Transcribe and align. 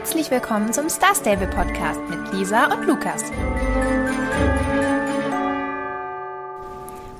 Herzlich 0.00 0.30
willkommen 0.30 0.72
zum 0.72 0.88
Star 0.88 1.14
Stable 1.14 1.46
Podcast 1.46 2.00
mit 2.08 2.32
Lisa 2.32 2.72
und 2.72 2.86
Lukas. 2.86 3.22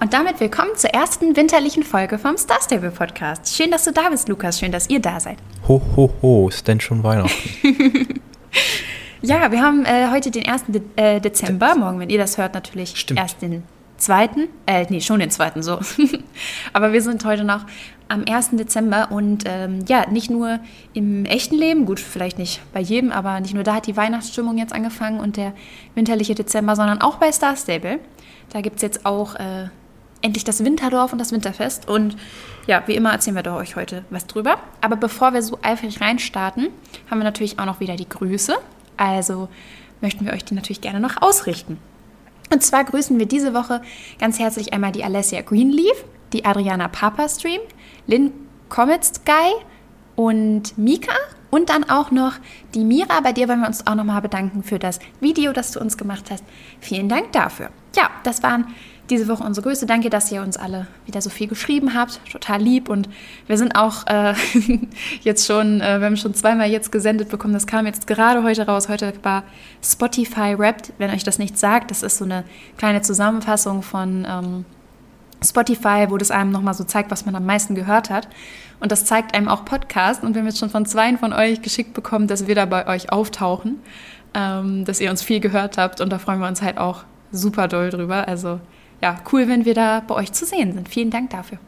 Und 0.00 0.14
damit 0.14 0.40
willkommen 0.40 0.74
zur 0.76 0.88
ersten 0.88 1.36
winterlichen 1.36 1.82
Folge 1.82 2.18
vom 2.18 2.38
Star 2.38 2.56
Stable 2.62 2.90
Podcast. 2.90 3.54
Schön, 3.54 3.70
dass 3.70 3.84
du 3.84 3.92
da 3.92 4.08
bist, 4.08 4.30
Lukas. 4.30 4.58
Schön, 4.58 4.72
dass 4.72 4.88
ihr 4.88 4.98
da 4.98 5.20
seid. 5.20 5.36
Ho, 5.68 5.82
ho, 5.94 6.10
ho, 6.22 6.48
ist 6.48 6.66
denn 6.68 6.80
schon 6.80 7.04
Weihnachten? 7.04 7.34
ja, 9.20 9.52
wir 9.52 9.60
haben 9.60 9.84
äh, 9.84 10.08
heute 10.10 10.30
den 10.30 10.48
1. 10.48 10.64
De 10.68 10.80
äh, 10.96 11.20
Dezember. 11.20 11.74
Morgen, 11.76 12.00
wenn 12.00 12.08
ihr 12.08 12.18
das 12.18 12.38
hört, 12.38 12.54
natürlich 12.54 12.96
Stimmt. 12.96 13.20
erst 13.20 13.42
den 13.42 13.62
zweiten. 13.98 14.48
Äh, 14.64 14.86
nee, 14.88 15.02
schon 15.02 15.20
den 15.20 15.30
zweiten, 15.30 15.62
so. 15.62 15.80
Aber 16.72 16.94
wir 16.94 17.02
sind 17.02 17.26
heute 17.26 17.44
noch 17.44 17.66
am 18.10 18.24
1. 18.28 18.50
Dezember 18.52 19.10
und 19.10 19.44
ähm, 19.46 19.84
ja, 19.88 20.08
nicht 20.10 20.30
nur 20.30 20.58
im 20.92 21.24
echten 21.24 21.54
Leben, 21.54 21.86
gut, 21.86 22.00
vielleicht 22.00 22.38
nicht 22.38 22.60
bei 22.72 22.80
jedem, 22.80 23.12
aber 23.12 23.40
nicht 23.40 23.54
nur 23.54 23.62
da 23.62 23.74
hat 23.74 23.86
die 23.86 23.96
Weihnachtsstimmung 23.96 24.58
jetzt 24.58 24.72
angefangen 24.72 25.20
und 25.20 25.36
der 25.36 25.52
winterliche 25.94 26.34
Dezember, 26.34 26.74
sondern 26.76 27.00
auch 27.00 27.16
bei 27.16 27.30
Star 27.30 27.56
Stable. 27.56 28.00
Da 28.52 28.60
gibt 28.60 28.76
es 28.76 28.82
jetzt 28.82 29.06
auch 29.06 29.36
äh, 29.36 29.68
endlich 30.22 30.44
das 30.44 30.64
Winterdorf 30.64 31.12
und 31.12 31.18
das 31.18 31.32
Winterfest. 31.32 31.88
Und 31.88 32.16
ja, 32.66 32.82
wie 32.86 32.96
immer 32.96 33.12
erzählen 33.12 33.36
wir 33.36 33.42
doch 33.42 33.56
euch 33.56 33.76
heute 33.76 34.04
was 34.10 34.26
drüber. 34.26 34.58
Aber 34.80 34.96
bevor 34.96 35.32
wir 35.32 35.42
so 35.42 35.58
eifrig 35.62 36.00
reinstarten, 36.00 36.68
haben 37.10 37.18
wir 37.18 37.24
natürlich 37.24 37.58
auch 37.58 37.66
noch 37.66 37.80
wieder 37.80 37.96
die 37.96 38.08
Grüße. 38.08 38.54
Also 38.96 39.48
möchten 40.00 40.26
wir 40.26 40.32
euch 40.32 40.44
die 40.44 40.54
natürlich 40.54 40.80
gerne 40.80 41.00
noch 41.00 41.22
ausrichten. 41.22 41.78
Und 42.52 42.62
zwar 42.64 42.84
grüßen 42.84 43.18
wir 43.18 43.26
diese 43.26 43.54
Woche 43.54 43.82
ganz 44.18 44.40
herzlich 44.40 44.72
einmal 44.72 44.90
die 44.90 45.04
Alessia 45.04 45.42
Greenleaf, 45.42 46.04
die 46.32 46.44
Adriana 46.44 46.88
Papastream, 46.88 47.60
Lynn 48.10 48.32
Comet 48.68 49.04
Sky 49.04 49.54
und 50.16 50.76
Mika 50.76 51.14
und 51.50 51.70
dann 51.70 51.88
auch 51.88 52.10
noch 52.10 52.32
die 52.74 52.84
Mira. 52.84 53.20
Bei 53.20 53.32
dir 53.32 53.48
wollen 53.48 53.60
wir 53.60 53.68
uns 53.68 53.86
auch 53.86 53.94
nochmal 53.94 54.20
bedanken 54.20 54.64
für 54.64 54.80
das 54.80 54.98
Video, 55.20 55.52
das 55.52 55.70
du 55.70 55.80
uns 55.80 55.96
gemacht 55.96 56.24
hast. 56.28 56.42
Vielen 56.80 57.08
Dank 57.08 57.30
dafür. 57.30 57.70
Ja, 57.94 58.10
das 58.24 58.42
waren 58.42 58.66
diese 59.10 59.28
Woche 59.28 59.44
unsere 59.44 59.68
Grüße. 59.68 59.86
Danke, 59.86 60.10
dass 60.10 60.32
ihr 60.32 60.42
uns 60.42 60.56
alle 60.56 60.88
wieder 61.06 61.22
so 61.22 61.30
viel 61.30 61.46
geschrieben 61.46 61.94
habt. 61.94 62.20
Total 62.30 62.60
lieb. 62.60 62.88
Und 62.88 63.08
wir 63.46 63.56
sind 63.56 63.76
auch 63.76 64.08
äh, 64.08 64.34
jetzt 65.22 65.46
schon, 65.46 65.80
äh, 65.80 66.00
wir 66.00 66.06
haben 66.06 66.16
schon 66.16 66.34
zweimal 66.34 66.68
jetzt 66.68 66.90
gesendet 66.90 67.28
bekommen. 67.28 67.54
Das 67.54 67.68
kam 67.68 67.86
jetzt 67.86 68.08
gerade 68.08 68.42
heute 68.42 68.66
raus. 68.66 68.88
Heute 68.88 69.12
war 69.22 69.44
Spotify 69.84 70.58
Wrapped. 70.58 70.92
Wenn 70.98 71.10
euch 71.10 71.22
das 71.22 71.38
nicht 71.38 71.56
sagt, 71.56 71.92
das 71.92 72.02
ist 72.02 72.18
so 72.18 72.24
eine 72.24 72.42
kleine 72.76 73.02
Zusammenfassung 73.02 73.82
von 73.82 74.26
ähm, 74.28 74.64
Spotify, 75.44 76.06
wo 76.08 76.16
das 76.16 76.30
einem 76.30 76.50
nochmal 76.50 76.74
so 76.74 76.84
zeigt, 76.84 77.10
was 77.10 77.26
man 77.26 77.34
am 77.34 77.46
meisten 77.46 77.74
gehört 77.74 78.10
hat. 78.10 78.28
Und 78.80 78.92
das 78.92 79.04
zeigt 79.04 79.34
einem 79.34 79.48
auch 79.48 79.64
Podcast. 79.64 80.22
Und 80.22 80.34
wir 80.34 80.40
haben 80.40 80.46
jetzt 80.46 80.58
schon 80.58 80.70
von 80.70 80.86
zweien 80.86 81.18
von 81.18 81.32
euch 81.32 81.62
geschickt 81.62 81.94
bekommen, 81.94 82.26
dass 82.26 82.46
wir 82.46 82.54
da 82.54 82.66
bei 82.66 82.86
euch 82.86 83.12
auftauchen, 83.12 83.80
ähm, 84.34 84.84
dass 84.84 85.00
ihr 85.00 85.10
uns 85.10 85.22
viel 85.22 85.40
gehört 85.40 85.78
habt. 85.78 86.00
Und 86.00 86.10
da 86.10 86.18
freuen 86.18 86.40
wir 86.40 86.48
uns 86.48 86.62
halt 86.62 86.78
auch 86.78 87.04
super 87.32 87.68
doll 87.68 87.90
drüber. 87.90 88.26
Also 88.28 88.60
ja, 89.02 89.16
cool, 89.32 89.48
wenn 89.48 89.64
wir 89.64 89.74
da 89.74 90.00
bei 90.00 90.14
euch 90.14 90.32
zu 90.32 90.44
sehen 90.44 90.72
sind. 90.72 90.88
Vielen 90.88 91.10
Dank 91.10 91.30
dafür. 91.30 91.58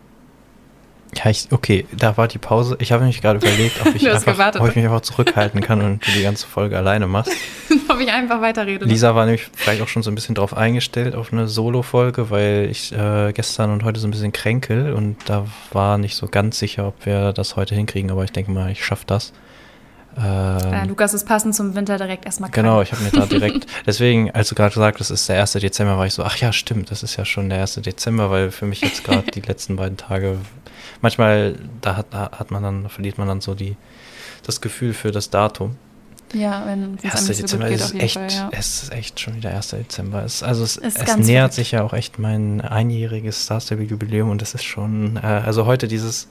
Ja, 1.15 1.31
ich, 1.31 1.49
okay, 1.51 1.87
da 1.97 2.17
war 2.17 2.27
die 2.27 2.39
Pause. 2.39 2.77
Ich 2.81 2.91
habe 2.91 3.05
mich 3.05 3.21
gerade 3.21 3.39
überlegt, 3.39 3.81
ob 3.85 3.95
ich, 3.95 4.09
einfach, 4.09 4.33
gewartet, 4.33 4.63
ob 4.63 4.69
ich 4.69 4.77
ne? 4.77 4.83
mich 4.83 4.91
einfach 4.91 5.03
zurückhalten 5.03 5.61
kann 5.61 5.83
und 5.83 6.07
du 6.07 6.11
die 6.11 6.23
ganze 6.23 6.47
Folge 6.47 6.77
alleine 6.77 7.07
machst. 7.07 7.33
Ob 7.89 8.01
ich 8.01 8.11
einfach 8.11 8.41
weiterrede. 8.41 8.87
Lisa 8.87 9.15
war 9.15 9.27
nämlich 9.27 9.49
vielleicht 9.55 9.83
auch 9.83 9.89
schon 9.89 10.03
so 10.03 10.11
ein 10.11 10.15
bisschen 10.15 10.35
drauf 10.35 10.57
eingestellt 10.57 11.15
auf 11.15 11.33
eine 11.33 11.49
Solo-Folge, 11.49 12.31
weil 12.31 12.69
ich 12.71 12.93
äh, 12.93 13.33
gestern 13.33 13.71
und 13.71 13.85
heute 13.85 14.01
so 14.01 14.09
ein 14.09 14.11
bisschen 14.11 14.33
kränkel 14.33 14.95
und 14.95 15.17
da 15.27 15.47
war 15.73 15.99
nicht 15.99 16.17
so 16.17 16.29
ganz 16.29 16.59
sicher, 16.59 16.89
ob 16.89 17.05
wir 17.05 17.33
das 17.33 17.57
heute 17.57 17.75
hinkriegen, 17.75 18.11
aber 18.11 18.25
ich 18.25 18.33
denke 18.33 18.51
mal, 18.51 18.71
ich 18.71 18.85
schaffe 18.85 19.05
das. 19.07 19.33
Ähm, 20.17 20.73
Ja, 20.73 20.85
Lukas 20.85 21.15
ist 21.15 21.27
passend 21.27 21.55
zum 21.55 21.75
Winter 21.75 21.97
direkt 21.97 22.25
erstmal 22.25 22.51
krank. 22.51 22.65
Genau, 22.65 22.83
ich 22.83 22.93
habe 22.93 23.03
mir 23.03 23.11
da 23.11 23.27
direkt, 23.27 23.67
deswegen, 23.87 24.31
als 24.31 24.49
du 24.49 24.55
gerade 24.55 24.75
gesagt 24.75 25.01
hast, 25.01 25.11
das 25.11 25.21
ist 25.21 25.29
der 25.29 25.41
1. 25.41 25.53
Dezember, 25.53 25.97
war 25.99 26.07
ich 26.07 26.15
so, 26.15 26.23
ach 26.23 26.37
ja, 26.37 26.53
stimmt, 26.53 26.91
das 26.91 27.03
ist 27.03 27.17
ja 27.17 27.25
schon 27.25 27.49
der 27.49 27.61
1. 27.61 27.75
Dezember, 27.77 28.31
weil 28.31 28.51
für 28.51 28.67
mich 28.67 28.81
jetzt 28.81 29.05
gerade 29.05 29.31
die 29.35 29.41
letzten 29.41 29.77
beiden 29.77 29.97
Tage, 29.97 30.39
manchmal, 31.01 31.57
da 31.81 31.97
hat, 31.97 32.07
da 32.11 32.31
hat 32.33 32.51
man 32.51 32.63
dann, 32.63 32.89
verliert 32.89 33.19
man 33.19 33.29
dann 33.29 33.41
so 33.41 33.55
die, 33.55 33.77
das 34.45 34.61
Gefühl 34.61 34.95
für 34.95 35.13
das 35.13 35.31
Datum. 35.31 35.77
Ja, 36.35 36.65
wenn 36.67 36.95
es 36.95 37.05
1. 37.05 37.15
einem 37.15 37.27
nicht 37.27 37.37
so 37.37 37.43
Dezember 37.43 37.69
gut 37.69 37.77
geht, 37.77 37.87
ist 37.87 38.03
echt, 38.03 38.15
Fall, 38.15 38.31
ja. 38.31 38.51
es 38.53 38.83
ist 38.85 38.93
echt 38.93 39.21
schon 39.21 39.37
wieder 39.37 39.51
1. 39.51 39.69
Dezember. 39.69 40.25
Es, 40.25 40.43
also 40.43 40.65
es, 40.65 40.77
es 40.79 40.95
ganz 40.95 41.27
nähert 41.27 41.53
sich 41.53 41.73
ja 41.73 41.83
auch 41.83 41.93
echt 41.93 42.19
mein 42.19 42.61
einjähriges 42.61 43.45
Star 43.45 43.61
Stable 43.61 43.85
Jubiläum 43.85 44.31
und 44.31 44.41
das 44.41 44.55
ist 44.55 44.65
schon, 44.65 45.17
äh, 45.17 45.21
also 45.21 45.67
heute 45.67 45.89
dieses 45.89 46.29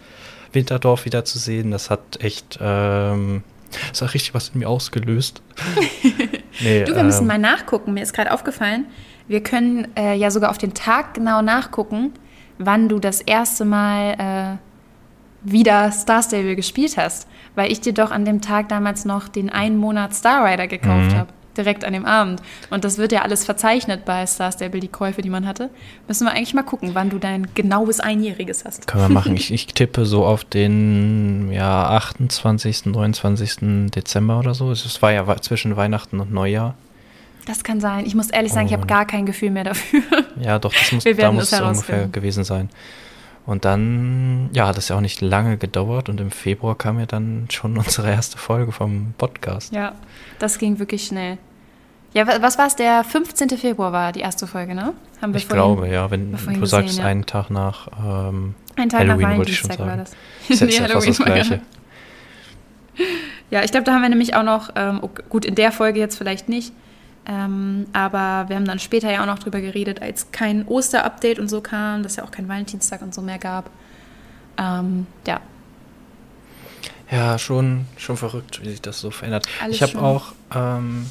Winterdorf 0.53 1.05
wieder 1.05 1.23
zu 1.23 1.39
sehen, 1.39 1.71
das 1.71 1.89
hat 1.89 2.01
echt, 2.19 2.57
ähm, 2.61 3.43
das 3.89 4.01
hat 4.01 4.13
richtig 4.13 4.33
was 4.33 4.49
in 4.49 4.59
mir 4.59 4.69
ausgelöst. 4.69 5.41
nee, 6.61 6.83
Du, 6.83 6.95
wir 6.95 7.03
müssen 7.03 7.21
ähm, 7.21 7.27
mal 7.27 7.37
nachgucken. 7.37 7.93
Mir 7.93 8.03
ist 8.03 8.13
gerade 8.13 8.31
aufgefallen, 8.31 8.85
wir 9.27 9.41
können 9.41 9.87
äh, 9.95 10.15
ja 10.15 10.31
sogar 10.31 10.49
auf 10.49 10.57
den 10.57 10.73
Tag 10.73 11.13
genau 11.13 11.41
nachgucken, 11.41 12.13
wann 12.57 12.89
du 12.89 12.99
das 12.99 13.21
erste 13.21 13.65
Mal 13.65 14.57
äh, 14.57 15.49
wieder 15.49 15.91
Star 15.91 16.21
Stable 16.21 16.55
gespielt 16.55 16.97
hast. 16.97 17.27
Weil 17.55 17.71
ich 17.71 17.81
dir 17.81 17.93
doch 17.93 18.11
an 18.11 18.23
dem 18.25 18.41
Tag 18.41 18.69
damals 18.69 19.03
noch 19.05 19.27
den 19.27 19.49
einen 19.49 19.77
Monat 19.77 20.13
Star 20.13 20.45
Rider 20.45 20.67
gekauft 20.67 21.11
Mhm. 21.11 21.17
habe. 21.17 21.33
Direkt 21.57 21.83
an 21.83 21.93
dem 21.93 22.05
Abend. 22.05 22.41
Und 22.69 22.85
das 22.85 22.97
wird 22.97 23.11
ja 23.11 23.23
alles 23.23 23.43
verzeichnet 23.43 24.05
bei 24.05 24.25
Star 24.25 24.51
Stable, 24.51 24.79
die 24.79 24.87
Käufe, 24.87 25.21
die 25.21 25.29
man 25.29 25.45
hatte. 25.45 25.69
Müssen 26.07 26.25
wir 26.25 26.31
eigentlich 26.31 26.53
mal 26.53 26.63
gucken, 26.63 26.91
wann 26.93 27.09
du 27.09 27.17
dein 27.17 27.53
genaues 27.55 27.99
Einjähriges 27.99 28.63
hast. 28.63 28.87
Können 28.87 29.03
wir 29.03 29.09
machen. 29.09 29.31
Ich, 29.41 29.51
ich 29.51 29.67
tippe 29.67 30.05
so 30.05 30.25
auf 30.25 30.43
den 30.43 31.51
ja, 31.51 31.89
28., 31.89 32.85
29. 32.87 33.89
Dezember 33.91 34.39
oder 34.39 34.53
so. 34.53 34.71
Es 34.71 35.01
war 35.01 35.11
ja 35.11 35.25
zwischen 35.41 35.75
Weihnachten 35.75 36.19
und 36.19 36.31
Neujahr. 36.31 36.75
Das 37.45 37.63
kann 37.63 37.79
sein. 37.79 38.05
Ich 38.05 38.13
muss 38.13 38.29
ehrlich 38.29 38.53
sagen, 38.53 38.67
ich 38.67 38.73
habe 38.73 38.85
gar 38.85 39.05
kein 39.05 39.25
Gefühl 39.25 39.49
mehr 39.49 39.63
dafür. 39.63 40.01
Ja, 40.39 40.59
doch, 40.59 40.73
das 40.73 40.91
muss, 40.91 41.05
Wir 41.05 41.15
da 41.15 41.31
muss 41.31 41.51
es 41.51 41.59
ungefähr 41.59 42.07
gewesen 42.07 42.43
sein. 42.43 42.69
Und 43.45 43.65
dann, 43.65 44.49
ja, 44.53 44.67
hat 44.67 44.77
es 44.77 44.89
ja 44.89 44.95
auch 44.95 45.01
nicht 45.01 45.19
lange 45.19 45.57
gedauert 45.57 46.09
und 46.09 46.21
im 46.21 46.29
Februar 46.31 46.75
kam 46.77 46.99
ja 46.99 47.05
dann 47.07 47.47
schon 47.51 47.75
unsere 47.77 48.09
erste 48.11 48.37
Folge 48.37 48.71
vom 48.71 49.13
Podcast. 49.17 49.73
Ja, 49.73 49.93
das 50.39 50.57
ging 50.59 50.77
wirklich 50.79 51.05
schnell. 51.07 51.37
Ja, 52.13 52.27
wa- 52.27 52.41
was 52.41 52.57
war 52.57 52.67
es? 52.67 52.75
Der 52.75 53.03
15. 53.03 53.49
Februar 53.57 53.91
war 53.93 54.11
die 54.11 54.19
erste 54.19 54.45
Folge, 54.45 54.75
ne? 54.75 54.93
Haben 55.21 55.33
wir 55.33 55.37
Ich 55.37 55.45
vorhin- 55.47 55.75
glaube, 55.77 55.87
ja, 55.89 56.11
wenn 56.11 56.33
du 56.33 56.65
sagst, 56.65 56.87
gesehen, 56.89 57.01
ja. 57.03 57.09
einen 57.09 57.25
Tag 57.25 57.49
nach 57.49 57.87
ähm, 57.97 58.53
Ein 58.75 58.89
Tag 58.89 58.99
Halloween 59.01 59.29
nach 59.29 59.37
wollte 59.37 59.51
ich 59.51 59.57
schon 59.59 59.69
Valentinstag 59.69 59.79
war 59.79 59.87
sagen. 59.87 60.09
das. 60.47 60.49
ist, 60.49 60.59
ja- 60.61 60.67
Nee, 60.67 60.89
ja 60.89 60.93
fast 60.93 61.07
das 61.07 61.17
Gleiche. 61.25 61.61
Ja, 63.49 63.61
ich 63.63 63.71
glaube, 63.71 63.85
da 63.85 63.93
haben 63.93 64.01
wir 64.01 64.09
nämlich 64.09 64.35
auch 64.35 64.43
noch, 64.43 64.69
ähm, 64.75 64.99
ok- 65.01 65.23
gut, 65.29 65.45
in 65.45 65.55
der 65.55 65.71
Folge 65.71 65.99
jetzt 65.99 66.17
vielleicht 66.17 66.49
nicht, 66.49 66.73
ähm, 67.27 67.87
aber 67.93 68.49
wir 68.49 68.55
haben 68.55 68.65
dann 68.65 68.79
später 68.79 69.11
ja 69.11 69.21
auch 69.21 69.27
noch 69.27 69.39
drüber 69.39 69.61
geredet, 69.61 70.01
als 70.01 70.31
kein 70.31 70.67
Oster-Update 70.67 71.39
und 71.39 71.49
so 71.49 71.61
kam, 71.61 72.03
dass 72.03 72.15
ja 72.15 72.23
auch 72.23 72.31
kein 72.31 72.47
Valentinstag 72.47 73.01
und 73.01 73.13
so 73.13 73.21
mehr 73.21 73.37
gab. 73.37 73.69
Ähm, 74.57 75.05
ja, 75.27 75.39
Ja, 77.11 77.37
schon, 77.37 77.85
schon 77.97 78.17
verrückt, 78.17 78.61
wie 78.63 78.69
sich 78.69 78.81
das 78.81 78.99
so 78.99 79.11
verändert. 79.11 79.45
Alles 79.61 79.75
ich 79.75 79.81
habe 79.83 80.01
auch, 80.01 80.33
ähm, 80.53 81.05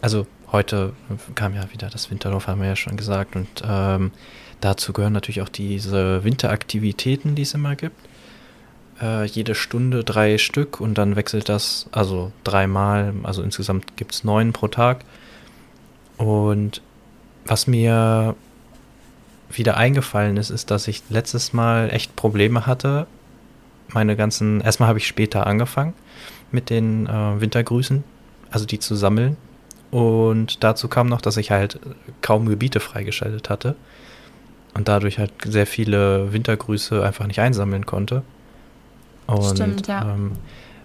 also 0.00 0.26
heute 0.52 0.92
kam 1.34 1.54
ja 1.54 1.72
wieder 1.72 1.88
das 1.88 2.10
Winterdorf, 2.10 2.46
haben 2.46 2.60
wir 2.60 2.68
ja 2.68 2.76
schon 2.76 2.96
gesagt, 2.96 3.36
und 3.36 3.48
ähm, 3.66 4.12
dazu 4.60 4.92
gehören 4.92 5.12
natürlich 5.12 5.42
auch 5.42 5.48
diese 5.48 6.24
Winteraktivitäten, 6.24 7.34
die 7.34 7.42
es 7.42 7.54
immer 7.54 7.74
gibt. 7.74 7.96
Äh, 9.00 9.24
jede 9.24 9.54
Stunde 9.54 10.04
drei 10.04 10.36
Stück 10.38 10.80
und 10.80 10.98
dann 10.98 11.16
wechselt 11.16 11.48
das, 11.48 11.86
also 11.90 12.32
dreimal, 12.44 13.14
also 13.22 13.42
insgesamt 13.42 13.96
gibt 13.96 14.12
es 14.12 14.24
neun 14.24 14.52
pro 14.52 14.68
Tag. 14.68 15.04
Und 16.20 16.82
was 17.46 17.66
mir 17.66 18.36
wieder 19.50 19.78
eingefallen 19.78 20.36
ist, 20.36 20.50
ist, 20.50 20.70
dass 20.70 20.86
ich 20.86 21.02
letztes 21.08 21.54
Mal 21.54 21.90
echt 21.90 22.14
Probleme 22.14 22.66
hatte, 22.66 23.06
meine 23.88 24.16
ganzen, 24.16 24.60
erstmal 24.60 24.88
habe 24.88 24.98
ich 24.98 25.06
später 25.06 25.46
angefangen 25.46 25.94
mit 26.52 26.68
den 26.68 27.06
äh, 27.06 27.40
Wintergrüßen, 27.40 28.04
also 28.50 28.66
die 28.66 28.78
zu 28.78 28.94
sammeln. 28.94 29.38
Und 29.90 30.62
dazu 30.62 30.88
kam 30.88 31.08
noch, 31.08 31.22
dass 31.22 31.38
ich 31.38 31.50
halt 31.50 31.80
kaum 32.20 32.46
Gebiete 32.46 32.80
freigeschaltet 32.80 33.48
hatte 33.48 33.74
und 34.74 34.88
dadurch 34.88 35.18
halt 35.18 35.32
sehr 35.44 35.66
viele 35.66 36.32
Wintergrüße 36.32 37.02
einfach 37.02 37.26
nicht 37.26 37.40
einsammeln 37.40 37.86
konnte. 37.86 38.22
Und 39.26 39.56
Stimmt, 39.56 39.86
ja. 39.88 40.02
ähm, 40.02 40.32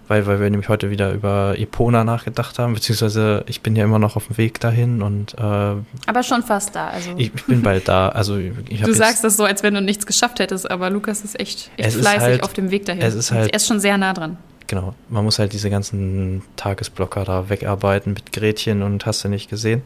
weil, 0.08 0.26
weil 0.26 0.40
wir 0.40 0.48
nämlich 0.50 0.68
heute 0.68 0.90
wieder 0.90 1.12
über 1.12 1.54
Epona 1.58 2.04
nachgedacht 2.04 2.58
haben, 2.58 2.74
beziehungsweise 2.74 3.44
ich 3.48 3.60
bin 3.60 3.74
ja 3.76 3.84
immer 3.84 3.98
noch 3.98 4.16
auf 4.16 4.28
dem 4.28 4.38
Weg 4.38 4.60
dahin 4.60 5.02
und 5.02 5.34
äh, 5.34 5.40
aber 5.42 6.22
schon 6.22 6.42
fast 6.42 6.74
da. 6.76 6.88
Also, 6.88 7.10
ich, 7.16 7.32
ich 7.34 7.44
bin 7.46 7.62
bald 7.62 7.88
da. 7.88 8.08
Also 8.10 8.36
ich 8.38 8.52
du 8.84 8.92
sagst 8.92 9.24
das 9.24 9.36
so, 9.36 9.44
als 9.44 9.62
wenn 9.62 9.74
du 9.74 9.80
nichts 9.80 10.06
geschafft 10.06 10.38
hättest, 10.38 10.70
aber 10.70 10.90
Lukas 10.90 11.22
ist 11.22 11.38
echt, 11.40 11.70
echt 11.76 11.96
fleißig 11.96 12.20
halt- 12.22 12.42
auf 12.44 12.52
dem 12.52 12.70
Weg 12.70 12.86
dahin. 12.86 13.02
es 13.02 13.14
ist 13.14 13.32
halt- 13.32 13.50
er 13.50 13.56
ist 13.56 13.66
schon 13.66 13.80
sehr 13.80 13.98
nah 13.98 14.12
dran. 14.12 14.36
Genau, 14.68 14.94
man 15.08 15.22
muss 15.24 15.38
halt 15.38 15.52
diese 15.52 15.70
ganzen 15.70 16.42
Tagesblocker 16.56 17.24
da 17.24 17.48
wegarbeiten 17.48 18.14
mit 18.14 18.32
Gretchen 18.32 18.82
und 18.82 19.06
hast 19.06 19.22
du 19.24 19.28
nicht 19.28 19.48
gesehen. 19.48 19.82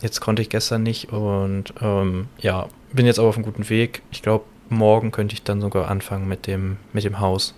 Jetzt 0.00 0.20
konnte 0.20 0.42
ich 0.42 0.48
gestern 0.48 0.82
nicht 0.82 1.12
und 1.12 1.72
ähm, 1.80 2.26
ja, 2.38 2.66
bin 2.92 3.06
jetzt 3.06 3.18
aber 3.18 3.28
auf 3.28 3.36
einem 3.36 3.44
guten 3.44 3.68
Weg. 3.68 4.02
Ich 4.12 4.22
glaube, 4.22 4.44
morgen 4.68 5.10
könnte 5.12 5.34
ich 5.34 5.42
dann 5.42 5.60
sogar 5.60 5.88
anfangen 5.90 6.28
mit 6.28 6.46
dem, 6.46 6.76
mit 6.92 7.04
dem 7.04 7.20
Haus. 7.20 7.54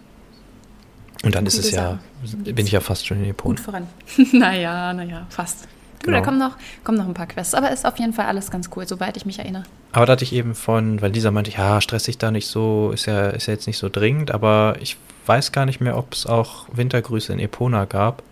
Und 1.24 1.34
dann 1.34 1.46
ist 1.46 1.58
es 1.58 1.70
ja, 1.70 1.98
bin 2.44 2.66
ich 2.66 2.72
ja 2.72 2.80
fast 2.80 3.06
schon 3.06 3.22
in 3.22 3.30
Epon. 3.30 3.56
Gut 3.56 3.60
voran. 3.60 3.86
naja, 4.32 4.92
naja, 4.92 5.26
fast. 5.30 5.64
Du, 6.02 6.06
Genau. 6.06 6.18
da 6.18 6.24
kommen 6.24 6.38
noch, 6.38 6.56
kommen 6.84 6.98
noch 6.98 7.06
ein 7.06 7.14
paar 7.14 7.26
Quests, 7.26 7.54
aber 7.54 7.70
ist 7.70 7.84
auf 7.86 7.98
jeden 7.98 8.12
Fall 8.12 8.26
alles 8.26 8.50
ganz 8.50 8.70
cool, 8.76 8.86
soweit 8.86 9.16
ich 9.16 9.26
mich 9.26 9.38
erinnere. 9.38 9.64
Aber 9.92 10.06
da 10.06 10.12
hatte 10.12 10.24
ich 10.24 10.32
eben 10.32 10.54
von, 10.54 11.00
weil 11.02 11.10
Lisa 11.10 11.30
meinte, 11.30 11.50
ja, 11.50 11.80
stress 11.80 12.04
dich 12.04 12.18
da 12.18 12.30
nicht 12.30 12.46
so, 12.46 12.90
ist 12.92 13.06
ja, 13.06 13.30
ist 13.30 13.46
ja 13.46 13.54
jetzt 13.54 13.66
nicht 13.66 13.78
so 13.78 13.88
dringend, 13.88 14.30
aber 14.30 14.76
ich 14.80 14.98
weiß 15.24 15.52
gar 15.52 15.66
nicht 15.66 15.80
mehr, 15.80 15.96
ob 15.96 16.12
es 16.12 16.26
auch 16.26 16.66
Wintergrüße 16.72 17.32
in 17.32 17.38
Epona 17.40 17.86
gab. 17.86 18.22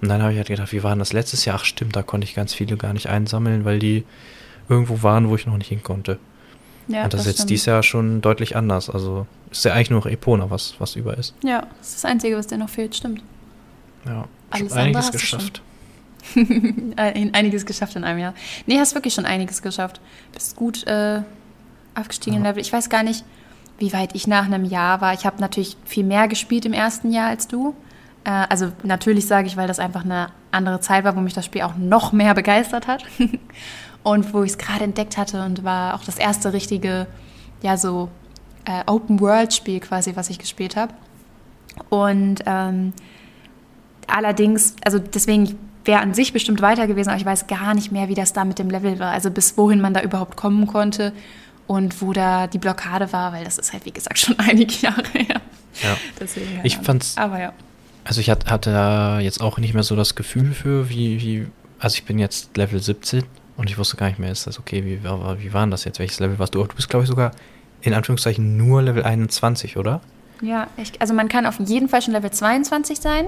Und 0.00 0.08
dann 0.08 0.22
habe 0.22 0.32
ich 0.32 0.38
halt 0.38 0.48
gedacht, 0.48 0.72
wie 0.72 0.82
waren 0.82 1.00
das 1.00 1.12
letztes 1.12 1.44
Jahr? 1.44 1.56
Ach 1.60 1.64
stimmt, 1.64 1.96
da 1.96 2.02
konnte 2.02 2.24
ich 2.24 2.34
ganz 2.34 2.54
viele 2.54 2.76
gar 2.76 2.92
nicht 2.92 3.08
einsammeln, 3.08 3.64
weil 3.64 3.78
die 3.80 4.04
irgendwo 4.68 5.02
waren, 5.02 5.28
wo 5.28 5.34
ich 5.34 5.46
noch 5.46 5.56
nicht 5.58 5.68
hin 5.68 5.82
konnte. 5.82 6.18
Ja, 6.88 7.04
Und 7.04 7.12
das, 7.12 7.20
ist 7.22 7.26
jetzt 7.26 7.36
stimmt. 7.36 7.50
dieses 7.50 7.66
Jahr 7.66 7.82
schon 7.82 8.20
deutlich 8.20 8.56
anders. 8.56 8.88
Also 8.90 9.26
ist 9.50 9.64
ja 9.64 9.72
eigentlich 9.74 9.90
nur 9.90 10.00
noch 10.00 10.06
Epona, 10.06 10.50
was, 10.50 10.74
was 10.78 10.96
über 10.96 11.16
ist. 11.16 11.34
Ja, 11.44 11.66
das 11.78 11.88
ist 11.88 11.96
das 12.04 12.10
Einzige, 12.10 12.36
was 12.36 12.46
dir 12.46 12.58
noch 12.58 12.68
fehlt, 12.70 12.96
stimmt. 12.96 13.22
Ja, 14.06 14.24
Alles 14.50 14.68
schon 14.72 14.78
andere 14.78 14.98
einiges 15.02 15.10
geschafft. 15.12 15.62
Ein- 16.96 17.34
Einiges 17.34 17.66
geschafft 17.66 17.96
in 17.96 18.04
einem 18.04 18.18
Jahr. 18.18 18.34
Nee, 18.66 18.78
hast 18.78 18.94
wirklich 18.94 19.14
schon 19.14 19.24
einiges 19.26 19.62
geschafft. 19.62 20.00
Bist 20.32 20.56
gut 20.56 20.86
äh, 20.86 21.22
aufgestiegen 21.94 22.36
im 22.36 22.42
Ja. 22.44 22.50
Level. 22.50 22.60
Ich 22.62 22.72
weiß 22.72 22.88
gar 22.90 23.02
nicht, 23.02 23.24
wie 23.78 23.92
weit 23.92 24.14
ich 24.14 24.26
nach 24.26 24.44
einem 24.46 24.64
Jahr 24.64 25.00
war. 25.00 25.14
Ich 25.14 25.24
habe 25.26 25.40
natürlich 25.40 25.76
viel 25.84 26.04
mehr 26.04 26.28
gespielt 26.28 26.64
im 26.66 26.72
ersten 26.72 27.10
Jahr 27.12 27.28
als 27.28 27.48
du. 27.48 27.74
Äh, 28.24 28.30
also 28.48 28.72
natürlich 28.82 29.26
sage 29.26 29.46
ich, 29.46 29.56
weil 29.56 29.68
das 29.68 29.78
einfach 29.78 30.04
eine 30.04 30.28
andere 30.50 30.80
Zeit 30.80 31.04
war, 31.04 31.14
wo 31.16 31.20
mich 31.20 31.34
das 31.34 31.44
Spiel 31.44 31.62
auch 31.62 31.76
noch 31.76 32.12
mehr 32.12 32.34
begeistert 32.34 32.86
hat. 32.86 33.04
und 34.02 34.32
wo 34.32 34.42
ich 34.42 34.52
es 34.52 34.58
gerade 34.58 34.84
entdeckt 34.84 35.16
hatte 35.16 35.44
und 35.44 35.64
war 35.64 35.94
auch 35.94 36.04
das 36.04 36.18
erste 36.18 36.52
richtige, 36.52 37.06
ja, 37.62 37.76
so 37.76 38.08
äh, 38.64 38.82
Open-World-Spiel 38.86 39.80
quasi, 39.80 40.12
was 40.16 40.30
ich 40.30 40.38
gespielt 40.38 40.76
habe. 40.76 40.94
Und 41.90 42.40
ähm, 42.46 42.92
allerdings, 44.06 44.74
also 44.84 44.98
deswegen 44.98 45.58
wäre 45.84 46.00
an 46.00 46.14
sich 46.14 46.32
bestimmt 46.32 46.60
weiter 46.60 46.86
gewesen, 46.86 47.10
aber 47.10 47.18
ich 47.18 47.24
weiß 47.26 47.46
gar 47.46 47.74
nicht 47.74 47.92
mehr, 47.92 48.08
wie 48.08 48.14
das 48.14 48.32
da 48.32 48.44
mit 48.44 48.58
dem 48.58 48.70
Level 48.70 48.98
war. 48.98 49.12
Also 49.12 49.30
bis 49.30 49.56
wohin 49.56 49.80
man 49.80 49.94
da 49.94 50.02
überhaupt 50.02 50.36
kommen 50.36 50.66
konnte 50.66 51.12
und 51.66 52.00
wo 52.02 52.12
da 52.12 52.46
die 52.46 52.58
Blockade 52.58 53.12
war, 53.12 53.32
weil 53.32 53.44
das 53.44 53.58
ist 53.58 53.72
halt, 53.72 53.84
wie 53.86 53.92
gesagt, 53.92 54.18
schon 54.18 54.38
einige 54.38 54.74
Jahre 54.74 55.02
her. 55.12 55.40
Ja. 55.82 55.96
Deswegen, 56.18 56.46
keine 56.56 56.66
Ich 56.66 56.76
fand's- 56.78 57.16
Aber 57.16 57.40
ja. 57.40 57.52
Also 58.04 58.20
ich 58.20 58.30
hat- 58.30 58.50
hatte 58.50 58.72
da 58.72 59.20
jetzt 59.20 59.40
auch 59.42 59.58
nicht 59.58 59.74
mehr 59.74 59.82
so 59.82 59.94
das 59.94 60.14
Gefühl 60.14 60.52
für, 60.52 60.88
wie, 60.88 61.20
wie, 61.20 61.46
also 61.78 61.94
ich 61.94 62.04
bin 62.04 62.18
jetzt 62.18 62.56
Level 62.56 62.80
17 62.82 63.22
und 63.58 63.68
ich 63.68 63.76
wusste 63.76 63.96
gar 63.98 64.06
nicht 64.08 64.18
mehr, 64.18 64.32
ist 64.32 64.46
das 64.46 64.58
okay, 64.58 64.84
wie, 64.86 65.04
war- 65.04 65.38
wie 65.40 65.52
war 65.52 65.60
denn 65.62 65.70
das 65.70 65.84
jetzt, 65.84 65.98
welches 65.98 66.18
Level 66.20 66.38
warst 66.38 66.54
du? 66.54 66.64
Du 66.64 66.74
bist, 66.74 66.88
glaube 66.88 67.02
ich, 67.04 67.08
sogar 67.10 67.32
in 67.82 67.92
Anführungszeichen 67.92 68.56
nur 68.56 68.80
Level 68.82 69.02
21, 69.04 69.76
oder? 69.76 70.00
Ja, 70.40 70.68
ich, 70.76 70.98
also 71.00 71.12
man 71.12 71.28
kann 71.28 71.44
auf 71.44 71.58
jeden 71.60 71.88
Fall 71.88 72.00
schon 72.00 72.14
Level 72.14 72.30
22 72.30 72.98
sein. 72.98 73.26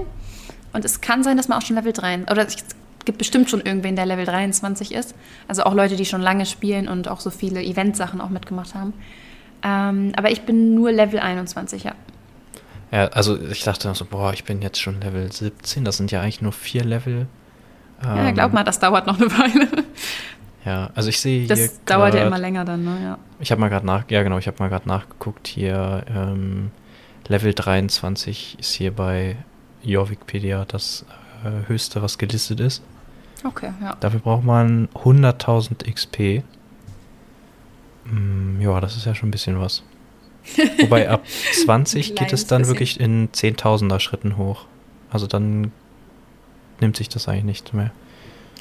Und 0.73 0.85
es 0.85 1.01
kann 1.01 1.23
sein, 1.23 1.37
dass 1.37 1.47
man 1.49 1.57
auch 1.57 1.65
schon 1.65 1.75
Level 1.75 1.91
3, 1.93 2.23
oder 2.31 2.47
es 2.47 2.55
gibt 3.03 3.17
bestimmt 3.17 3.49
schon 3.49 3.61
irgendwen, 3.61 3.95
der 3.97 4.05
Level 4.05 4.25
23 4.25 4.93
ist. 4.93 5.15
Also 5.47 5.63
auch 5.63 5.73
Leute, 5.73 5.95
die 5.97 6.05
schon 6.05 6.21
lange 6.21 6.45
spielen 6.45 6.87
und 6.87 7.07
auch 7.09 7.19
so 7.19 7.29
viele 7.29 7.61
Eventsachen 7.61 8.21
auch 8.21 8.29
mitgemacht 8.29 8.73
haben. 8.73 8.93
Ähm, 9.63 10.13
aber 10.15 10.31
ich 10.31 10.41
bin 10.43 10.73
nur 10.75 10.91
Level 10.91 11.19
21, 11.19 11.83
ja. 11.83 11.93
Ja, 12.91 13.07
also 13.07 13.39
ich 13.41 13.63
dachte 13.63 13.93
so, 13.95 14.05
boah, 14.05 14.33
ich 14.33 14.43
bin 14.43 14.61
jetzt 14.61 14.79
schon 14.79 15.01
Level 15.01 15.31
17, 15.31 15.83
das 15.85 15.97
sind 15.97 16.11
ja 16.11 16.21
eigentlich 16.21 16.41
nur 16.41 16.51
vier 16.53 16.83
Level. 16.83 17.27
Ja, 18.03 18.27
Ähm, 18.27 18.33
glaub 18.33 18.53
mal, 18.53 18.63
das 18.63 18.79
dauert 18.79 19.05
noch 19.07 19.19
eine 19.19 19.31
Weile. 19.31 19.67
Ja, 20.65 20.89
also 20.95 21.09
ich 21.09 21.19
sehe 21.19 21.39
hier 21.39 21.47
Das 21.47 21.83
dauert 21.85 22.13
ja 22.13 22.19
grad- 22.21 22.27
immer 22.27 22.37
länger 22.39 22.65
dann, 22.65 22.83
ne? 22.83 22.99
Ja. 23.03 23.17
Ich 23.39 23.51
habe 23.51 23.59
mal 23.61 23.69
gerade 23.69 23.85
nach, 23.85 24.03
ja 24.09 24.21
genau, 24.23 24.37
ich 24.37 24.47
habe 24.47 24.57
mal 24.59 24.69
gerade 24.69 24.87
nachgeguckt 24.87 25.47
hier, 25.47 26.03
ähm, 26.13 26.71
Level 27.27 27.53
23 27.53 28.57
ist 28.59 28.73
hier 28.73 28.91
bei 28.91 29.37
Jorvikpedia 29.83 30.65
das 30.67 31.05
äh, 31.43 31.67
höchste, 31.67 32.01
was 32.01 32.17
gelistet 32.17 32.59
ist. 32.59 32.83
Okay, 33.43 33.71
ja. 33.81 33.95
Dafür 33.99 34.19
braucht 34.19 34.43
man 34.43 34.87
100.000 34.93 35.91
XP. 35.91 36.43
Mm, 38.05 38.61
ja, 38.61 38.79
das 38.79 38.95
ist 38.97 39.05
ja 39.05 39.15
schon 39.15 39.29
ein 39.29 39.31
bisschen 39.31 39.59
was. 39.59 39.83
Wobei 40.79 41.09
ab 41.09 41.21
20 41.65 42.11
Ein 42.11 42.15
geht 42.15 42.33
es 42.33 42.47
dann 42.47 42.61
bisschen. 42.61 42.73
wirklich 42.73 42.99
in 42.99 43.29
Zehntausender 43.31 43.99
Schritten 43.99 44.37
hoch. 44.37 44.65
Also 45.11 45.27
dann 45.27 45.71
nimmt 46.81 46.97
sich 46.97 47.09
das 47.09 47.27
eigentlich 47.27 47.45
nicht 47.45 47.73
mehr. 47.73 47.91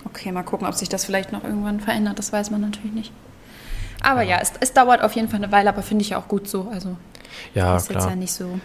Okay, 0.04 0.32
mal 0.32 0.42
gucken, 0.42 0.66
ob 0.66 0.74
sich 0.74 0.88
das 0.88 1.04
vielleicht 1.04 1.32
noch 1.32 1.44
irgendwann 1.44 1.80
verändert. 1.80 2.18
Das 2.18 2.32
weiß 2.32 2.50
man 2.50 2.60
natürlich 2.62 2.92
nicht. 2.92 3.12
Aber 4.02 4.22
Ja. 4.22 4.36
ja, 4.36 4.42
es, 4.42 4.52
es 4.60 4.72
dauert 4.72 5.02
auf 5.02 5.14
jeden 5.14 5.28
Fall 5.28 5.42
eine 5.42 5.52
Weile, 5.52 5.68
aber 5.68 5.82
finde 5.82 6.02
ich 6.02 6.10
ja 6.10 6.18
auch 6.18 6.28
gut 6.28 6.48
so. 6.48 6.68
Also 6.72 6.96
Ja, 7.54 7.76
ist 7.76 7.88
jetzt 7.88 7.98
klar. 7.98 8.10
ja 8.10 8.16
nicht 8.16 8.32
so, 8.32 8.58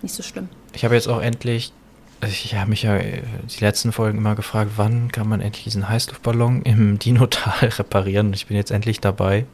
nicht 0.00 0.14
so 0.14 0.22
schlimm. 0.22 0.48
Ich 0.72 0.84
habe 0.84 0.94
jetzt 0.94 1.06
auch 1.08 1.20
endlich, 1.20 1.72
ich 2.22 2.54
habe 2.54 2.70
mich 2.70 2.82
ja 2.82 2.96
äh, 2.96 3.20
die 3.54 3.60
letzten 3.62 3.92
Folgen 3.92 4.16
immer 4.18 4.34
gefragt, 4.34 4.72
wann 4.76 5.12
kann 5.12 5.28
man 5.28 5.40
endlich 5.42 5.64
diesen 5.64 5.88
Heißluftballon 5.88 6.62
im 6.62 6.98
Dinotal 6.98 7.68
reparieren? 7.68 8.28
Und 8.28 8.34
ich 8.36 8.46
bin 8.46 8.56
jetzt 8.56 8.70
endlich 8.70 9.00
dabei. 9.00 9.44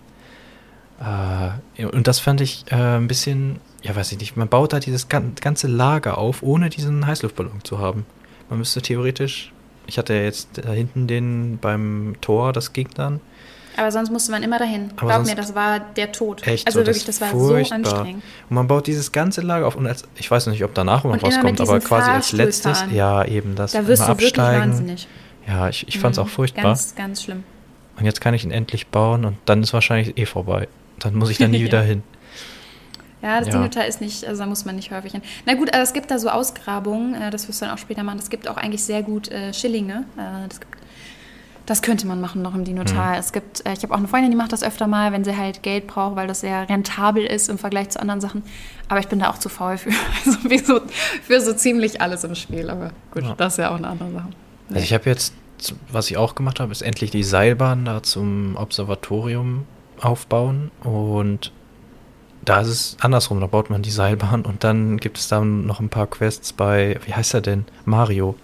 Äh, 1.00 1.84
und 1.86 2.06
das 2.06 2.18
fand 2.20 2.40
ich 2.40 2.64
äh, 2.70 2.76
ein 2.98 3.08
bisschen, 3.08 3.58
ja 3.82 3.94
weiß 3.96 4.12
ich 4.12 4.18
nicht, 4.18 4.36
man 4.36 4.48
baut 4.48 4.72
da 4.72 4.80
dieses 4.80 5.08
gan- 5.08 5.34
ganze 5.40 5.66
Lager 5.66 6.18
auf, 6.18 6.42
ohne 6.42 6.70
diesen 6.70 7.06
Heißluftballon 7.06 7.64
zu 7.64 7.78
haben. 7.78 8.06
Man 8.50 8.58
müsste 8.58 8.80
theoretisch, 8.82 9.52
ich 9.86 9.98
hatte 9.98 10.14
ja 10.14 10.22
jetzt 10.22 10.48
da 10.64 10.70
hinten 10.72 11.06
den 11.06 11.58
beim 11.60 12.16
Tor, 12.20 12.52
das 12.52 12.72
ging 12.72 12.88
dann. 12.94 13.20
Aber 13.76 13.92
sonst 13.92 14.10
musste 14.10 14.32
man 14.32 14.42
immer 14.42 14.58
dahin. 14.58 14.90
Aber 14.96 15.06
Glaub 15.12 15.26
mir, 15.26 15.36
das 15.36 15.54
war 15.54 15.78
der 15.78 16.10
Tod. 16.10 16.44
Echt 16.46 16.66
also 16.66 16.80
so, 16.80 16.86
wirklich, 16.86 17.04
das 17.04 17.20
das 17.20 17.32
war 17.32 17.38
so 17.38 17.48
furchtbar. 17.48 17.76
anstrengend. 17.76 18.22
Und 18.50 18.54
man 18.54 18.66
baut 18.66 18.88
dieses 18.88 19.12
ganze 19.12 19.40
Lager 19.40 19.66
auf 19.68 19.76
und 19.76 19.86
als, 19.86 20.02
ich 20.16 20.28
weiß 20.28 20.46
noch 20.46 20.52
nicht, 20.52 20.64
ob 20.64 20.74
danach 20.74 21.04
noch 21.04 21.12
Und 21.12 21.22
was 21.22 21.34
immer 21.34 21.44
kommt, 21.44 21.60
mit 21.60 21.68
aber 21.68 21.78
quasi 21.78 22.10
als 22.10 22.32
letztes, 22.32 22.80
fahren. 22.80 22.94
ja 22.94 23.24
eben 23.24 23.54
das. 23.54 23.72
Da 23.72 23.86
wirst 23.86 24.02
immer 24.02 24.14
du 24.14 24.20
wirklich 24.20 24.38
absteigen. 24.38 24.60
wahnsinnig. 24.72 25.06
Ja, 25.46 25.68
ich, 25.68 25.86
ich 25.86 25.98
fand 26.00 26.12
es 26.14 26.18
Mhm. 26.18 26.24
auch 26.24 26.28
furchtbar. 26.28 26.62
Ganz, 26.64 26.94
ganz 26.96 27.22
schlimm. 27.22 27.44
Und 27.98 28.04
jetzt 28.04 28.20
kann 28.20 28.34
ich 28.34 28.44
ihn 28.44 28.50
endlich 28.50 28.88
bauen 28.88 29.24
und 29.24 29.36
dann 29.44 29.62
ist 29.62 29.72
wahrscheinlich 29.72 30.18
eh 30.18 30.26
vorbei. 30.26 30.66
Dann 30.98 31.14
muss 31.14 31.30
ich 31.30 31.38
da 31.38 31.46
nie 31.46 31.60
wieder 31.64 31.80
hin. 31.82 32.02
Ja, 33.22 33.38
das 33.40 33.48
Ja. 33.48 33.54
Dinotal 33.54 33.88
ist 33.88 34.00
nicht, 34.00 34.24
also 34.26 34.42
da 34.42 34.46
muss 34.48 34.64
man 34.64 34.76
nicht 34.76 34.90
häufig 34.92 35.12
hin. 35.12 35.22
Na 35.46 35.54
gut, 35.54 35.72
aber 35.74 35.82
es 35.82 35.92
gibt 35.92 36.10
da 36.10 36.18
so 36.18 36.28
Ausgrabungen, 36.28 37.14
äh, 37.14 37.30
das 37.30 37.48
wirst 37.48 37.60
du 37.60 37.66
dann 37.66 37.74
auch 37.74 37.78
später 37.78 38.02
machen. 38.04 38.18
Es 38.18 38.30
gibt 38.30 38.48
auch 38.48 38.56
eigentlich 38.56 38.84
sehr 38.84 39.02
gut 39.02 39.28
äh, 39.28 39.52
Schillinge. 39.52 40.04
Äh, 40.16 40.48
das, 40.48 40.60
gibt, 40.60 40.76
das 41.66 41.82
könnte 41.82 42.06
man 42.06 42.20
machen 42.20 42.42
noch 42.42 42.54
im 42.54 42.64
Dinotal. 42.64 43.14
Mhm. 43.14 43.18
Es 43.18 43.32
gibt, 43.32 43.66
äh, 43.66 43.72
ich 43.72 43.82
habe 43.82 43.92
auch 43.92 43.98
eine 43.98 44.06
Freundin, 44.08 44.30
die 44.30 44.36
macht 44.36 44.52
das 44.52 44.62
öfter 44.62 44.86
mal, 44.86 45.10
wenn 45.12 45.24
sie 45.24 45.36
halt 45.36 45.62
Geld 45.64 45.86
braucht, 45.88 46.14
weil 46.16 46.28
das 46.28 46.40
sehr 46.40 46.68
rentabel 46.68 47.24
ist 47.24 47.48
im 47.48 47.58
Vergleich 47.58 47.88
zu 47.90 48.00
anderen 48.00 48.20
Sachen. 48.20 48.42
Aber 48.88 49.00
ich 49.00 49.08
bin 49.08 49.18
da 49.18 49.30
auch 49.30 49.38
zu 49.38 49.48
faul 49.48 49.78
für. 49.78 49.90
Also 50.24 50.38
so, 50.64 50.80
für 51.22 51.40
so 51.40 51.52
ziemlich 51.54 52.00
alles 52.00 52.22
im 52.24 52.34
Spiel. 52.36 52.70
Aber 52.70 52.92
gut, 53.10 53.24
Ja. 53.24 53.34
das 53.36 53.54
ist 53.54 53.58
ja 53.58 53.70
auch 53.70 53.76
eine 53.76 53.88
andere 53.88 54.12
Sache. 54.12 54.28
Also 54.70 54.82
ich 54.84 54.92
habe 54.94 55.04
jetzt, 55.10 55.34
was 55.90 56.08
ich 56.10 56.16
auch 56.16 56.36
gemacht 56.36 56.60
habe, 56.60 56.70
ist 56.70 56.82
endlich 56.82 57.10
die 57.10 57.24
Seilbahn 57.24 57.84
da 57.84 58.00
zum 58.02 58.54
Observatorium 58.56 59.64
aufbauen 60.00 60.70
und 60.84 61.50
da 62.44 62.60
ist 62.60 62.68
es 62.68 62.96
andersrum, 63.00 63.40
da 63.40 63.46
baut 63.46 63.70
man 63.70 63.82
die 63.82 63.90
Seilbahn 63.90 64.42
und 64.42 64.64
dann 64.64 64.96
gibt 64.98 65.18
es 65.18 65.28
dann 65.28 65.66
noch 65.66 65.80
ein 65.80 65.88
paar 65.88 66.06
Quests 66.06 66.52
bei, 66.52 66.98
wie 67.04 67.14
heißt 67.14 67.34
er 67.34 67.40
denn? 67.40 67.64
Mario. 67.84 68.36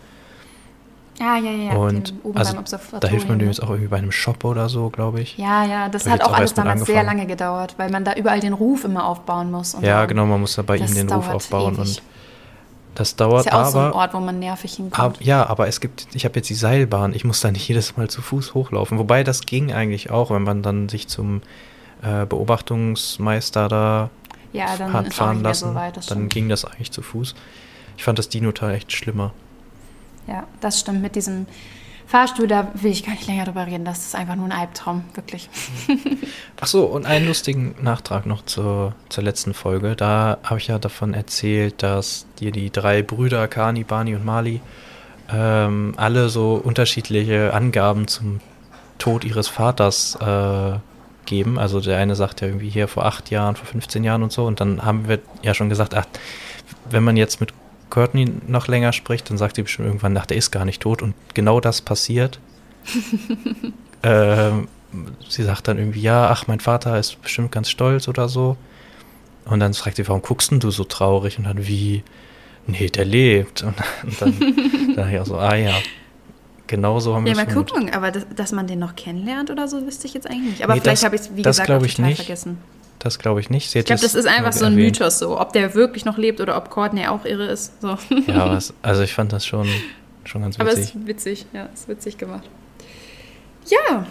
Ja, 1.18 1.36
ja, 1.36 1.50
ja. 1.50 1.72
und 1.74 2.12
oben 2.24 2.36
also 2.36 2.56
da 2.98 3.08
hilft 3.08 3.28
man 3.28 3.38
dem 3.38 3.46
ne? 3.46 3.52
jetzt 3.52 3.62
auch 3.62 3.70
irgendwie 3.70 3.88
bei 3.88 3.98
einem 3.98 4.10
Shop 4.10 4.44
oder 4.44 4.68
so, 4.68 4.90
glaube 4.90 5.20
ich. 5.20 5.38
Ja, 5.38 5.64
ja, 5.64 5.88
das 5.88 6.04
Da 6.04 6.10
hat 6.10 6.24
auch 6.24 6.32
alles 6.32 6.54
damals 6.54 6.84
sehr 6.84 6.96
angefangen. 6.98 7.18
lange 7.18 7.26
gedauert, 7.28 7.74
weil 7.76 7.90
man 7.90 8.04
da 8.04 8.14
überall 8.14 8.40
den 8.40 8.52
Ruf 8.52 8.84
immer 8.84 9.06
aufbauen 9.06 9.52
muss. 9.52 9.74
Und 9.74 9.84
Ja, 9.84 10.06
genau, 10.06 10.26
man 10.26 10.40
muss 10.40 10.56
da 10.56 10.62
bei 10.62 10.76
Das 10.76 10.90
ihm 10.90 10.96
den 10.96 11.12
Ruf 11.12 11.28
aufbauen 11.28 11.74
ewig. 11.74 11.78
und 11.78 12.02
das 12.96 13.16
dauert 13.16 13.46
Ist 13.46 13.52
ja 13.52 13.62
auch 13.62 13.66
so 13.66 13.78
ein 13.78 13.84
aber. 13.86 13.96
Ort, 13.96 14.14
wo 14.14 14.20
man 14.20 14.38
nervig 14.38 14.74
hinkommt. 14.74 15.16
Ab, 15.16 15.16
ja, 15.20 15.46
aber 15.46 15.68
es 15.68 15.80
gibt, 15.80 16.08
ich 16.14 16.24
habe 16.24 16.36
jetzt 16.36 16.48
die 16.48 16.54
Seilbahn, 16.54 17.14
ich 17.14 17.24
muss 17.24 17.40
da 17.40 17.50
nicht 17.50 17.66
jedes 17.68 17.96
Mal 17.96 18.08
zu 18.08 18.22
Fuß 18.22 18.54
hochlaufen. 18.54 18.98
Wobei 18.98 19.22
das 19.24 19.42
ging 19.42 19.72
eigentlich 19.72 20.10
auch, 20.10 20.30
wenn 20.30 20.42
man 20.42 20.62
dann 20.62 20.88
sich 20.88 21.08
zum 21.08 21.42
äh, 22.02 22.26
Beobachtungsmeister 22.26 23.68
da 23.68 24.10
ja, 24.52 24.76
dann 24.76 24.92
hat 24.92 25.12
fahren 25.12 25.42
lassen, 25.42 25.70
so 25.70 25.74
weit. 25.74 25.96
Dann 25.96 26.02
stimmt. 26.02 26.32
ging 26.32 26.48
das 26.48 26.64
eigentlich 26.64 26.92
zu 26.92 27.02
Fuß. 27.02 27.34
Ich 27.96 28.04
fand 28.04 28.18
das 28.18 28.28
Dino-Teil 28.28 28.74
echt 28.76 28.92
schlimmer. 28.92 29.32
Ja, 30.26 30.44
das 30.60 30.80
stimmt. 30.80 31.02
Mit 31.02 31.16
diesem 31.16 31.46
Fahrstuhl, 32.06 32.46
da 32.46 32.68
will 32.74 32.92
ich 32.92 33.04
gar 33.04 33.12
nicht 33.12 33.26
länger 33.26 33.44
drüber 33.44 33.66
reden. 33.66 33.84
Das 33.84 33.98
ist 34.06 34.14
einfach 34.14 34.36
nur 34.36 34.46
ein 34.46 34.52
Albtraum, 34.52 35.04
wirklich. 35.14 35.48
Ach 36.60 36.66
so, 36.66 36.84
und 36.84 37.06
einen 37.06 37.26
lustigen 37.26 37.74
Nachtrag 37.82 38.26
noch 38.26 38.44
zur, 38.44 38.94
zur 39.08 39.24
letzten 39.24 39.54
Folge. 39.54 39.96
Da 39.96 40.38
habe 40.42 40.60
ich 40.60 40.68
ja 40.68 40.78
davon 40.78 41.14
erzählt, 41.14 41.82
dass 41.82 42.26
dir 42.38 42.52
die 42.52 42.70
drei 42.70 43.02
Brüder, 43.02 43.48
Kani, 43.48 43.84
Bani 43.84 44.14
und 44.14 44.24
Mali, 44.24 44.60
ähm, 45.32 45.94
alle 45.96 46.28
so 46.28 46.54
unterschiedliche 46.54 47.54
Angaben 47.54 48.06
zum 48.06 48.40
Tod 48.98 49.24
ihres 49.24 49.48
Vaters 49.48 50.16
äh, 50.20 50.78
geben. 51.26 51.58
Also 51.58 51.80
der 51.80 51.98
eine 51.98 52.14
sagt 52.14 52.40
ja 52.40 52.48
irgendwie 52.48 52.68
hier 52.68 52.88
vor 52.88 53.04
acht 53.04 53.30
Jahren, 53.30 53.56
vor 53.56 53.66
15 53.66 54.04
Jahren 54.04 54.22
und 54.22 54.32
so. 54.32 54.44
Und 54.44 54.60
dann 54.60 54.84
haben 54.84 55.08
wir 55.08 55.20
ja 55.42 55.54
schon 55.54 55.68
gesagt, 55.68 55.94
ach, 55.94 56.06
wenn 56.90 57.04
man 57.04 57.16
jetzt 57.16 57.40
mit 57.40 57.52
Courtney 57.90 58.28
noch 58.46 58.68
länger 58.68 58.92
spricht, 58.92 59.30
dann 59.30 59.38
sagt 59.38 59.56
sie 59.56 59.62
bestimmt 59.62 59.86
irgendwann, 59.86 60.16
ach, 60.16 60.26
der 60.26 60.36
ist 60.36 60.50
gar 60.50 60.64
nicht 60.64 60.82
tot. 60.82 61.02
Und 61.02 61.14
genau 61.34 61.60
das 61.60 61.80
passiert. 61.80 62.40
ähm, 64.02 64.68
sie 65.28 65.42
sagt 65.42 65.68
dann 65.68 65.78
irgendwie, 65.78 66.00
ja, 66.00 66.28
ach, 66.28 66.46
mein 66.46 66.60
Vater 66.60 66.98
ist 66.98 67.20
bestimmt 67.22 67.52
ganz 67.52 67.70
stolz 67.70 68.08
oder 68.08 68.28
so. 68.28 68.56
Und 69.44 69.60
dann 69.60 69.74
fragt 69.74 69.96
sie, 69.96 70.08
warum 70.08 70.22
guckst 70.22 70.50
denn 70.50 70.60
du 70.60 70.70
so 70.70 70.84
traurig? 70.84 71.38
Und 71.38 71.44
dann, 71.44 71.66
wie, 71.66 72.02
nee, 72.66 72.88
der 72.88 73.04
lebt. 73.04 73.62
Und, 73.62 73.74
und 74.02 74.20
dann 74.20 74.38
dachte 74.96 75.12
ich 75.12 75.20
auch 75.20 75.26
so, 75.26 75.38
ah 75.38 75.54
ja, 75.54 75.74
genau 76.66 77.00
so 77.00 77.14
haben 77.14 77.24
wir 77.24 77.32
Ja, 77.32 77.38
es 77.38 77.44
mal 77.46 77.50
vermutet. 77.52 77.74
gucken, 77.74 77.94
aber 77.94 78.10
das, 78.10 78.26
dass 78.34 78.52
man 78.52 78.66
den 78.66 78.78
noch 78.78 78.94
kennenlernt 78.96 79.50
oder 79.50 79.68
so, 79.68 79.84
wüsste 79.86 80.06
ich 80.06 80.14
jetzt 80.14 80.28
eigentlich 80.28 80.50
nicht. 80.52 80.64
Aber 80.64 80.74
Nee, 80.74 80.80
vielleicht 80.80 81.04
habe 81.04 81.14
ich 81.16 81.22
es, 81.22 81.36
wie 81.36 81.42
das 81.42 81.58
gesagt, 81.60 81.82
ich 81.84 81.94
total 81.96 82.08
nicht. 82.10 82.16
vergessen. 82.18 82.58
Das 83.00 83.18
glaube 83.18 83.40
ich 83.40 83.50
nicht. 83.50 83.70
Sie 83.70 83.80
Ich 83.80 83.84
glaube, 83.84 84.00
das 84.00 84.14
ist 84.14 84.26
einfach 84.26 84.52
so 84.54 84.64
ein 84.64 84.72
erwähnt. 84.72 84.98
Mythos 84.98 85.18
so, 85.18 85.38
ob 85.38 85.52
der 85.52 85.74
wirklich 85.74 86.04
noch 86.06 86.16
lebt 86.16 86.40
oder 86.40 86.56
ob 86.56 86.70
Courtney 86.70 87.06
auch 87.06 87.24
irre 87.26 87.46
ist. 87.46 87.80
So. 87.82 87.98
Ja, 88.26 88.48
was, 88.50 88.72
also 88.82 89.02
ich 89.02 89.12
fand 89.12 89.32
das 89.32 89.44
schon, 89.44 89.68
schon 90.24 90.40
ganz 90.42 90.58
Aber 90.58 90.70
es 90.70 90.78
witzig. 90.78 90.94
ist 90.94 91.06
witzig, 91.06 91.46
ja, 91.52 91.66
ist 91.74 91.86
witzig 91.88 92.16
gemacht. 92.18 92.48
Ja, 93.66 94.06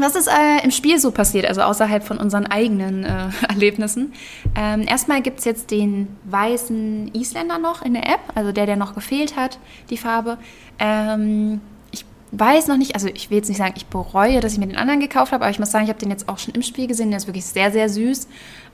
was 0.00 0.16
ist 0.16 0.28
äh, 0.28 0.64
im 0.64 0.70
Spiel 0.70 0.98
so 0.98 1.10
passiert, 1.10 1.46
also 1.46 1.62
außerhalb 1.62 2.04
von 2.04 2.18
unseren 2.18 2.46
eigenen 2.46 3.04
äh, 3.04 3.28
Erlebnissen? 3.48 4.12
Ähm, 4.56 4.82
erstmal 4.86 5.22
gibt 5.22 5.40
es 5.40 5.44
jetzt 5.44 5.70
den 5.70 6.08
weißen 6.24 7.14
Isländer 7.14 7.58
noch 7.58 7.82
in 7.82 7.94
der 7.94 8.06
App, 8.06 8.20
also 8.34 8.52
der, 8.52 8.66
der 8.66 8.76
noch 8.76 8.94
gefehlt 8.94 9.36
hat, 9.36 9.58
die 9.90 9.96
Farbe. 9.96 10.38
Ähm, 10.78 11.60
ich 11.90 12.04
weiß 12.32 12.68
noch 12.68 12.76
nicht, 12.76 12.94
also 12.94 13.08
ich 13.08 13.30
will 13.30 13.38
jetzt 13.38 13.48
nicht 13.48 13.58
sagen, 13.58 13.74
ich 13.76 13.86
bereue, 13.86 14.40
dass 14.40 14.52
ich 14.52 14.58
mir 14.58 14.66
den 14.66 14.76
anderen 14.76 15.00
gekauft 15.00 15.32
habe, 15.32 15.44
aber 15.44 15.50
ich 15.50 15.58
muss 15.58 15.70
sagen, 15.70 15.84
ich 15.84 15.90
habe 15.90 16.00
den 16.00 16.10
jetzt 16.10 16.28
auch 16.28 16.38
schon 16.38 16.54
im 16.54 16.62
Spiel 16.62 16.86
gesehen, 16.86 17.10
der 17.10 17.18
ist 17.18 17.26
wirklich 17.26 17.46
sehr, 17.46 17.70
sehr 17.70 17.88
süß. 17.88 18.28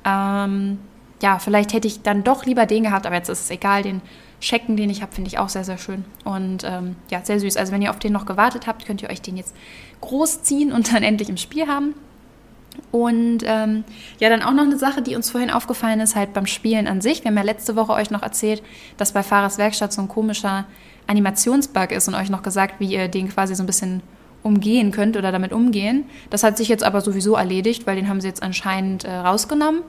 Ähm, 0.04 0.78
ja, 1.22 1.38
vielleicht 1.38 1.72
hätte 1.72 1.88
ich 1.88 2.02
dann 2.02 2.24
doch 2.24 2.44
lieber 2.44 2.66
den 2.66 2.84
gehabt, 2.84 3.06
aber 3.06 3.16
jetzt 3.16 3.28
ist 3.28 3.40
es 3.44 3.50
egal, 3.50 3.82
den 3.82 4.02
Schecken, 4.40 4.76
den 4.76 4.90
ich 4.90 5.00
habe, 5.00 5.12
finde 5.12 5.28
ich 5.28 5.38
auch 5.38 5.48
sehr, 5.48 5.64
sehr 5.64 5.78
schön. 5.78 6.04
Und 6.24 6.64
ähm, 6.64 6.96
ja, 7.10 7.24
sehr 7.24 7.40
süß. 7.40 7.56
Also 7.56 7.72
wenn 7.72 7.82
ihr 7.82 7.90
auf 7.90 7.98
den 7.98 8.12
noch 8.12 8.26
gewartet 8.26 8.66
habt, 8.66 8.84
könnt 8.84 9.02
ihr 9.02 9.10
euch 9.10 9.22
den 9.22 9.36
jetzt 9.36 9.54
großziehen 10.00 10.72
und 10.72 10.92
dann 10.92 11.02
endlich 11.04 11.28
im 11.28 11.36
Spiel 11.36 11.66
haben. 11.66 11.94
Und 12.90 13.38
ähm, 13.44 13.84
ja, 14.18 14.28
dann 14.28 14.42
auch 14.42 14.52
noch 14.52 14.64
eine 14.64 14.78
Sache, 14.78 15.00
die 15.00 15.14
uns 15.14 15.30
vorhin 15.30 15.50
aufgefallen 15.50 16.00
ist, 16.00 16.16
halt 16.16 16.32
beim 16.32 16.46
Spielen 16.46 16.86
an 16.86 17.00
sich. 17.00 17.22
Wir 17.22 17.30
haben 17.30 17.36
ja 17.36 17.44
letzte 17.44 17.76
Woche 17.76 17.92
euch 17.92 18.10
noch 18.10 18.22
erzählt, 18.22 18.62
dass 18.96 19.12
bei 19.12 19.22
Fahrers 19.22 19.58
Werkstatt 19.58 19.92
so 19.92 20.02
ein 20.02 20.08
komischer 20.08 20.66
Animationsbug 21.06 21.92
ist 21.92 22.08
und 22.08 22.14
euch 22.14 22.30
noch 22.30 22.42
gesagt, 22.42 22.80
wie 22.80 22.92
ihr 22.92 23.08
den 23.08 23.28
quasi 23.28 23.54
so 23.54 23.62
ein 23.62 23.66
bisschen 23.66 24.02
umgehen 24.42 24.90
könnt 24.90 25.16
oder 25.16 25.32
damit 25.32 25.52
umgehen. 25.52 26.04
Das 26.30 26.42
hat 26.42 26.56
sich 26.56 26.68
jetzt 26.68 26.84
aber 26.84 27.00
sowieso 27.00 27.34
erledigt, 27.34 27.86
weil 27.86 27.96
den 27.96 28.08
haben 28.08 28.20
sie 28.20 28.28
jetzt 28.28 28.42
anscheinend 28.42 29.04
äh, 29.04 29.12
rausgenommen, 29.12 29.82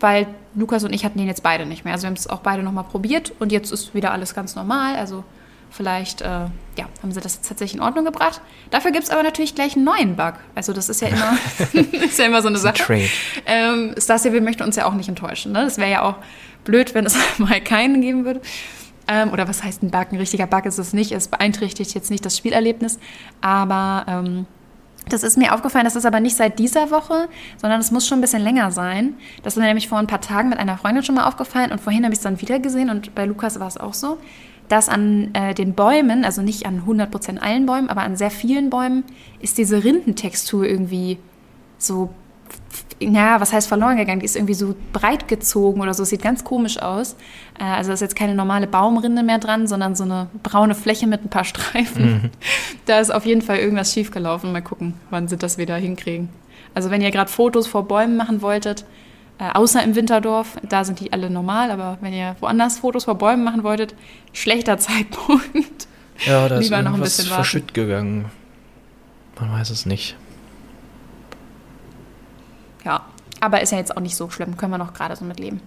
weil 0.00 0.26
Lukas 0.54 0.84
und 0.84 0.92
ich 0.92 1.04
hatten 1.04 1.18
den 1.18 1.28
jetzt 1.28 1.42
beide 1.42 1.66
nicht 1.66 1.84
mehr. 1.84 1.94
Also 1.94 2.04
wir 2.04 2.08
haben 2.08 2.16
es 2.16 2.28
auch 2.28 2.40
beide 2.40 2.62
nochmal 2.62 2.84
probiert 2.84 3.32
und 3.38 3.52
jetzt 3.52 3.70
ist 3.70 3.94
wieder 3.94 4.12
alles 4.12 4.34
ganz 4.34 4.56
normal. 4.56 4.96
Also 4.96 5.24
vielleicht 5.70 6.20
äh, 6.22 6.26
ja, 6.26 6.88
haben 7.02 7.12
sie 7.12 7.20
das 7.20 7.36
jetzt 7.36 7.48
tatsächlich 7.48 7.76
in 7.76 7.82
Ordnung 7.82 8.04
gebracht. 8.04 8.40
Dafür 8.70 8.90
gibt 8.90 9.04
es 9.04 9.10
aber 9.10 9.22
natürlich 9.22 9.54
gleich 9.54 9.76
einen 9.76 9.84
neuen 9.84 10.16
Bug. 10.16 10.34
Also 10.54 10.72
das 10.72 10.88
ist 10.88 11.00
ja 11.00 11.08
immer, 11.08 11.38
ist 12.04 12.18
ja 12.18 12.26
immer 12.26 12.42
so 12.42 12.48
eine 12.48 12.58
Sache. 12.58 12.78
Trade. 12.78 13.08
Ähm, 13.46 13.94
Star 13.98 14.18
Stable 14.18 14.40
möchte 14.40 14.64
uns 14.64 14.76
ja 14.76 14.86
auch 14.86 14.94
nicht 14.94 15.08
enttäuschen. 15.08 15.52
Ne? 15.52 15.64
Das 15.64 15.78
wäre 15.78 15.90
ja 15.90 16.02
auch 16.02 16.16
blöd, 16.64 16.94
wenn 16.94 17.06
es 17.06 17.16
mal 17.38 17.60
keinen 17.60 18.00
geben 18.00 18.24
würde. 18.24 18.40
Ähm, 19.08 19.32
oder 19.32 19.48
was 19.48 19.62
heißt 19.62 19.82
ein 19.82 19.90
Bug? 19.90 20.12
Ein 20.12 20.18
richtiger 20.18 20.46
Bug 20.46 20.66
ist 20.66 20.78
es 20.78 20.92
nicht. 20.92 21.12
Es 21.12 21.28
beeinträchtigt 21.28 21.94
jetzt 21.94 22.10
nicht 22.10 22.24
das 22.24 22.36
Spielerlebnis. 22.36 22.98
Aber 23.40 24.04
ähm, 24.08 24.46
das 25.12 25.22
ist 25.22 25.36
mir 25.36 25.54
aufgefallen, 25.54 25.84
das 25.84 25.96
ist 25.96 26.06
aber 26.06 26.20
nicht 26.20 26.36
seit 26.36 26.58
dieser 26.58 26.90
Woche, 26.90 27.28
sondern 27.56 27.80
es 27.80 27.90
muss 27.90 28.06
schon 28.06 28.18
ein 28.18 28.20
bisschen 28.20 28.42
länger 28.42 28.70
sein. 28.70 29.14
Das 29.42 29.54
ist 29.54 29.58
mir 29.58 29.66
nämlich 29.66 29.88
vor 29.88 29.98
ein 29.98 30.06
paar 30.06 30.20
Tagen 30.20 30.48
mit 30.48 30.58
einer 30.58 30.78
Freundin 30.78 31.02
schon 31.02 31.14
mal 31.14 31.26
aufgefallen 31.26 31.72
und 31.72 31.80
vorhin 31.80 32.04
habe 32.04 32.12
ich 32.12 32.18
es 32.18 32.22
dann 32.22 32.40
wieder 32.40 32.58
gesehen 32.58 32.90
und 32.90 33.14
bei 33.14 33.24
Lukas 33.24 33.60
war 33.60 33.68
es 33.68 33.76
auch 33.76 33.94
so, 33.94 34.18
dass 34.68 34.88
an 34.88 35.34
äh, 35.34 35.52
den 35.52 35.74
Bäumen, 35.74 36.24
also 36.24 36.42
nicht 36.42 36.64
an 36.64 36.82
100% 36.86 37.38
allen 37.38 37.66
Bäumen, 37.66 37.90
aber 37.90 38.02
an 38.02 38.16
sehr 38.16 38.30
vielen 38.30 38.70
Bäumen, 38.70 39.04
ist 39.40 39.58
diese 39.58 39.82
Rindentextur 39.82 40.64
irgendwie 40.64 41.18
so, 41.76 42.10
naja, 43.00 43.40
was 43.40 43.52
heißt 43.52 43.68
verloren 43.68 43.96
gegangen? 43.96 44.20
Die 44.20 44.26
ist 44.26 44.36
irgendwie 44.36 44.54
so 44.54 44.74
breit 44.92 45.26
gezogen 45.26 45.80
oder 45.80 45.94
so, 45.94 46.04
sieht 46.04 46.22
ganz 46.22 46.44
komisch 46.44 46.80
aus. 46.80 47.16
Äh, 47.58 47.64
also 47.64 47.88
da 47.88 47.94
ist 47.94 48.00
jetzt 48.00 48.16
keine 48.16 48.34
normale 48.34 48.66
Baumrinde 48.66 49.22
mehr 49.22 49.38
dran, 49.38 49.66
sondern 49.66 49.94
so 49.94 50.04
eine 50.04 50.28
braune 50.42 50.74
Fläche 50.74 51.06
mit 51.06 51.24
ein 51.24 51.30
paar 51.30 51.44
Streifen. 51.44 52.30
Da 52.86 52.98
ist 52.98 53.10
auf 53.10 53.24
jeden 53.24 53.42
Fall 53.42 53.58
irgendwas 53.58 53.92
schiefgelaufen. 53.92 54.50
Mal 54.50 54.62
gucken, 54.62 54.94
wann 55.10 55.28
sie 55.28 55.36
das 55.36 55.58
wieder 55.58 55.76
hinkriegen. 55.76 56.28
Also 56.74 56.90
wenn 56.90 57.02
ihr 57.02 57.10
gerade 57.12 57.30
Fotos 57.30 57.68
vor 57.68 57.86
Bäumen 57.86 58.16
machen 58.16 58.42
wolltet, 58.42 58.84
äh, 59.38 59.50
außer 59.52 59.82
im 59.84 59.94
Winterdorf, 59.94 60.58
da 60.68 60.84
sind 60.84 60.98
die 60.98 61.12
alle 61.12 61.30
normal, 61.30 61.70
aber 61.70 61.98
wenn 62.00 62.12
ihr 62.12 62.34
woanders 62.40 62.78
Fotos 62.78 63.04
vor 63.04 63.16
Bäumen 63.16 63.44
machen 63.44 63.62
wolltet, 63.62 63.94
schlechter 64.32 64.78
Zeitpunkt. 64.78 65.86
Ja, 66.26 66.48
da 66.48 66.58
ist 66.58 66.64
Lieber 66.64 66.82
noch 66.82 66.94
ein 66.94 67.00
bisschen 67.00 67.26
verschütt 67.26 67.74
gegangen. 67.74 68.26
Man 69.38 69.52
weiß 69.52 69.70
es 69.70 69.86
nicht. 69.86 70.16
Ja, 72.84 73.04
aber 73.40 73.62
ist 73.62 73.72
ja 73.72 73.78
jetzt 73.78 73.96
auch 73.96 74.00
nicht 74.00 74.16
so 74.16 74.30
schlimm, 74.30 74.56
können 74.56 74.72
wir 74.72 74.78
noch 74.78 74.94
gerade 74.94 75.16
so 75.16 75.24
mitleben. 75.24 75.60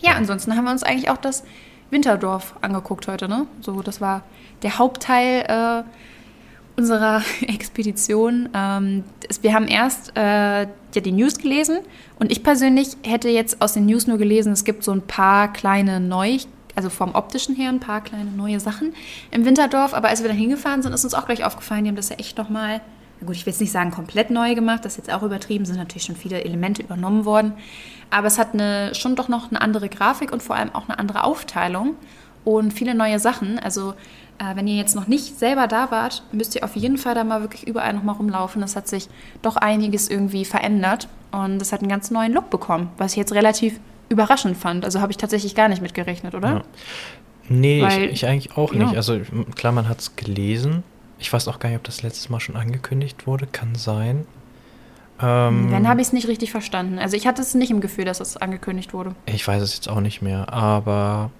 Ja, 0.00 0.12
ansonsten 0.12 0.56
haben 0.56 0.64
wir 0.64 0.70
uns 0.70 0.82
eigentlich 0.82 1.10
auch 1.10 1.16
das 1.16 1.44
Winterdorf 1.90 2.54
angeguckt 2.60 3.08
heute, 3.08 3.28
ne? 3.28 3.46
So, 3.60 3.82
das 3.82 4.00
war 4.00 4.22
der 4.62 4.78
Hauptteil 4.78 5.84
äh, 5.86 6.78
unserer 6.78 7.22
Expedition. 7.40 8.48
Ähm, 8.54 9.04
wir 9.42 9.54
haben 9.54 9.66
erst 9.66 10.16
äh, 10.16 10.62
ja, 10.62 11.00
die 11.04 11.12
News 11.12 11.38
gelesen 11.38 11.78
und 12.18 12.30
ich 12.30 12.42
persönlich 12.42 12.96
hätte 13.04 13.28
jetzt 13.28 13.60
aus 13.60 13.72
den 13.72 13.86
News 13.86 14.06
nur 14.06 14.18
gelesen, 14.18 14.52
es 14.52 14.64
gibt 14.64 14.84
so 14.84 14.92
ein 14.92 15.02
paar 15.02 15.52
kleine 15.52 16.00
Neu, 16.00 16.38
also 16.74 16.90
vom 16.90 17.14
optischen 17.14 17.56
her 17.56 17.70
ein 17.70 17.80
paar 17.80 18.02
kleine 18.02 18.30
neue 18.30 18.60
Sachen 18.60 18.94
im 19.30 19.44
Winterdorf. 19.44 19.94
Aber 19.94 20.08
als 20.08 20.22
wir 20.22 20.28
dann 20.28 20.38
hingefahren 20.38 20.82
sind, 20.82 20.92
ist 20.92 21.04
uns 21.04 21.14
auch 21.14 21.26
gleich 21.26 21.44
aufgefallen, 21.44 21.84
die 21.84 21.90
haben 21.90 21.96
das 21.96 22.10
ja 22.10 22.16
echt 22.16 22.38
nochmal, 22.38 22.80
na 23.20 23.26
gut, 23.26 23.36
ich 23.36 23.46
will 23.46 23.52
jetzt 23.52 23.60
nicht 23.60 23.72
sagen 23.72 23.90
komplett 23.90 24.30
neu 24.30 24.54
gemacht, 24.54 24.84
das 24.84 24.92
ist 24.92 25.06
jetzt 25.06 25.12
auch 25.12 25.22
übertrieben, 25.22 25.64
sind 25.64 25.76
natürlich 25.76 26.04
schon 26.04 26.16
viele 26.16 26.44
Elemente 26.44 26.82
übernommen 26.82 27.24
worden. 27.24 27.52
Aber 28.10 28.26
es 28.26 28.38
hat 28.38 28.54
eine, 28.54 28.94
schon 28.94 29.16
doch 29.16 29.28
noch 29.28 29.50
eine 29.50 29.60
andere 29.60 29.88
Grafik 29.88 30.32
und 30.32 30.42
vor 30.42 30.56
allem 30.56 30.74
auch 30.74 30.88
eine 30.88 30.98
andere 30.98 31.24
Aufteilung 31.24 31.96
und 32.44 32.72
viele 32.72 32.94
neue 32.94 33.18
Sachen. 33.18 33.58
Also 33.58 33.94
äh, 34.38 34.54
wenn 34.54 34.66
ihr 34.66 34.76
jetzt 34.76 34.94
noch 34.94 35.06
nicht 35.06 35.38
selber 35.38 35.66
da 35.66 35.90
wart, 35.90 36.22
müsst 36.32 36.54
ihr 36.54 36.64
auf 36.64 36.76
jeden 36.76 36.96
Fall 36.96 37.14
da 37.14 37.24
mal 37.24 37.40
wirklich 37.40 37.66
überall 37.66 37.92
nochmal 37.92 38.14
rumlaufen. 38.14 38.60
Das 38.60 38.76
hat 38.76 38.88
sich 38.88 39.08
doch 39.42 39.56
einiges 39.56 40.08
irgendwie 40.08 40.44
verändert 40.44 41.08
und 41.32 41.60
es 41.60 41.72
hat 41.72 41.80
einen 41.80 41.90
ganz 41.90 42.10
neuen 42.10 42.32
Look 42.32 42.50
bekommen, 42.50 42.90
was 42.96 43.12
ich 43.12 43.18
jetzt 43.18 43.32
relativ 43.32 43.80
überraschend 44.08 44.56
fand. 44.56 44.84
Also 44.84 45.00
habe 45.00 45.12
ich 45.12 45.18
tatsächlich 45.18 45.54
gar 45.54 45.68
nicht 45.68 45.82
mitgerechnet, 45.82 46.34
oder? 46.34 46.48
Ja. 46.48 46.62
Nee, 47.48 47.82
Weil- 47.82 48.04
ich, 48.04 48.12
ich 48.12 48.26
eigentlich 48.26 48.56
auch 48.56 48.72
ja. 48.72 48.84
nicht. 48.84 48.96
Also 48.96 49.20
klar, 49.54 49.72
man 49.72 49.88
hat 49.88 50.00
es 50.00 50.16
gelesen. 50.16 50.82
Ich 51.18 51.32
weiß 51.32 51.48
auch 51.48 51.58
gar 51.58 51.68
nicht, 51.68 51.78
ob 51.78 51.84
das 51.84 52.02
letztes 52.02 52.28
Mal 52.28 52.40
schon 52.40 52.56
angekündigt 52.56 53.26
wurde. 53.26 53.46
Kann 53.46 53.74
sein. 53.74 54.26
Ähm, 55.20 55.68
Dann 55.70 55.88
habe 55.88 56.00
ich 56.00 56.08
es 56.08 56.12
nicht 56.12 56.28
richtig 56.28 56.50
verstanden. 56.50 56.98
Also 56.98 57.16
ich 57.16 57.26
hatte 57.26 57.42
es 57.42 57.54
nicht 57.54 57.70
im 57.70 57.80
Gefühl, 57.80 58.04
dass 58.04 58.20
es 58.20 58.36
angekündigt 58.36 58.94
wurde. 58.94 59.14
Ich 59.26 59.46
weiß 59.46 59.62
es 59.62 59.74
jetzt 59.74 59.88
auch 59.88 60.00
nicht 60.00 60.22
mehr, 60.22 60.52
aber 60.52 61.30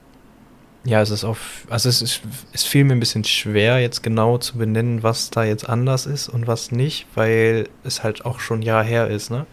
ja, 0.84 1.00
es 1.00 1.10
ist 1.10 1.24
auf, 1.24 1.66
also 1.70 1.88
es 1.88 2.02
ist, 2.02 2.22
es 2.52 2.64
fiel 2.64 2.84
mir 2.84 2.94
ein 2.94 3.00
bisschen 3.00 3.24
schwer, 3.24 3.78
jetzt 3.78 4.02
genau 4.02 4.38
zu 4.38 4.58
benennen, 4.58 5.02
was 5.02 5.30
da 5.30 5.44
jetzt 5.44 5.68
anders 5.68 6.06
ist 6.06 6.28
und 6.28 6.46
was 6.46 6.72
nicht, 6.72 7.06
weil 7.14 7.68
es 7.84 8.02
halt 8.02 8.24
auch 8.24 8.40
schon 8.40 8.60
ein 8.60 8.62
Jahr 8.62 8.82
her 8.82 9.08
ist, 9.08 9.30
ne? 9.30 9.46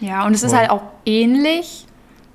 Ja, 0.00 0.24
und 0.24 0.32
es 0.34 0.42
ist 0.42 0.54
halt 0.54 0.70
auch 0.70 0.82
ähnlich. 1.04 1.84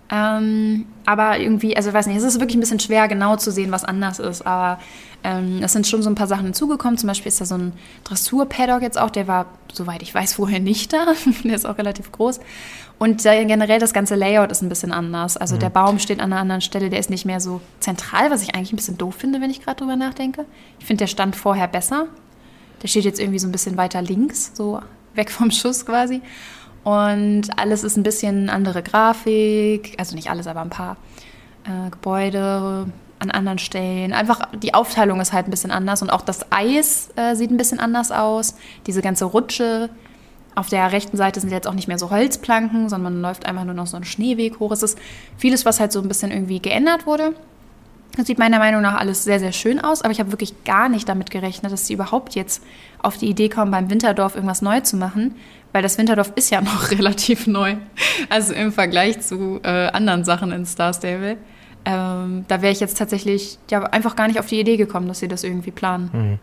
Ähm, 0.09 0.85
aber 1.05 1.39
irgendwie, 1.39 1.75
also 1.75 1.89
ich 1.89 1.95
weiß 1.95 2.07
nicht, 2.07 2.17
es 2.17 2.23
ist 2.23 2.39
wirklich 2.39 2.57
ein 2.57 2.59
bisschen 2.59 2.79
schwer, 2.79 3.07
genau 3.07 3.37
zu 3.37 3.51
sehen, 3.51 3.71
was 3.71 3.83
anders 3.83 4.19
ist. 4.19 4.45
Aber 4.45 4.79
ähm, 5.23 5.61
es 5.63 5.73
sind 5.73 5.87
schon 5.87 6.03
so 6.03 6.09
ein 6.09 6.15
paar 6.15 6.27
Sachen 6.27 6.45
hinzugekommen. 6.45 6.97
Zum 6.97 7.07
Beispiel 7.07 7.29
ist 7.29 7.39
da 7.39 7.45
so 7.45 7.55
ein 7.55 7.73
Dressur-Paddock 8.03 8.81
jetzt 8.81 8.99
auch, 8.99 9.09
der 9.09 9.27
war, 9.27 9.45
soweit 9.71 10.01
ich 10.01 10.13
weiß, 10.13 10.33
vorher 10.35 10.59
nicht 10.59 10.93
da. 10.93 11.07
der 11.43 11.55
ist 11.55 11.65
auch 11.65 11.77
relativ 11.77 12.11
groß. 12.11 12.39
Und 12.99 13.23
generell 13.23 13.79
das 13.79 13.93
ganze 13.93 14.15
Layout 14.15 14.51
ist 14.51 14.61
ein 14.61 14.69
bisschen 14.69 14.91
anders. 14.91 15.35
Also 15.35 15.57
der 15.57 15.69
Baum 15.69 15.99
steht 15.99 16.19
an 16.19 16.31
einer 16.31 16.41
anderen 16.41 16.61
Stelle, 16.61 16.89
der 16.89 16.99
ist 16.99 17.09
nicht 17.09 17.25
mehr 17.25 17.39
so 17.39 17.59
zentral, 17.79 18.31
was 18.31 18.43
ich 18.43 18.55
eigentlich 18.55 18.71
ein 18.71 18.77
bisschen 18.77 18.97
doof 18.97 19.15
finde, 19.15 19.41
wenn 19.41 19.49
ich 19.49 19.61
gerade 19.61 19.77
drüber 19.77 19.95
nachdenke. 19.95 20.45
Ich 20.79 20.85
finde, 20.85 20.99
der 20.99 21.07
stand 21.07 21.35
vorher 21.35 21.67
besser. 21.67 22.05
Der 22.81 22.87
steht 22.87 23.03
jetzt 23.03 23.19
irgendwie 23.19 23.39
so 23.39 23.47
ein 23.47 23.51
bisschen 23.51 23.77
weiter 23.77 24.01
links, 24.01 24.51
so 24.53 24.79
weg 25.15 25.31
vom 25.31 25.51
Schuss 25.51 25.85
quasi. 25.85 26.21
Und 26.83 27.57
alles 27.57 27.83
ist 27.83 27.97
ein 27.97 28.03
bisschen 28.03 28.49
andere 28.49 28.83
Grafik, 28.83 29.95
also 29.97 30.15
nicht 30.15 30.29
alles, 30.29 30.47
aber 30.47 30.61
ein 30.61 30.69
paar 30.69 30.97
äh, 31.63 31.89
Gebäude 31.89 32.87
an 33.23 33.31
anderen 33.31 33.57
Stellen. 33.57 34.13
Einfach 34.13 34.41
die 34.53 34.73
Aufteilung 34.73 35.19
ist 35.19 35.33
halt 35.33 35.47
ein 35.47 35.51
bisschen 35.51 35.71
anders 35.71 36.01
und 36.01 36.09
auch 36.09 36.21
das 36.21 36.51
Eis 36.51 37.09
äh, 37.15 37.35
sieht 37.35 37.51
ein 37.51 37.57
bisschen 37.57 37.79
anders 37.79 38.11
aus. 38.11 38.55
Diese 38.85 39.01
ganze 39.01 39.25
Rutsche. 39.25 39.89
Auf 40.55 40.69
der 40.69 40.91
rechten 40.91 41.17
Seite 41.17 41.39
sind 41.39 41.51
jetzt 41.51 41.67
auch 41.67 41.73
nicht 41.73 41.87
mehr 41.87 41.97
so 41.97 42.11
Holzplanken, 42.11 42.87
sondern 42.87 43.13
man 43.13 43.21
läuft 43.23 43.47
einfach 43.47 43.63
nur 43.63 43.73
noch 43.73 43.87
so 43.87 43.95
einen 43.95 44.05
Schneeweg 44.05 44.59
hoch. 44.59 44.71
Es 44.71 44.83
ist 44.83 44.99
vieles, 45.35 45.65
was 45.65 45.79
halt 45.79 45.91
so 45.91 45.99
ein 45.99 46.07
bisschen 46.07 46.29
irgendwie 46.29 46.59
geändert 46.59 47.07
wurde. 47.07 47.33
Das 48.15 48.27
sieht 48.27 48.37
meiner 48.37 48.59
Meinung 48.59 48.83
nach 48.83 48.99
alles 48.99 49.23
sehr, 49.23 49.39
sehr 49.39 49.51
schön 49.51 49.79
aus, 49.79 50.03
aber 50.03 50.11
ich 50.11 50.19
habe 50.19 50.31
wirklich 50.31 50.63
gar 50.63 50.87
nicht 50.87 51.09
damit 51.09 51.31
gerechnet, 51.31 51.71
dass 51.71 51.87
sie 51.87 51.93
überhaupt 51.93 52.35
jetzt 52.35 52.61
auf 53.01 53.17
die 53.17 53.27
Idee 53.27 53.49
kommen, 53.49 53.71
beim 53.71 53.89
Winterdorf 53.89 54.35
irgendwas 54.35 54.61
neu 54.61 54.81
zu 54.81 54.97
machen, 54.97 55.35
weil 55.71 55.81
das 55.81 55.97
Winterdorf 55.97 56.31
ist 56.35 56.51
ja 56.51 56.61
noch 56.61 56.91
relativ 56.91 57.47
neu. 57.47 57.75
Also 58.29 58.53
im 58.53 58.71
Vergleich 58.71 59.21
zu 59.21 59.59
äh, 59.63 59.87
anderen 59.87 60.23
Sachen 60.23 60.51
in 60.51 60.67
Star 60.67 60.93
Stable. 60.93 61.37
Ähm, 61.85 62.45
da 62.47 62.61
wäre 62.61 62.71
ich 62.71 62.79
jetzt 62.79 62.97
tatsächlich 62.97 63.57
ja, 63.69 63.83
einfach 63.83 64.15
gar 64.15 64.27
nicht 64.27 64.39
auf 64.39 64.45
die 64.47 64.59
Idee 64.59 64.77
gekommen, 64.77 65.07
dass 65.07 65.19
sie 65.19 65.27
das 65.27 65.43
irgendwie 65.43 65.71
planen. 65.71 66.09
Hm. 66.13 66.39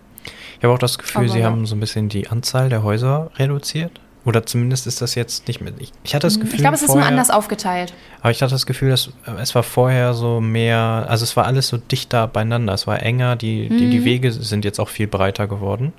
Ich 0.58 0.64
habe 0.64 0.74
auch 0.74 0.78
das 0.78 0.98
Gefühl, 0.98 1.22
Aber 1.24 1.28
sie 1.32 1.38
ja. 1.40 1.46
haben 1.46 1.64
so 1.66 1.74
ein 1.74 1.80
bisschen 1.80 2.08
die 2.10 2.28
Anzahl 2.28 2.68
der 2.68 2.82
Häuser 2.82 3.30
reduziert. 3.36 4.00
Oder 4.26 4.44
zumindest 4.44 4.86
ist 4.86 5.00
das 5.00 5.14
jetzt 5.14 5.48
nicht 5.48 5.62
mehr. 5.62 5.72
Ich, 5.78 5.92
ich 6.04 6.14
hatte 6.14 6.26
das 6.26 6.38
Gefühl. 6.38 6.56
Ich 6.56 6.60
glaube, 6.60 6.74
es 6.74 6.82
ist 6.82 6.88
vorher, 6.88 7.04
nur 7.04 7.08
anders 7.10 7.30
aufgeteilt. 7.30 7.94
Aber 8.20 8.30
ich 8.30 8.42
hatte 8.42 8.52
das 8.52 8.66
Gefühl, 8.66 8.90
dass 8.90 9.06
äh, 9.26 9.30
es 9.40 9.54
war 9.54 9.62
vorher 9.62 10.12
so 10.12 10.42
mehr, 10.42 11.06
also 11.08 11.22
es 11.24 11.34
war 11.38 11.46
alles 11.46 11.68
so 11.68 11.78
dichter 11.78 12.26
beieinander, 12.26 12.74
es 12.74 12.86
war 12.86 13.02
enger, 13.02 13.36
die, 13.36 13.70
die, 13.70 13.88
die 13.88 14.00
Mhm. 14.00 14.04
Wege 14.04 14.30
sind 14.32 14.66
jetzt 14.66 14.78
auch 14.78 14.90
viel 14.90 15.06
breiter 15.06 15.46
geworden. 15.46 15.94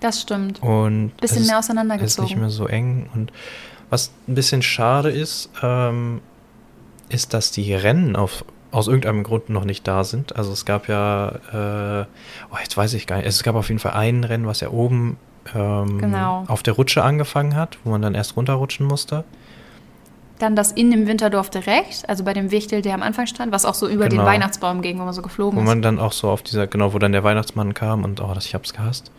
Das 0.00 0.20
stimmt. 0.20 0.60
Und 0.60 1.16
Bisschen 1.20 1.42
ist- 1.42 1.46
mehr 1.46 1.60
ist 1.60 1.66
auseinandergezogen. 1.66 2.24
nicht 2.24 2.36
mehr 2.36 2.50
so 2.50 2.66
eng. 2.66 3.08
Und 3.14 3.30
was 3.90 4.10
ein 4.26 4.34
bisschen 4.34 4.62
schade 4.62 5.10
ist, 5.10 5.48
ähm, 5.62 6.20
ist, 7.10 7.32
dass 7.32 7.52
die 7.52 7.72
Rennen 7.74 8.16
auf, 8.16 8.44
aus 8.72 8.88
irgendeinem 8.88 9.22
Grund 9.22 9.48
noch 9.50 9.64
nicht 9.64 9.86
da 9.86 10.02
sind. 10.02 10.34
Also 10.36 10.52
es 10.52 10.64
gab 10.64 10.88
ja, 10.88 11.28
äh, 11.52 12.06
oh, 12.52 12.56
jetzt 12.60 12.76
weiß 12.76 12.94
ich 12.94 13.06
gar 13.06 13.16
nicht, 13.18 13.26
es 13.26 13.42
gab 13.42 13.54
auf 13.54 13.68
jeden 13.68 13.78
Fall 13.78 13.92
ein 13.92 14.24
Rennen, 14.24 14.46
was 14.46 14.60
ja 14.60 14.70
oben 14.70 15.16
ähm, 15.54 15.98
Genau. 15.98 16.44
auf 16.48 16.62
der 16.62 16.74
Rutsche 16.74 17.04
angefangen 17.04 17.54
hat, 17.54 17.78
wo 17.84 17.90
man 17.90 18.02
dann 18.02 18.14
erst 18.14 18.36
runterrutschen 18.36 18.86
musste. 18.86 19.24
Dann 20.38 20.56
das 20.56 20.72
in 20.72 20.90
dem 20.90 21.06
Winterdorf 21.06 21.50
direkt, 21.50 22.08
also 22.08 22.24
bei 22.24 22.32
dem 22.32 22.50
Wichtel, 22.50 22.82
der 22.82 22.94
am 22.94 23.02
Anfang 23.02 23.26
stand, 23.26 23.52
was 23.52 23.64
auch 23.64 23.74
so 23.74 23.86
über 23.88 24.08
Genau. 24.08 24.22
den 24.22 24.26
Weihnachtsbaum 24.26 24.82
ging, 24.82 24.98
wo 24.98 25.04
man 25.04 25.12
so 25.12 25.22
geflogen 25.22 25.56
Wo 25.58 25.62
ist. 25.62 25.66
man 25.68 25.82
dann 25.82 26.00
auch 26.00 26.12
so 26.12 26.28
auf 26.30 26.42
dieser, 26.42 26.66
genau, 26.66 26.92
wo 26.94 26.98
dann 26.98 27.12
der 27.12 27.22
Weihnachtsmann 27.22 27.74
kam 27.74 28.02
und, 28.02 28.20
oh, 28.20 28.32
das, 28.34 28.46
ich 28.46 28.54
hab's 28.54 28.72
gehasst. 28.72 29.12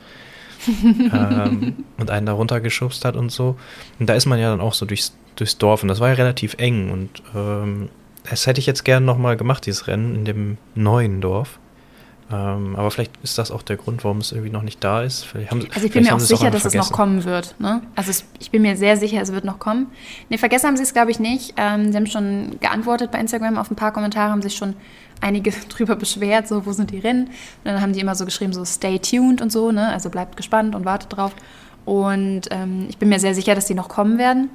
ähm, 0.83 1.83
und 1.97 2.09
einen 2.09 2.25
da 2.25 2.33
runtergeschubst 2.33 3.05
hat 3.05 3.15
und 3.15 3.31
so. 3.31 3.55
Und 3.99 4.09
da 4.09 4.13
ist 4.15 4.25
man 4.25 4.39
ja 4.39 4.49
dann 4.49 4.61
auch 4.61 4.73
so 4.73 4.85
durchs, 4.85 5.13
durchs 5.35 5.57
Dorf 5.57 5.81
und 5.83 5.89
das 5.89 5.99
war 5.99 6.09
ja 6.09 6.15
relativ 6.15 6.55
eng 6.57 6.89
und 6.91 7.09
ähm, 7.35 7.89
das 8.29 8.47
hätte 8.47 8.59
ich 8.59 8.65
jetzt 8.65 8.83
gerne 8.85 9.05
nochmal 9.05 9.37
gemacht, 9.37 9.65
dieses 9.65 9.87
Rennen 9.87 10.15
in 10.15 10.25
dem 10.25 10.57
neuen 10.75 11.21
Dorf. 11.21 11.59
Ähm, 12.31 12.75
aber 12.77 12.89
vielleicht 12.89 13.11
ist 13.21 13.37
das 13.37 13.51
auch 13.51 13.61
der 13.61 13.75
Grund, 13.75 14.03
warum 14.03 14.19
es 14.19 14.31
irgendwie 14.31 14.49
noch 14.49 14.61
nicht 14.63 14.83
da 14.83 15.03
ist. 15.03 15.27
Haben, 15.33 15.67
Also 15.73 15.85
ich 15.85 15.91
bin 15.91 16.03
mir 16.03 16.15
auch 16.15 16.19
sicher, 16.19 16.45
einfach 16.45 16.53
dass 16.61 16.65
es 16.65 16.73
noch 16.73 16.85
vergessen. 16.85 16.93
kommen 16.93 17.23
wird. 17.25 17.55
Ne? 17.59 17.81
Also 17.95 18.11
es, 18.11 18.25
ich 18.39 18.49
bin 18.49 18.61
mir 18.61 18.77
sehr 18.77 18.97
sicher, 18.97 19.21
es 19.21 19.31
wird 19.33 19.43
noch 19.43 19.59
kommen. 19.59 19.87
Nee, 20.29 20.37
vergessen 20.37 20.67
haben 20.67 20.77
sie 20.77 20.83
es, 20.83 20.93
glaube 20.93 21.11
ich, 21.11 21.19
nicht. 21.19 21.53
Ähm, 21.57 21.91
sie 21.91 21.97
haben 21.97 22.07
schon 22.07 22.57
geantwortet 22.59 23.11
bei 23.11 23.19
Instagram 23.19 23.57
auf 23.57 23.69
ein 23.69 23.75
paar 23.75 23.91
Kommentare, 23.91 24.31
haben 24.31 24.41
sich 24.41 24.55
schon 24.55 24.73
einige 25.21 25.51
drüber 25.69 25.95
beschwert, 25.95 26.47
so, 26.47 26.65
wo 26.65 26.71
sind 26.71 26.91
die 26.91 26.99
Rennen? 26.99 27.25
Und 27.25 27.31
dann 27.65 27.81
haben 27.81 27.93
die 27.93 27.99
immer 27.99 28.15
so 28.15 28.25
geschrieben, 28.25 28.53
so 28.53 28.63
stay 28.65 28.99
tuned 28.99 29.41
und 29.41 29.51
so, 29.51 29.71
ne? 29.71 29.89
Also 29.89 30.09
bleibt 30.09 30.37
gespannt 30.37 30.75
und 30.75 30.85
wartet 30.85 31.15
drauf. 31.15 31.33
Und 31.85 32.43
ähm, 32.51 32.87
ich 32.89 32.97
bin 32.97 33.09
mir 33.09 33.19
sehr 33.19 33.35
sicher, 33.35 33.53
dass 33.53 33.65
die 33.65 33.75
noch 33.75 33.89
kommen 33.89 34.17
werden. 34.17 34.49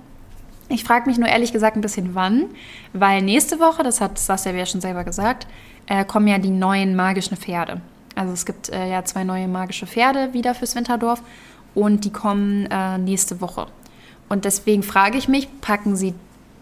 Ich 0.71 0.85
frage 0.85 1.09
mich 1.09 1.17
nur 1.19 1.29
ehrlich 1.29 1.53
gesagt 1.53 1.77
ein 1.77 1.81
bisschen 1.81 2.15
wann, 2.15 2.45
weil 2.93 3.23
nächste 3.23 3.59
Woche, 3.59 3.83
das 3.83 4.03
hat 4.03 4.19
Sascha 4.19 4.51
ja 4.51 4.67
schon 4.67 4.83
selber 4.83 5.03
gesagt, 5.03 5.47
äh, 5.87 6.05
kommen 6.05 6.29
ja 6.29 6.39
die 6.39 6.51
neuen 6.51 6.95
magischen 6.95 7.39
Pferde. 7.39 7.81
Also 8.15 8.35
es 8.35 8.45
gibt 8.45 8.69
äh, 8.69 8.91
ja 8.91 9.03
zwei 9.05 9.25
neue 9.25 9.49
magische 9.49 9.87
Pferde 9.87 10.35
wieder 10.35 10.55
fürs 10.55 10.77
Winterdorf 10.77 11.23
und 11.75 12.05
die 12.05 12.11
kommen 12.11 12.67
äh, 12.71 12.99
nächste 12.99 13.41
Woche. 13.41 13.67
Und 14.29 14.45
deswegen 14.45 14.83
frage 14.83 15.17
ich 15.17 15.27
mich, 15.27 15.49
packen 15.63 15.97
sie, 15.97 16.13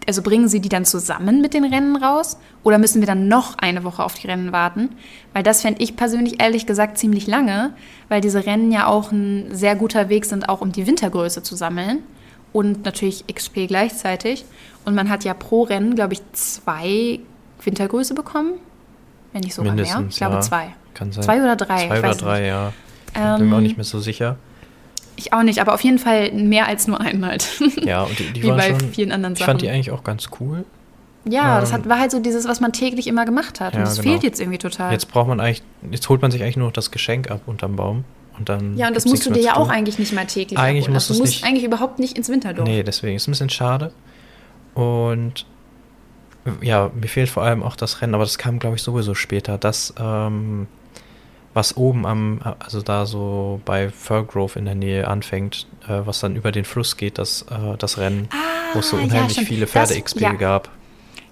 also 0.07 0.21
bringen 0.21 0.47
sie 0.47 0.61
die 0.61 0.69
dann 0.69 0.85
zusammen 0.85 1.41
mit 1.41 1.53
den 1.53 1.65
Rennen 1.65 1.97
raus 1.97 2.37
oder 2.63 2.77
müssen 2.77 3.01
wir 3.01 3.07
dann 3.07 3.27
noch 3.27 3.57
eine 3.57 3.83
Woche 3.83 4.05
auf 4.05 4.13
die 4.13 4.27
Rennen 4.27 4.53
warten? 4.53 4.89
Weil 5.33 5.43
das 5.43 5.63
fände 5.63 5.83
ich 5.83 5.97
persönlich 5.97 6.41
ehrlich 6.41 6.65
gesagt 6.65 6.97
ziemlich 6.97 7.27
lange, 7.27 7.73
weil 8.07 8.21
diese 8.21 8.45
Rennen 8.45 8.71
ja 8.71 8.87
auch 8.87 9.11
ein 9.11 9.47
sehr 9.51 9.75
guter 9.75 10.07
Weg 10.07 10.23
sind, 10.23 10.47
auch 10.47 10.61
um 10.61 10.71
die 10.71 10.87
Wintergröße 10.87 11.43
zu 11.43 11.57
sammeln 11.57 12.03
und 12.53 12.85
natürlich 12.85 13.25
XP 13.27 13.67
gleichzeitig. 13.67 14.45
Und 14.85 14.95
man 14.95 15.09
hat 15.09 15.23
ja 15.23 15.33
pro 15.33 15.63
Rennen, 15.63 15.95
glaube 15.95 16.13
ich, 16.13 16.21
zwei 16.33 17.19
Wintergröße 17.63 18.13
bekommen. 18.13 18.53
Wenn 19.33 19.41
nicht 19.41 19.53
sogar 19.53 19.73
mehr. 19.73 19.83
Mindestens, 19.83 20.13
Ich 20.13 20.17
glaube 20.19 20.35
ja. 20.35 20.41
zwei. 20.41 20.67
Kann 20.93 21.11
sein. 21.11 21.23
Zwei 21.23 21.41
oder 21.43 21.55
drei. 21.55 21.87
Zwei 21.87 21.99
oder 21.99 22.15
drei, 22.15 22.39
Nicht. 22.39 22.47
ja. 22.49 22.73
Bin 23.37 23.49
mir 23.49 23.53
auch 23.55 23.57
Ähm, 23.57 23.63
nicht 23.63 23.77
mehr 23.77 23.83
so 23.83 23.99
sicher. 23.99 24.37
Ich 25.15 25.33
auch 25.33 25.43
nicht, 25.43 25.59
aber 25.59 25.73
auf 25.73 25.81
jeden 25.81 25.99
Fall 25.99 26.31
mehr 26.31 26.67
als 26.67 26.87
nur 26.87 27.01
einen 27.01 27.25
halt. 27.25 27.47
Ja, 27.83 28.03
und 28.03 28.17
die, 28.19 28.31
die 28.33 28.43
Wie 28.43 28.47
waren 28.49 28.57
bei 28.57 28.69
schon, 28.69 28.93
vielen 28.93 29.11
anderen 29.11 29.33
Ich 29.35 29.43
fand 29.43 29.61
die 29.61 29.65
Sachen. 29.65 29.75
eigentlich 29.75 29.91
auch 29.91 30.03
ganz 30.03 30.29
cool. 30.39 30.63
Ja, 31.25 31.59
das 31.59 31.71
Ähm, 31.71 31.77
hat, 31.77 31.89
war 31.89 31.99
halt 31.99 32.11
so 32.11 32.19
dieses, 32.19 32.47
was 32.47 32.61
man 32.61 32.71
täglich 32.71 33.07
immer 33.07 33.25
gemacht 33.25 33.59
hat. 33.59 33.73
Ja, 33.73 33.79
und 33.79 33.87
das 33.87 33.99
genau. 33.99 34.11
fehlt 34.11 34.23
jetzt 34.23 34.39
irgendwie 34.39 34.59
total. 34.59 34.91
Jetzt 34.93 35.11
braucht 35.11 35.27
man 35.27 35.39
eigentlich, 35.39 35.63
jetzt 35.91 36.07
holt 36.07 36.21
man 36.21 36.31
sich 36.31 36.41
eigentlich 36.43 36.55
nur 36.57 36.67
noch 36.67 36.73
das 36.73 36.91
Geschenk 36.91 37.29
ab 37.29 37.41
unterm 37.47 37.75
Baum. 37.75 38.05
Und 38.37 38.49
dann 38.49 38.77
ja, 38.77 38.87
und 38.87 38.95
das 38.95 39.05
musst 39.05 39.25
du 39.25 39.31
dir 39.31 39.41
ja 39.41 39.55
auch 39.57 39.69
eigentlich 39.69 39.97
nicht 39.99 40.13
mal 40.13 40.25
täglich 40.27 40.59
Eigentlich 40.59 40.83
abholen. 40.85 40.93
musst 40.95 41.09
Also 41.09 41.19
du 41.19 41.23
musst 41.25 41.33
nicht- 41.33 41.45
eigentlich 41.45 41.63
überhaupt 41.63 41.99
nicht 41.99 42.17
ins 42.17 42.29
Winterdorf. 42.29 42.67
Nee, 42.67 42.83
deswegen 42.83 43.15
ist 43.15 43.27
ein 43.27 43.31
bisschen 43.31 43.49
schade. 43.49 43.91
Und 44.75 45.45
ja, 46.61 46.91
mir 46.93 47.07
fehlt 47.07 47.29
vor 47.29 47.43
allem 47.43 47.63
auch 47.63 47.75
das 47.75 48.01
Rennen, 48.01 48.13
aber 48.15 48.23
das 48.23 48.37
kam, 48.37 48.59
glaube 48.59 48.75
ich, 48.75 48.83
sowieso 48.83 49.13
später. 49.15 49.57
Das, 49.57 49.93
ähm, 49.99 50.67
was 51.53 51.75
oben 51.75 52.05
am, 52.05 52.39
also 52.59 52.81
da 52.81 53.05
so 53.07 53.59
bei 53.65 53.89
Furgrove 53.89 54.57
in 54.59 54.65
der 54.65 54.75
Nähe 54.75 55.07
anfängt, 55.07 55.65
äh, 55.87 56.01
was 56.05 56.19
dann 56.19 56.35
über 56.35 56.51
den 56.51 56.63
Fluss 56.65 56.95
geht, 56.95 57.17
das, 57.17 57.43
äh, 57.49 57.75
das 57.77 57.97
Rennen, 57.97 58.29
wo 58.73 58.79
es 58.79 58.89
so 58.89 58.97
Ah, 58.97 58.99
ja, 58.99 59.05
unheimlich 59.07 59.31
stimmt. 59.33 59.47
viele 59.47 59.65
Pferde-XP 59.67 60.21
ja. 60.21 60.33
gab. 60.33 60.69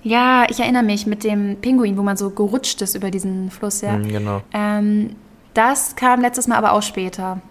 Ja, 0.02 0.46
ich 0.50 0.60
erinnere 0.60 0.84
mich 0.84 1.06
mit 1.08 1.24
dem 1.24 1.58
Pinguin, 1.62 1.98
wo 1.98 2.02
man 2.04 2.18
so 2.18 2.30
gerutscht 2.32 2.82
ist 2.82 2.96
über 2.96 3.10
diesen 3.12 3.50
Fluss, 3.52 3.82
ja. 3.82 3.96
Mhm, 3.98 4.08
genau. 4.10 4.42
Ähm, 4.54 5.16
das 5.56 5.96
kam 5.96 6.22
letztes 6.22 6.48
Mal 6.48 6.58
aber 6.58 6.74
auch 6.74 6.84
später. 6.84 7.42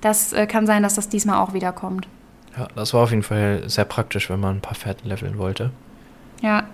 Das 0.00 0.32
äh, 0.32 0.46
kann 0.46 0.66
sein, 0.66 0.82
dass 0.82 0.94
das 0.94 1.08
diesmal 1.08 1.38
auch 1.38 1.54
wieder 1.54 1.72
kommt. 1.72 2.08
Ja, 2.56 2.68
das 2.74 2.92
war 2.92 3.04
auf 3.04 3.10
jeden 3.10 3.22
Fall 3.22 3.68
sehr 3.68 3.84
praktisch, 3.84 4.28
wenn 4.28 4.40
man 4.40 4.56
ein 4.56 4.60
paar 4.60 4.74
Pferde 4.74 5.08
leveln 5.08 5.38
wollte. 5.38 5.70
Ja, 6.42 6.64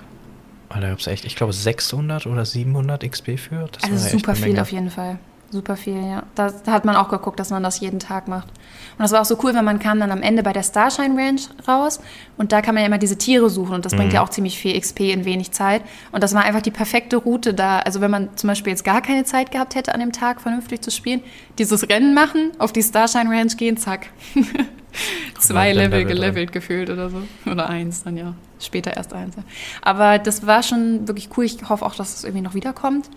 Weil 0.68 0.80
da 0.80 0.88
gab 0.90 0.98
es 0.98 1.06
echt, 1.06 1.24
ich 1.24 1.36
glaube, 1.36 1.52
600 1.52 2.26
oder 2.26 2.44
700 2.44 3.08
XP 3.08 3.38
für. 3.38 3.68
Das 3.72 3.84
also 3.84 4.08
super 4.08 4.34
viel 4.34 4.48
Menge. 4.48 4.62
auf 4.62 4.72
jeden 4.72 4.90
Fall. 4.90 5.18
Super 5.50 5.76
viel, 5.76 5.94
ja. 6.04 6.24
Da, 6.34 6.50
da 6.50 6.72
hat 6.72 6.84
man 6.84 6.96
auch 6.96 7.08
geguckt, 7.08 7.38
dass 7.38 7.50
man 7.50 7.62
das 7.62 7.78
jeden 7.78 8.00
Tag 8.00 8.26
macht. 8.26 8.48
Und 8.48 9.02
das 9.02 9.12
war 9.12 9.20
auch 9.20 9.24
so 9.26 9.38
cool, 9.44 9.54
weil 9.54 9.62
man 9.62 9.78
kam 9.78 10.00
dann 10.00 10.10
am 10.10 10.20
Ende 10.22 10.42
bei 10.42 10.52
der 10.52 10.64
Starshine 10.64 11.16
Ranch 11.16 11.42
raus 11.68 12.00
und 12.36 12.50
da 12.50 12.62
kann 12.62 12.74
man 12.74 12.82
ja 12.82 12.88
immer 12.88 12.98
diese 12.98 13.16
Tiere 13.16 13.48
suchen 13.48 13.74
und 13.76 13.84
das 13.84 13.92
bringt 13.94 14.08
Mhm. 14.08 14.14
ja 14.16 14.22
auch 14.24 14.28
ziemlich 14.28 14.58
viel 14.58 14.78
XP 14.78 15.12
in 15.12 15.24
wenig 15.24 15.52
Zeit. 15.52 15.82
Und 16.10 16.24
das 16.24 16.34
war 16.34 16.42
einfach 16.44 16.62
die 16.62 16.72
perfekte 16.72 17.16
Route 17.16 17.54
da. 17.54 17.78
Also 17.78 18.00
wenn 18.00 18.10
man 18.10 18.36
zum 18.36 18.48
Beispiel 18.48 18.72
jetzt 18.72 18.84
gar 18.84 19.00
keine 19.02 19.22
Zeit 19.24 19.52
gehabt 19.52 19.76
hätte, 19.76 19.94
an 19.94 20.00
dem 20.00 20.10
Tag 20.12 20.40
vernünftig 20.40 20.82
zu 20.82 20.90
spielen, 20.90 21.22
dieses 21.58 21.88
Rennen 21.88 22.12
machen, 22.12 22.50
auf 22.58 22.72
die 22.72 22.82
Starshine 22.82 23.30
Ranch 23.30 23.56
gehen, 23.56 23.76
zack. 23.76 24.08
Zwei 25.38 25.72
Level 25.72 26.04
gelevelt 26.04 26.52
gefühlt 26.52 26.88
oder 26.90 27.10
so. 27.10 27.22
Oder 27.50 27.68
eins 27.68 28.02
dann 28.02 28.16
ja. 28.16 28.34
Später 28.58 28.96
erst 28.96 29.12
eins. 29.12 29.36
Ja. 29.36 29.42
Aber 29.82 30.18
das 30.18 30.46
war 30.46 30.62
schon 30.62 31.06
wirklich 31.06 31.28
cool. 31.36 31.44
Ich 31.44 31.58
hoffe 31.68 31.84
auch, 31.84 31.94
dass 31.94 32.14
es 32.14 32.24
irgendwie 32.24 32.42
noch 32.42 32.54
wiederkommt. 32.54 33.10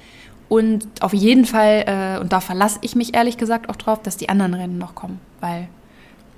Und 0.49 0.87
auf 1.01 1.13
jeden 1.13 1.45
Fall, 1.45 1.85
äh, 2.17 2.19
und 2.19 2.33
da 2.33 2.39
verlasse 2.41 2.79
ich 2.81 2.95
mich 2.95 3.13
ehrlich 3.15 3.37
gesagt 3.37 3.69
auch 3.69 3.75
drauf, 3.75 4.01
dass 4.01 4.17
die 4.17 4.29
anderen 4.29 4.53
Rennen 4.55 4.77
noch 4.77 4.95
kommen. 4.95 5.19
Weil 5.41 5.67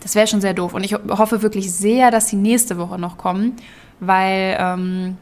das 0.01 0.15
wäre 0.15 0.27
schon 0.27 0.41
sehr 0.41 0.53
doof. 0.53 0.73
Und 0.73 0.83
ich 0.83 0.93
ho- 0.93 0.99
hoffe 1.17 1.41
wirklich 1.41 1.71
sehr, 1.71 2.11
dass 2.11 2.27
sie 2.27 2.35
nächste 2.35 2.77
Woche 2.77 2.99
noch 2.99 3.17
kommen. 3.17 3.53
Weil 4.01 4.57
ähm, 4.59 5.17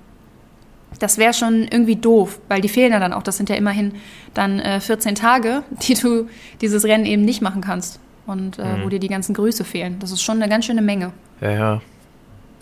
das 0.99 1.17
wäre 1.19 1.33
schon 1.33 1.67
irgendwie 1.69 1.97
doof. 1.97 2.39
Weil 2.47 2.61
die 2.61 2.69
fehlen 2.69 2.91
ja 2.91 2.99
dann 2.99 3.13
auch. 3.13 3.21
Das 3.23 3.37
sind 3.37 3.47
ja 3.49 3.55
immerhin 3.55 3.93
dann 4.33 4.59
äh, 4.59 4.79
14 4.79 5.13
Tage, 5.15 5.63
die 5.87 5.93
du 5.93 6.27
dieses 6.61 6.83
Rennen 6.83 7.05
eben 7.05 7.23
nicht 7.23 7.41
machen 7.41 7.61
kannst. 7.61 7.99
Und 8.25 8.57
äh, 8.59 8.63
Mhm. 8.77 8.83
wo 8.83 8.89
dir 8.89 8.99
die 8.99 9.07
ganzen 9.07 9.33
Grüße 9.35 9.63
fehlen. 9.65 9.97
Das 9.99 10.11
ist 10.11 10.21
schon 10.23 10.41
eine 10.41 10.49
ganz 10.49 10.65
schöne 10.65 10.81
Menge. 10.81 11.11
Ja, 11.41 11.51
ja. 11.51 11.81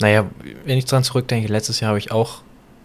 Naja, 0.02 0.26
wenn 0.66 0.78
ich 0.78 0.86
dran 0.86 1.04
zurückdenke, 1.04 1.48
letztes 1.52 1.80
Jahr 1.80 1.90
habe 1.90 2.00
ich 2.00 2.12
auch 2.12 2.42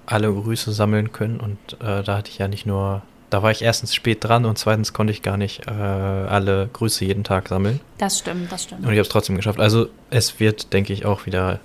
alle 0.06 0.32
Grüße 0.32 0.72
sammeln 0.72 1.12
können 1.12 1.38
und 1.40 1.58
äh, 1.80 2.02
da 2.02 2.16
hatte 2.16 2.30
ich 2.30 2.38
ja 2.38 2.48
nicht 2.48 2.66
nur, 2.66 3.02
da 3.32 3.42
war 3.42 3.50
ich 3.50 3.62
erstens 3.62 3.94
spät 3.94 4.22
dran 4.22 4.44
und 4.44 4.58
zweitens 4.58 4.92
konnte 4.92 5.12
ich 5.12 5.22
gar 5.22 5.36
nicht 5.36 5.66
äh, 5.66 5.70
alle 5.70 6.68
Grüße 6.72 7.04
jeden 7.04 7.24
Tag 7.24 7.48
sammeln. 7.48 7.80
Das 7.98 8.18
stimmt, 8.18 8.52
das 8.52 8.64
stimmt. 8.64 8.80
Und 8.82 8.88
ich 8.92 8.98
habe 8.98 9.02
es 9.02 9.08
trotzdem 9.08 9.36
geschafft. 9.36 9.58
Also 9.58 9.88
es 10.10 10.38
wird, 10.38 10.72
denke 10.72 10.92
ich, 10.92 11.06
auch 11.06 11.24
wieder 11.26 11.60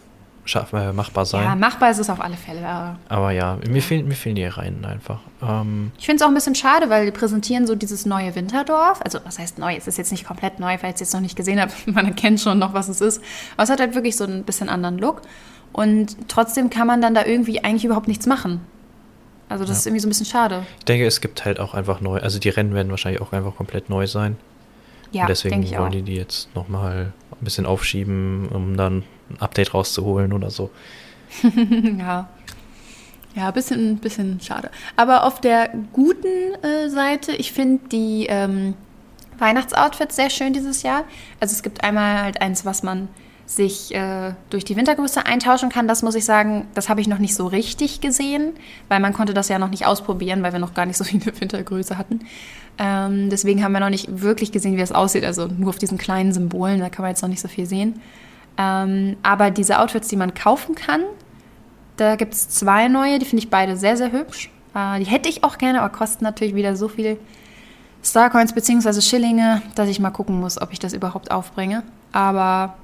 schaff, 0.45 0.71
äh, 0.71 0.93
machbar 0.93 1.25
sein. 1.25 1.43
Ja, 1.43 1.55
machbar 1.55 1.91
ist 1.91 1.99
es 1.99 2.09
auf 2.09 2.21
alle 2.21 2.37
Fälle. 2.37 2.65
aber 2.65 2.97
Aber 3.09 3.31
ja, 3.31 3.57
mir, 3.67 3.81
fehlen, 3.81 4.07
mir 4.07 4.15
fehlen 4.15 4.35
die 4.35 4.45
Reihen 4.45 4.85
einfach. 4.85 5.19
Ähm, 5.41 5.91
Ich 5.97 6.05
finde 6.05 6.17
es 6.17 6.21
auch 6.23 6.29
ein 6.29 6.35
bisschen 6.35 6.55
schade, 6.55 6.89
weil 6.89 7.05
die 7.05 7.11
präsentieren 7.11 7.67
so 7.67 7.75
dieses 7.75 8.05
neue 8.05 8.33
Winterdorf. 8.33 9.01
Also, 9.03 9.19
was 9.25 9.37
heißt 9.39 9.59
neu? 9.59 9.75
Es 9.75 9.87
ist 9.87 9.97
jetzt 9.97 10.11
nicht 10.11 10.25
komplett 10.25 10.59
neu, 10.59 10.77
weil 10.81 10.89
ich 10.91 10.95
es 10.95 10.99
jetzt 11.01 11.13
noch 11.13 11.19
nicht 11.21 11.35
gesehen 11.35 11.59
habe. 11.59 11.73
Man 11.85 12.05
erkennt 12.05 12.39
schon 12.39 12.59
noch, 12.59 12.73
was 12.73 12.87
es 12.87 13.01
ist. 13.01 13.21
Aber 13.55 13.63
es 13.63 13.69
hat 13.69 13.81
halt 13.81 13.93
wirklich 13.93 14.15
so 14.15 14.23
ein 14.23 14.43
bisschen 14.43 14.69
anderen 14.69 14.97
Look. 14.97 15.21
Und 15.73 16.15
trotzdem 16.29 16.69
kann 16.69 16.87
man 16.87 17.01
dann 17.01 17.13
da 17.13 17.25
irgendwie 17.25 17.63
eigentlich 17.63 17.83
überhaupt 17.85 18.07
nichts 18.07 18.25
machen. 18.25 18.61
Also, 19.49 19.63
das 19.63 19.69
Ja. 19.71 19.77
ist 19.79 19.85
irgendwie 19.87 20.01
so 20.01 20.07
ein 20.07 20.09
bisschen 20.09 20.25
schade. 20.25 20.65
ich 20.79 20.85
denke, 20.85 21.05
es 21.05 21.21
gibt 21.21 21.45
halt 21.45 21.59
auch 21.59 21.73
einfach 21.73 22.01
neu, 22.01 22.19
also 22.19 22.37
die 22.39 22.49
Rennen 22.49 22.73
werden 22.73 22.89
wahrscheinlich 22.89 23.21
auch 23.21 23.31
einfach 23.31 23.55
komplett 23.55 23.89
neu 23.89 24.05
sein. 24.07 24.37
Ja, 25.11 25.21
und 25.23 25.29
deswegen 25.29 25.63
ich 25.63 25.71
wollen 25.71 25.83
auch. 25.87 25.91
die 25.91 26.01
die 26.01 26.15
jetzt 26.15 26.53
nochmal 26.53 27.13
ein 27.31 27.43
bisschen 27.43 27.65
aufschieben, 27.65 28.49
um 28.49 28.75
dann 28.75 29.03
ein 29.29 29.37
Update 29.39 29.73
rauszuholen 29.73 30.33
oder 30.33 30.49
so. 30.49 30.69
ja. 31.97 32.27
Ja, 33.35 33.51
bisschen, 33.51 33.97
bisschen 33.99 34.41
schade. 34.41 34.71
Aber 34.95 35.23
auf 35.23 35.39
der 35.39 35.69
guten 35.93 36.55
äh, 36.63 36.89
Seite, 36.89 37.33
ich 37.33 37.51
finde 37.53 37.87
die 37.89 38.25
ähm, 38.27 38.73
Weihnachtsoutfits 39.37 40.15
sehr 40.15 40.29
schön 40.31 40.53
dieses 40.53 40.81
Jahr. 40.81 41.03
Also 41.39 41.53
es 41.53 41.61
gibt 41.61 41.83
einmal 41.83 42.21
halt 42.23 42.41
eins, 42.41 42.65
was 42.65 42.81
man 42.83 43.07
sich 43.47 43.95
äh, 43.95 44.33
durch 44.49 44.65
die 44.65 44.75
Wintergröße 44.75 45.25
eintauschen 45.25 45.69
kann. 45.69 45.87
Das 45.87 46.03
muss 46.03 46.15
ich 46.15 46.25
sagen, 46.25 46.67
das 46.73 46.89
habe 46.89 46.99
ich 46.99 47.07
noch 47.07 47.17
nicht 47.17 47.33
so 47.33 47.47
richtig 47.47 48.01
gesehen, 48.01 48.53
weil 48.89 48.99
man 48.99 49.13
konnte 49.13 49.33
das 49.33 49.47
ja 49.47 49.57
noch 49.57 49.69
nicht 49.69 49.85
ausprobieren, 49.85 50.43
weil 50.43 50.51
wir 50.51 50.59
noch 50.59 50.73
gar 50.73 50.85
nicht 50.85 50.97
so 50.97 51.05
viele 51.05 51.25
Wintergröße 51.39 51.97
hatten. 51.97 52.19
Ähm, 52.77 53.29
deswegen 53.29 53.63
haben 53.63 53.71
wir 53.71 53.79
noch 53.79 53.89
nicht 53.89 54.21
wirklich 54.21 54.51
gesehen, 54.51 54.75
wie 54.75 54.81
es 54.81 54.91
aussieht. 54.91 55.23
Also 55.23 55.47
nur 55.47 55.69
auf 55.69 55.77
diesen 55.77 55.97
kleinen 55.97 56.33
Symbolen, 56.33 56.81
da 56.81 56.89
kann 56.89 57.03
man 57.03 57.11
jetzt 57.11 57.21
noch 57.21 57.29
nicht 57.29 57.39
so 57.39 57.47
viel 57.47 57.65
sehen. 57.65 58.01
Ähm, 58.57 59.15
aber 59.23 59.49
diese 59.49 59.79
Outfits, 59.79 60.09
die 60.09 60.17
man 60.17 60.33
kaufen 60.33 60.75
kann, 60.75 61.01
da 61.95 62.17
gibt 62.17 62.33
es 62.33 62.49
zwei 62.49 62.89
neue, 62.89 63.17
die 63.17 63.25
finde 63.25 63.43
ich 63.43 63.49
beide 63.49 63.77
sehr, 63.77 63.95
sehr 63.95 64.11
hübsch. 64.11 64.51
Äh, 64.75 64.99
die 64.99 65.05
hätte 65.05 65.29
ich 65.29 65.45
auch 65.45 65.57
gerne, 65.57 65.81
aber 65.81 65.89
kosten 65.89 66.25
natürlich 66.25 66.53
wieder 66.53 66.75
so 66.75 66.89
viel 66.89 67.17
Starcoins 68.03 68.51
bzw. 68.51 68.99
Schillinge, 68.99 69.61
dass 69.75 69.87
ich 69.87 70.01
mal 70.01 70.11
gucken 70.11 70.37
muss, 70.37 70.61
ob 70.61 70.73
ich 70.73 70.79
das 70.79 70.91
überhaupt 70.91 71.31
aufbringe. 71.31 71.83
Aber 72.11 72.75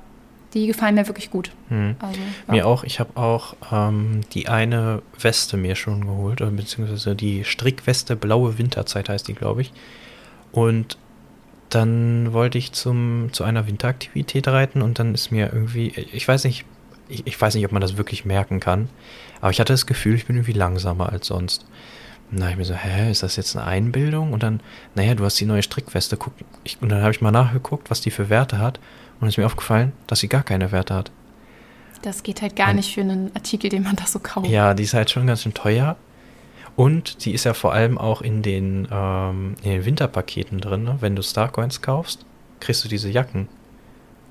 die 0.53 0.67
gefallen 0.67 0.95
mir 0.95 1.07
wirklich 1.07 1.31
gut. 1.31 1.51
Hm. 1.69 1.95
Also, 1.99 2.19
ja. 2.19 2.53
Mir 2.53 2.67
auch. 2.67 2.83
Ich 2.83 2.99
habe 2.99 3.15
auch 3.15 3.55
ähm, 3.71 4.21
die 4.33 4.47
eine 4.47 5.01
Weste 5.19 5.57
mir 5.57 5.75
schon 5.75 6.05
geholt, 6.05 6.39
beziehungsweise 6.55 7.15
die 7.15 7.43
Strickweste 7.43 8.15
Blaue 8.15 8.57
Winterzeit 8.57 9.09
heißt 9.09 9.27
die, 9.27 9.33
glaube 9.33 9.61
ich. 9.61 9.71
Und 10.51 10.97
dann 11.69 12.33
wollte 12.33 12.57
ich 12.57 12.71
zum, 12.71 13.29
zu 13.31 13.43
einer 13.43 13.65
Winteraktivität 13.67 14.47
reiten 14.47 14.81
und 14.81 14.99
dann 14.99 15.13
ist 15.13 15.31
mir 15.31 15.51
irgendwie, 15.51 15.87
ich 15.87 16.27
weiß 16.27 16.43
nicht, 16.43 16.65
ich, 17.09 17.25
ich 17.25 17.39
weiß 17.39 17.55
nicht, 17.55 17.65
ob 17.65 17.71
man 17.71 17.81
das 17.81 17.97
wirklich 17.97 18.25
merken 18.25 18.59
kann, 18.59 18.89
aber 19.41 19.51
ich 19.51 19.59
hatte 19.59 19.73
das 19.73 19.87
Gefühl, 19.87 20.15
ich 20.15 20.27
bin 20.27 20.35
irgendwie 20.35 20.53
langsamer 20.53 21.11
als 21.11 21.27
sonst. 21.27 21.65
Habe 22.41 22.51
ich 22.51 22.57
mir 22.57 22.65
so, 22.65 22.73
hä, 22.73 23.11
ist 23.11 23.23
das 23.23 23.35
jetzt 23.35 23.55
eine 23.55 23.65
Einbildung? 23.65 24.33
Und 24.33 24.43
dann, 24.43 24.61
naja, 24.95 25.15
du 25.15 25.23
hast 25.23 25.39
die 25.39 25.45
neue 25.45 25.63
Strickweste, 25.63 26.17
guck. 26.17 26.33
Ich, 26.63 26.81
und 26.81 26.89
dann 26.89 27.01
habe 27.01 27.11
ich 27.11 27.21
mal 27.21 27.31
nachgeguckt, 27.31 27.89
was 27.91 28.01
die 28.01 28.11
für 28.11 28.29
Werte 28.29 28.57
hat. 28.57 28.79
Und 29.19 29.27
es 29.27 29.33
ist 29.33 29.37
mir 29.37 29.45
aufgefallen, 29.45 29.93
dass 30.07 30.19
sie 30.19 30.27
gar 30.27 30.43
keine 30.43 30.71
Werte 30.71 30.95
hat. 30.95 31.11
Das 32.01 32.23
geht 32.23 32.41
halt 32.41 32.55
gar 32.55 32.69
und, 32.69 32.77
nicht 32.77 32.93
für 32.93 33.01
einen 33.01 33.31
Artikel, 33.35 33.69
den 33.69 33.83
man 33.83 33.95
da 33.95 34.05
so 34.05 34.19
kauft. 34.19 34.47
Ja, 34.47 34.73
die 34.73 34.83
ist 34.83 34.93
halt 34.93 35.09
schon 35.09 35.27
ganz 35.27 35.43
schön 35.43 35.53
teuer. 35.53 35.95
Und 36.75 37.23
die 37.23 37.33
ist 37.33 37.43
ja 37.43 37.53
vor 37.53 37.73
allem 37.73 37.97
auch 37.97 38.21
in 38.21 38.41
den, 38.41 38.87
ähm, 38.91 39.55
in 39.61 39.71
den 39.71 39.85
Winterpaketen 39.85 40.59
drin. 40.59 40.83
Ne? 40.83 40.97
Wenn 40.99 41.15
du 41.15 41.21
Starcoins 41.21 41.81
kaufst, 41.81 42.25
kriegst 42.59 42.83
du 42.83 42.89
diese 42.89 43.09
Jacken. 43.09 43.47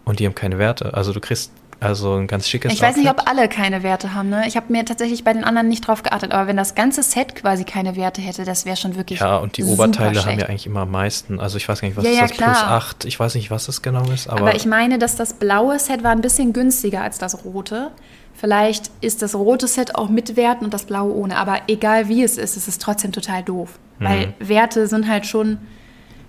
Und 0.04 0.18
die 0.18 0.26
haben 0.26 0.34
keine 0.34 0.58
Werte. 0.58 0.94
Also 0.94 1.12
du 1.12 1.20
kriegst 1.20 1.52
also 1.82 2.14
ein 2.14 2.26
ganz 2.26 2.48
schickes 2.48 2.72
Ich 2.72 2.80
weiß 2.80 2.90
Outfit. 2.90 3.04
nicht, 3.04 3.10
ob 3.10 3.28
alle 3.28 3.48
keine 3.48 3.82
Werte 3.82 4.14
haben. 4.14 4.28
Ne? 4.28 4.46
Ich 4.46 4.56
habe 4.56 4.72
mir 4.72 4.84
tatsächlich 4.84 5.24
bei 5.24 5.32
den 5.32 5.44
anderen 5.44 5.68
nicht 5.68 5.86
drauf 5.86 6.02
geachtet. 6.02 6.32
Aber 6.32 6.46
wenn 6.46 6.56
das 6.56 6.74
ganze 6.74 7.02
Set 7.02 7.34
quasi 7.34 7.64
keine 7.64 7.96
Werte 7.96 8.20
hätte, 8.20 8.44
das 8.44 8.64
wäre 8.64 8.76
schon 8.76 8.96
wirklich. 8.96 9.20
Ja, 9.20 9.36
und 9.36 9.56
die 9.56 9.64
Oberteile 9.64 10.12
schlecht. 10.12 10.26
haben 10.26 10.38
ja 10.38 10.46
eigentlich 10.46 10.66
immer 10.66 10.80
am 10.80 10.90
meisten. 10.90 11.40
Also 11.40 11.56
ich 11.56 11.68
weiß 11.68 11.80
gar 11.80 11.88
nicht, 11.88 11.96
was 11.96 12.04
ja, 12.04 12.10
ist 12.10 12.16
ja, 12.16 12.26
das 12.26 12.36
klar. 12.36 12.50
plus 12.50 12.62
8? 12.62 13.04
Ich 13.06 13.18
weiß 13.18 13.34
nicht, 13.34 13.50
was 13.50 13.66
das 13.66 13.82
genau 13.82 14.04
ist. 14.10 14.28
Aber, 14.28 14.40
aber 14.40 14.54
ich 14.54 14.66
meine, 14.66 14.98
dass 14.98 15.16
das 15.16 15.34
blaue 15.34 15.78
Set 15.78 16.04
war 16.04 16.12
ein 16.12 16.20
bisschen 16.20 16.52
günstiger 16.52 17.02
als 17.02 17.18
das 17.18 17.44
rote. 17.44 17.90
Vielleicht 18.34 18.90
ist 19.00 19.22
das 19.22 19.34
rote 19.34 19.66
Set 19.68 19.94
auch 19.94 20.08
mit 20.08 20.36
Werten 20.36 20.64
und 20.64 20.74
das 20.74 20.84
blaue 20.84 21.14
ohne. 21.14 21.36
Aber 21.36 21.60
egal 21.68 22.08
wie 22.08 22.22
es 22.22 22.38
ist, 22.38 22.56
es 22.56 22.68
ist 22.68 22.80
trotzdem 22.80 23.12
total 23.12 23.42
doof. 23.42 23.78
Mhm. 23.98 24.04
Weil 24.04 24.34
Werte 24.38 24.86
sind 24.86 25.08
halt 25.08 25.26
schon 25.26 25.58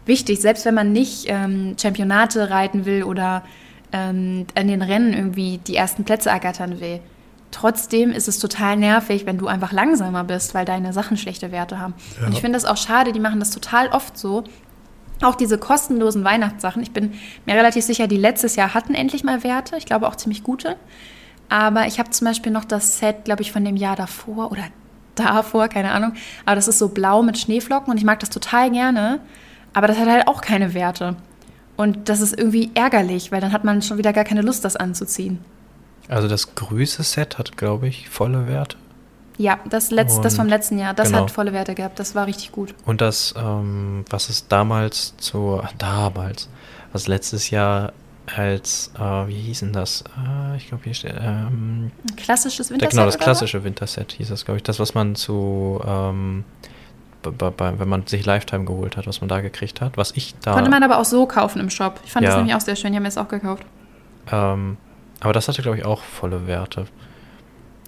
wichtig. 0.06 0.42
Selbst 0.42 0.66
wenn 0.66 0.76
man 0.76 0.92
nicht 0.92 1.26
ähm, 1.28 1.76
Championate 1.82 2.50
reiten 2.50 2.86
will 2.86 3.04
oder 3.04 3.44
ähm, 3.94 4.46
an 4.56 4.68
den 4.68 4.82
Rennen 4.82 5.14
irgendwie 5.14 5.60
die 5.60 5.76
ersten 5.76 6.04
Plätze 6.04 6.30
ergattern 6.30 6.82
will. 6.82 7.00
Trotzdem 7.52 8.12
ist 8.12 8.28
es 8.28 8.40
total 8.40 8.76
nervig, 8.78 9.28
wenn 9.28 9.38
du 9.38 9.48
einfach 9.48 9.72
langsamer 9.72 10.24
bist, 10.24 10.56
weil 10.56 10.66
deine 10.66 10.92
Sachen 10.92 11.18
schlechte 11.18 11.52
Werte 11.52 11.80
haben. 11.80 11.94
Ja. 12.20 12.26
Und 12.26 12.34
ich 12.34 12.42
finde 12.42 12.58
das 12.58 12.66
auch 12.66 12.78
schade, 12.78 13.12
die 13.12 13.20
machen 13.20 13.40
das 13.40 13.52
total 13.52 13.90
oft 13.90 14.18
so. 14.18 14.44
Auch 15.22 15.36
diese 15.36 15.60
kostenlosen 15.60 16.24
Weihnachtssachen. 16.24 16.82
Ich 16.82 16.92
bin 16.92 17.14
mir 17.46 17.56
relativ 17.56 17.86
sicher, 17.86 18.08
die 18.08 18.18
letztes 18.18 18.56
Jahr 18.56 18.74
hatten 18.74 18.96
endlich 18.96 19.24
mal 19.24 19.44
Werte. 19.44 19.78
Ich 19.78 19.86
glaube 19.86 20.08
auch 20.08 20.16
ziemlich 20.16 20.44
gute. 20.44 20.76
Aber 21.48 21.86
ich 21.86 22.00
habe 22.00 22.10
zum 22.10 22.26
Beispiel 22.26 22.52
noch 22.52 22.66
das 22.66 22.98
Set, 22.98 23.26
glaube 23.26 23.44
ich, 23.44 23.52
von 23.52 23.64
dem 23.64 23.76
Jahr 23.76 23.96
davor 23.96 24.52
oder 24.52 24.64
davor, 25.14 25.68
keine 25.68 25.92
Ahnung. 25.92 26.14
Aber 26.46 26.56
das 26.56 26.68
ist 26.68 26.80
so 26.80 26.90
blau 26.90 27.22
mit 27.22 27.38
Schneeflocken 27.38 27.92
und 27.92 27.98
ich 27.98 28.04
mag 28.04 28.20
das 28.20 28.32
total 28.32 28.72
gerne. 28.72 29.20
Aber 29.74 29.88
das 29.88 30.00
hat 30.00 30.08
halt 30.08 30.28
auch 30.28 30.42
keine 30.42 30.74
Werte. 30.74 31.16
Und 31.76 32.10
das 32.10 32.22
ist 32.22 32.38
irgendwie 32.38 32.72
ärgerlich, 32.76 33.32
weil 33.32 33.42
dann 33.42 33.52
hat 33.52 33.64
man 33.64 33.82
schon 33.82 33.98
wieder 33.98 34.14
gar 34.14 34.24
keine 34.24 34.42
Lust, 34.42 34.64
das 34.64 34.76
anzuziehen. 34.76 35.40
Also 36.08 36.28
das 36.28 36.56
Grüße-Set 36.56 37.38
hat, 37.38 37.58
glaube 37.58 37.88
ich, 37.88 38.10
volle 38.10 38.48
Werte. 38.48 38.78
Ja, 39.38 39.60
das, 39.68 39.90
Letz-, 39.92 40.22
das 40.22 40.36
vom 40.36 40.48
letzten 40.48 40.78
Jahr, 40.78 40.94
das 40.94 41.08
genau. 41.08 41.22
hat 41.22 41.32
volle 41.32 41.54
Werte 41.54 41.74
gehabt. 41.74 42.00
Das 42.00 42.14
war 42.14 42.28
richtig 42.28 42.52
gut. 42.52 42.76
Und 42.86 43.02
das, 43.02 43.34
ähm, 43.36 44.06
was 44.10 44.30
es 44.30 44.48
damals 44.48 45.16
zu, 45.18 45.62
damals, 45.80 46.50
was 46.92 47.08
letztes 47.08 47.50
Jahr 47.50 47.94
als, 48.28 48.92
äh, 48.96 49.28
wie 49.28 49.36
hieß 49.36 49.62
denn 49.62 49.74
das? 49.74 50.04
Äh, 50.18 50.58
ich 50.58 50.68
glaube, 50.68 50.84
hier 50.84 50.94
steht. 50.94 51.16
Ähm, 51.20 51.92
klassisches 52.16 52.70
Winterset. 52.70 52.92
Genau, 52.92 53.06
das 53.06 53.18
klassische 53.18 53.64
Winterset 53.64 54.14
hieß 54.14 54.30
das, 54.30 54.46
glaube 54.46 54.58
ich. 54.58 54.64
Das, 54.64 54.80
was 54.80 54.94
man 54.94 55.16
zu, 55.16 55.82
ähm, 55.86 56.46
wenn 57.24 57.90
man 57.90 58.08
sich 58.08 58.26
Lifetime 58.26 58.66
geholt 58.66 58.98
hat, 58.98 59.08
was 59.08 59.22
man 59.22 59.28
da 59.28 59.42
gekriegt 59.42 59.82
hat. 59.82 59.98
Was 59.98 60.12
ich 60.12 60.36
da. 60.42 60.54
Konnte 60.54 60.70
man 60.70 60.84
aber 60.84 61.00
auch 61.00 61.06
so 61.06 61.26
kaufen 61.26 61.60
im 61.60 61.70
Shop. 61.70 62.00
Ich 62.06 62.12
fand 62.12 62.24
ja. 62.24 62.32
das 62.32 62.38
nämlich 62.38 62.56
auch 62.56 62.62
sehr 62.62 62.76
schön. 62.76 62.92
Ich 62.92 62.96
habe 62.96 63.04
mir 63.04 63.10
das 63.10 63.18
auch 63.18 63.28
gekauft. 63.28 63.64
Ähm, 64.32 64.78
aber 65.20 65.34
das 65.34 65.48
hatte, 65.48 65.62
glaube 65.62 65.78
ich, 65.78 65.86
auch 65.86 66.02
volle 66.02 66.48
Werte. 66.48 66.86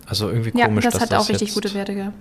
Also 0.06 0.30
irgendwie 0.30 0.52
komisch, 0.52 0.86
ja, 0.86 0.92
das 0.92 0.94
dass 0.94 1.02
hat 1.02 1.12
das 1.12 1.26
auch 1.26 1.30
richtig 1.30 1.54
gute 1.54 1.74
Werte 1.74 1.96
gehabt. 1.96 2.16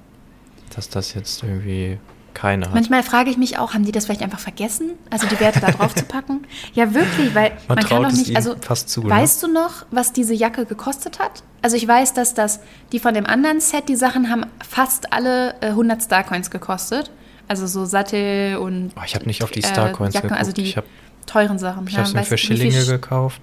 Dass 0.74 0.88
das 0.88 1.14
jetzt 1.14 1.42
irgendwie 1.42 1.98
keine 2.34 2.66
hat. 2.66 2.74
Manchmal 2.74 3.02
frage 3.02 3.30
ich 3.30 3.38
mich 3.38 3.58
auch, 3.58 3.74
haben 3.74 3.84
die 3.84 3.92
das 3.92 4.06
vielleicht 4.06 4.22
einfach 4.22 4.40
vergessen, 4.40 4.90
also 5.10 5.26
die 5.26 5.38
Werte 5.40 5.60
da 5.60 5.70
drauf 5.70 5.94
zu 5.94 6.04
packen? 6.04 6.46
Ja, 6.74 6.92
wirklich, 6.92 7.34
weil 7.34 7.52
man, 7.68 7.76
man 7.76 7.84
kann 7.84 8.02
doch 8.02 8.12
nicht, 8.12 8.34
also 8.36 8.56
fast 8.60 8.88
zu, 8.88 9.02
ne? 9.02 9.10
weißt 9.10 9.42
ne? 9.42 9.48
du 9.48 9.54
noch, 9.54 9.86
was 9.90 10.12
diese 10.12 10.34
Jacke 10.34 10.66
gekostet 10.66 11.18
hat? 11.18 11.42
Also 11.62 11.76
ich 11.76 11.86
weiß, 11.86 12.14
dass 12.14 12.34
das, 12.34 12.60
die 12.92 12.98
von 12.98 13.14
dem 13.14 13.26
anderen 13.26 13.60
Set, 13.60 13.88
die 13.88 13.96
Sachen 13.96 14.28
haben 14.30 14.44
fast 14.68 15.12
alle 15.12 15.54
äh, 15.60 15.68
100 15.68 16.02
Starcoins 16.02 16.50
gekostet. 16.50 17.10
Also 17.46 17.66
so 17.66 17.84
Sattel 17.84 18.56
und 18.56 18.92
oh, 18.96 19.02
Ich 19.04 19.14
habe 19.14 19.26
nicht 19.26 19.42
auf 19.42 19.50
die 19.50 19.62
Starcoins 19.62 20.14
äh, 20.14 20.18
Jacken, 20.18 20.32
also 20.32 20.52
die 20.52 20.72
hab, 20.72 20.84
teuren 21.26 21.58
Sachen. 21.58 21.86
Ich 21.86 21.96
habe 21.96 22.08
es 22.08 22.14
mir 22.14 22.24
für 22.24 22.38
Schillinge 22.38 22.84
gekauft 22.86 23.42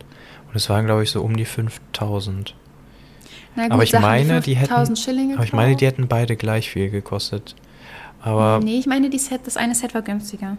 und 0.50 0.56
es 0.56 0.70
waren, 0.70 0.86
glaube 0.86 1.04
ich, 1.04 1.12
so 1.12 1.22
um 1.22 1.38
die 1.38 1.46
5000. 1.46 2.56
Gut, 3.56 3.72
aber 3.72 3.84
ich 3.84 3.94
meine, 3.94 4.42
die 4.42 4.56
hätten, 4.56 4.74
aber 4.74 5.44
ich 5.44 5.54
meine, 5.54 5.76
die 5.76 5.86
hätten 5.86 6.08
beide 6.08 6.36
gleich 6.36 6.70
viel 6.70 6.90
gekostet. 6.90 7.56
Aber 8.22 8.60
nee, 8.64 8.78
ich 8.78 8.88
meine, 8.88 9.10
die 9.10 9.20
Set, 9.20 9.42
das 9.46 9.58
eine 9.58 9.76
Set 9.76 9.94
war 9.94 10.02
günstiger. 10.02 10.58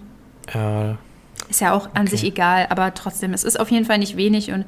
Ja. 0.53 0.99
Ist 1.49 1.61
ja 1.61 1.73
auch 1.73 1.87
an 1.95 2.03
okay. 2.03 2.11
sich 2.11 2.25
egal, 2.25 2.67
aber 2.71 2.95
trotzdem, 2.95 3.33
es 3.33 3.45
ist 3.45 3.59
auf 3.59 3.71
jeden 3.71 3.85
Fall 3.85 3.99
nicht 3.99 4.17
wenig 4.17 4.53
und 4.53 4.65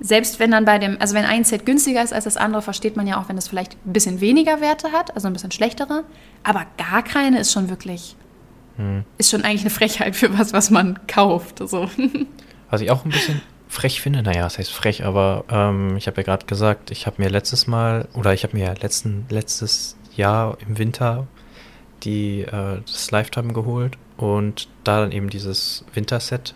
selbst 0.00 0.40
wenn 0.40 0.50
dann 0.50 0.64
bei 0.64 0.78
dem, 0.78 0.96
also 1.00 1.14
wenn 1.14 1.24
ein 1.24 1.44
Set 1.44 1.66
günstiger 1.66 2.02
ist 2.02 2.12
als 2.12 2.24
das 2.24 2.36
andere, 2.36 2.62
versteht 2.62 2.96
man 2.96 3.06
ja 3.06 3.20
auch, 3.20 3.28
wenn 3.28 3.38
es 3.38 3.48
vielleicht 3.48 3.74
ein 3.86 3.92
bisschen 3.92 4.20
weniger 4.20 4.60
Werte 4.60 4.92
hat, 4.92 5.14
also 5.14 5.28
ein 5.28 5.32
bisschen 5.32 5.52
schlechtere, 5.52 6.04
aber 6.42 6.66
gar 6.76 7.02
keine 7.02 7.40
ist 7.40 7.52
schon 7.52 7.68
wirklich, 7.68 8.16
hm. 8.76 9.04
ist 9.18 9.30
schon 9.30 9.42
eigentlich 9.42 9.62
eine 9.62 9.70
Frechheit 9.70 10.16
für 10.16 10.36
was, 10.36 10.52
was 10.52 10.70
man 10.70 10.98
kauft. 11.06 11.60
So. 11.68 11.88
Was 12.70 12.80
ich 12.80 12.90
auch 12.90 13.04
ein 13.04 13.10
bisschen 13.10 13.40
frech 13.68 14.00
finde, 14.00 14.22
naja, 14.22 14.42
das 14.42 14.58
heißt 14.58 14.72
frech, 14.72 15.04
aber 15.04 15.44
ähm, 15.48 15.96
ich 15.96 16.08
habe 16.08 16.16
ja 16.16 16.22
gerade 16.24 16.46
gesagt, 16.46 16.90
ich 16.90 17.06
habe 17.06 17.22
mir 17.22 17.28
letztes 17.28 17.68
Mal, 17.68 18.08
oder 18.14 18.34
ich 18.34 18.42
habe 18.42 18.56
mir 18.56 18.74
letzten, 18.80 19.26
letztes 19.28 19.96
Jahr 20.16 20.58
im 20.66 20.76
Winter 20.78 21.28
die, 22.04 22.42
äh, 22.42 22.80
das 22.86 23.10
Lifetime 23.10 23.52
geholt 23.52 23.98
und 24.16 24.68
da 24.84 25.00
dann 25.00 25.12
eben 25.12 25.30
dieses 25.30 25.84
Winterset, 25.94 26.54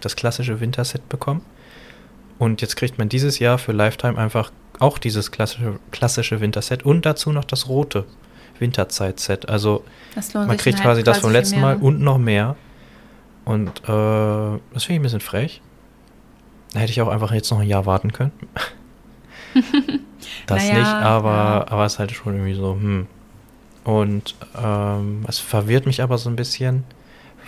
das 0.00 0.16
klassische 0.16 0.60
Winterset 0.60 1.08
bekommen. 1.08 1.42
Und 2.38 2.60
jetzt 2.60 2.76
kriegt 2.76 2.98
man 2.98 3.08
dieses 3.08 3.38
Jahr 3.38 3.58
für 3.58 3.72
Lifetime 3.72 4.18
einfach 4.18 4.50
auch 4.78 4.98
dieses 4.98 5.30
klassische, 5.30 5.78
klassische 5.90 6.40
Winterset 6.40 6.84
und 6.84 7.06
dazu 7.06 7.30
noch 7.30 7.44
das 7.44 7.68
rote 7.68 8.04
Winterzeit-Set. 8.58 9.48
Also 9.48 9.84
man 10.34 10.56
kriegt 10.56 10.80
quasi 10.80 11.00
halt 11.00 11.06
das 11.06 11.18
vom 11.18 11.32
letzten 11.32 11.60
Mal 11.60 11.76
und 11.76 12.00
noch 12.00 12.18
mehr. 12.18 12.56
Und 13.44 13.68
äh, 13.84 13.86
das 13.86 14.84
finde 14.84 14.94
ich 14.94 14.98
ein 15.00 15.02
bisschen 15.02 15.20
frech. 15.20 15.62
Da 16.72 16.80
hätte 16.80 16.92
ich 16.92 17.02
auch 17.02 17.08
einfach 17.08 17.32
jetzt 17.32 17.50
noch 17.50 17.60
ein 17.60 17.68
Jahr 17.68 17.86
warten 17.86 18.12
können. 18.12 18.32
das 20.46 20.62
naja, 20.64 20.78
nicht, 20.78 20.86
aber, 20.86 21.30
ja. 21.30 21.66
aber 21.68 21.84
es 21.84 21.94
ist 21.94 21.98
halt 21.98 22.12
schon 22.12 22.34
irgendwie 22.34 22.54
so, 22.54 22.72
hm, 22.72 23.06
und 23.84 24.34
ähm, 24.56 25.24
es 25.26 25.38
verwirrt 25.38 25.86
mich 25.86 26.02
aber 26.02 26.18
so 26.18 26.30
ein 26.30 26.36
bisschen, 26.36 26.84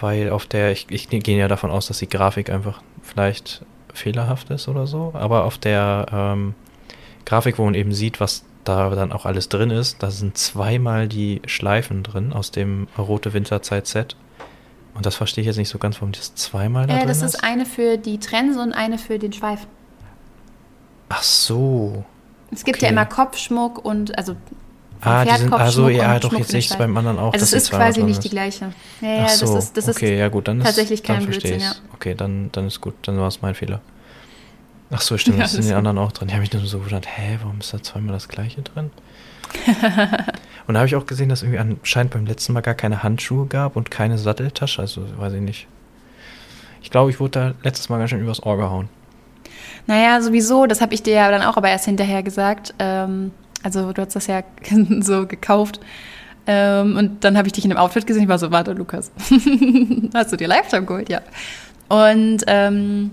weil 0.00 0.30
auf 0.30 0.46
der, 0.46 0.72
ich, 0.72 0.86
ich 0.90 1.08
gehe 1.08 1.38
ja 1.38 1.48
davon 1.48 1.70
aus, 1.70 1.86
dass 1.86 1.98
die 1.98 2.08
Grafik 2.08 2.50
einfach 2.50 2.82
vielleicht 3.02 3.64
fehlerhaft 3.92 4.50
ist 4.50 4.68
oder 4.68 4.86
so, 4.86 5.12
aber 5.14 5.44
auf 5.44 5.58
der 5.58 6.06
ähm, 6.12 6.54
Grafik, 7.24 7.58
wo 7.58 7.64
man 7.64 7.74
eben 7.74 7.92
sieht, 7.92 8.20
was 8.20 8.44
da 8.64 8.90
dann 8.90 9.12
auch 9.12 9.26
alles 9.26 9.48
drin 9.48 9.70
ist, 9.70 10.02
da 10.02 10.10
sind 10.10 10.36
zweimal 10.36 11.06
die 11.06 11.42
Schleifen 11.46 12.02
drin 12.02 12.32
aus 12.32 12.50
dem 12.50 12.88
Rote 12.98 13.32
Winterzeit-Set. 13.32 14.16
Und 14.94 15.06
das 15.06 15.16
verstehe 15.16 15.42
ich 15.42 15.46
jetzt 15.46 15.56
nicht 15.56 15.68
so 15.68 15.78
ganz, 15.78 15.96
warum 15.96 16.12
das 16.12 16.34
zweimal 16.34 16.86
da 16.86 16.94
äh, 16.94 17.00
drin 17.00 17.08
ist. 17.10 17.22
Das 17.22 17.34
ist 17.34 17.44
eine 17.44 17.66
für 17.66 17.98
die 17.98 18.18
Trense 18.18 18.60
und 18.60 18.72
eine 18.72 18.96
für 18.98 19.18
den 19.18 19.32
Schweif. 19.32 19.66
Ach 21.08 21.22
so. 21.22 22.04
Es 22.50 22.64
gibt 22.64 22.78
okay. 22.78 22.86
ja 22.86 22.92
immer 22.92 23.04
Kopfschmuck 23.04 23.84
und, 23.84 24.16
also 24.16 24.36
ah, 25.00 25.24
die 25.24 25.36
sind, 25.36 25.52
also 25.52 25.88
ja, 25.88 26.18
doch, 26.18 26.32
jetzt 26.32 26.50
sehe 26.50 26.60
ich 26.60 26.70
es 26.70 26.76
beim 26.76 26.96
anderen 26.96 27.18
auch. 27.18 27.32
Also 27.32 27.44
es 27.44 27.52
ist 27.52 27.70
quasi 27.70 28.02
nicht 28.02 28.18
ist. 28.18 28.24
die 28.24 28.30
gleiche. 28.30 28.72
Ja, 29.00 29.08
ja, 29.08 29.28
so, 29.28 29.54
das 29.54 29.64
ist, 29.64 29.76
das 29.76 29.88
okay, 29.88 30.14
ist 30.14 30.20
ja 30.20 30.28
gut, 30.28 30.48
dann 30.48 30.58
ist, 30.58 30.66
tatsächlich 30.66 31.02
kein 31.02 31.24
Blödsinn, 31.24 31.60
ja. 31.60 31.72
Okay, 31.92 32.14
dann, 32.14 32.50
dann 32.52 32.66
ist 32.66 32.80
gut, 32.80 32.94
dann 33.02 33.18
war 33.18 33.28
es 33.28 33.42
mein 33.42 33.54
Fehler. 33.54 33.80
Ach 34.90 35.00
so, 35.00 35.18
stimmt, 35.18 35.36
ja, 35.38 35.44
das 35.44 35.52
sind 35.52 35.66
die 35.66 35.74
anderen 35.74 35.98
auch 35.98 36.12
drin. 36.12 36.28
Die 36.28 36.34
habe 36.34 36.44
ich 36.44 36.52
nur 36.52 36.64
so 36.64 36.78
gedacht, 36.78 37.06
hä, 37.06 37.38
warum 37.42 37.60
ist 37.60 37.72
da 37.72 37.82
zweimal 37.82 38.12
das 38.12 38.28
gleiche 38.28 38.62
drin? 38.62 38.90
und 40.66 40.74
da 40.74 40.80
habe 40.80 40.86
ich 40.86 40.96
auch 40.96 41.06
gesehen, 41.06 41.28
dass 41.28 41.42
irgendwie 41.42 41.58
anscheinend 41.60 42.12
beim 42.12 42.26
letzten 42.26 42.52
Mal 42.52 42.60
gar 42.60 42.74
keine 42.74 43.02
Handschuhe 43.02 43.46
gab 43.46 43.76
und 43.76 43.90
keine 43.90 44.18
Satteltasche, 44.18 44.82
also 44.82 45.02
weiß 45.18 45.32
ich 45.34 45.40
nicht. 45.40 45.66
Ich 46.82 46.90
glaube, 46.90 47.10
ich 47.10 47.20
wurde 47.20 47.30
da 47.30 47.54
letztes 47.62 47.88
Mal 47.88 47.98
ganz 47.98 48.10
schön 48.10 48.20
übers 48.20 48.42
Ohr 48.42 48.56
gehauen. 48.56 48.88
Naja, 49.86 50.20
sowieso, 50.20 50.66
das 50.66 50.80
habe 50.80 50.94
ich 50.94 51.02
dir 51.02 51.14
ja 51.14 51.30
dann 51.30 51.42
auch 51.42 51.56
aber 51.56 51.68
erst 51.68 51.84
hinterher 51.84 52.22
gesagt. 52.22 52.74
Ähm, 52.78 53.32
also 53.64 53.92
du 53.92 54.02
hast 54.02 54.14
das 54.14 54.28
ja 54.28 54.42
so 55.00 55.26
gekauft. 55.26 55.80
Ähm, 56.46 56.96
und 56.96 57.24
dann 57.24 57.36
habe 57.38 57.48
ich 57.48 57.52
dich 57.54 57.64
in 57.64 57.72
einem 57.72 57.80
Outfit 57.80 58.06
gesehen. 58.06 58.24
Ich 58.24 58.28
war 58.28 58.38
so, 58.38 58.50
warte, 58.50 58.72
Lukas, 58.72 59.10
hast 60.14 60.32
du 60.32 60.36
dir 60.36 60.46
Lifetime 60.46 60.84
geholt? 60.84 61.08
Ja. 61.08 61.22
Und 61.88 62.44
ähm, 62.46 63.10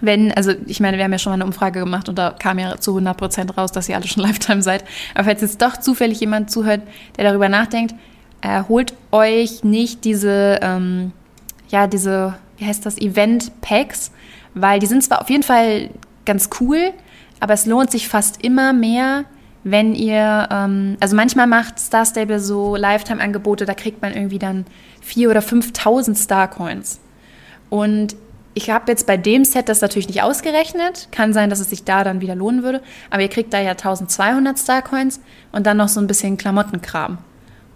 wenn, 0.00 0.32
also 0.32 0.52
ich 0.66 0.80
meine, 0.80 0.96
wir 0.96 1.04
haben 1.04 1.12
ja 1.12 1.18
schon 1.18 1.30
mal 1.30 1.34
eine 1.34 1.44
Umfrage 1.44 1.80
gemacht 1.80 2.08
und 2.08 2.16
da 2.16 2.30
kam 2.30 2.58
ja 2.58 2.78
zu 2.78 2.92
100 2.92 3.16
Prozent 3.16 3.58
raus, 3.58 3.70
dass 3.70 3.88
ihr 3.88 3.96
alle 3.96 4.06
schon 4.06 4.22
Lifetime 4.26 4.62
seid. 4.62 4.84
Aber 5.14 5.24
falls 5.24 5.42
jetzt 5.42 5.60
doch 5.60 5.76
zufällig 5.76 6.20
jemand 6.20 6.50
zuhört, 6.50 6.82
der 7.16 7.24
darüber 7.24 7.48
nachdenkt, 7.48 7.94
äh, 8.40 8.62
holt 8.68 8.94
euch 9.10 9.62
nicht 9.62 10.04
diese, 10.04 10.58
ähm, 10.62 11.12
ja, 11.68 11.86
diese, 11.86 12.34
wie 12.56 12.64
heißt 12.64 12.86
das, 12.86 12.96
Event-Packs, 12.96 14.12
weil 14.54 14.80
die 14.80 14.86
sind 14.86 15.02
zwar 15.04 15.20
auf 15.20 15.28
jeden 15.28 15.42
Fall 15.42 15.90
ganz 16.24 16.48
cool, 16.60 16.92
aber 17.40 17.52
es 17.52 17.66
lohnt 17.66 17.90
sich 17.90 18.08
fast 18.08 18.42
immer 18.42 18.72
mehr, 18.72 19.24
wenn 19.64 19.94
ihr, 19.94 20.48
ähm, 20.50 20.96
also 21.00 21.16
manchmal 21.16 21.46
macht 21.46 21.78
Star 21.78 22.04
Stable 22.04 22.40
so 22.40 22.76
Lifetime-Angebote, 22.76 23.66
da 23.66 23.74
kriegt 23.74 24.02
man 24.02 24.12
irgendwie 24.12 24.38
dann 24.38 24.66
4.000 25.06 25.30
oder 25.30 25.40
5.000 25.40 26.14
Star-Coins. 26.14 27.00
Und 27.70 28.16
ich 28.54 28.70
habe 28.70 28.90
jetzt 28.90 29.06
bei 29.06 29.16
dem 29.16 29.44
Set 29.44 29.68
das 29.68 29.80
natürlich 29.80 30.08
nicht 30.08 30.22
ausgerechnet. 30.22 31.08
Kann 31.12 31.32
sein, 31.32 31.50
dass 31.50 31.60
es 31.60 31.70
sich 31.70 31.84
da 31.84 32.02
dann 32.02 32.20
wieder 32.20 32.34
lohnen 32.34 32.62
würde. 32.62 32.82
Aber 33.10 33.22
ihr 33.22 33.28
kriegt 33.28 33.52
da 33.52 33.60
ja 33.60 33.72
1200 33.72 34.58
Star-Coins 34.58 35.20
und 35.52 35.66
dann 35.66 35.76
noch 35.76 35.88
so 35.88 36.00
ein 36.00 36.06
bisschen 36.06 36.36
Klamottenkram. 36.36 37.18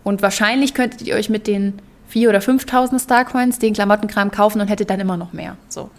Und 0.03 0.23
wahrscheinlich 0.23 0.75
könntet 0.75 1.03
ihr 1.03 1.15
euch 1.15 1.29
mit 1.29 1.47
den 1.47 1.75
4.000 2.13 2.29
oder 2.29 2.39
5.000 2.41 2.99
Star-Coins 2.99 3.59
den 3.59 3.75
Klamottenkram 3.75 4.31
kaufen 4.31 4.61
und 4.61 4.69
hättet 4.69 4.91
dann 4.91 5.01
immer 5.01 5.17
noch 5.17 5.33
mehr. 5.33 5.57
So. 5.69 5.91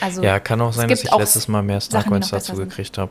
Also, 0.00 0.22
ja, 0.22 0.40
kann 0.40 0.60
auch 0.60 0.72
sein, 0.72 0.88
dass 0.88 1.04
ich 1.04 1.14
letztes 1.14 1.46
Mal 1.46 1.62
mehr 1.62 1.80
Star-Coins 1.80 2.30
dazu 2.30 2.56
gekriegt 2.56 2.98
habe. 2.98 3.10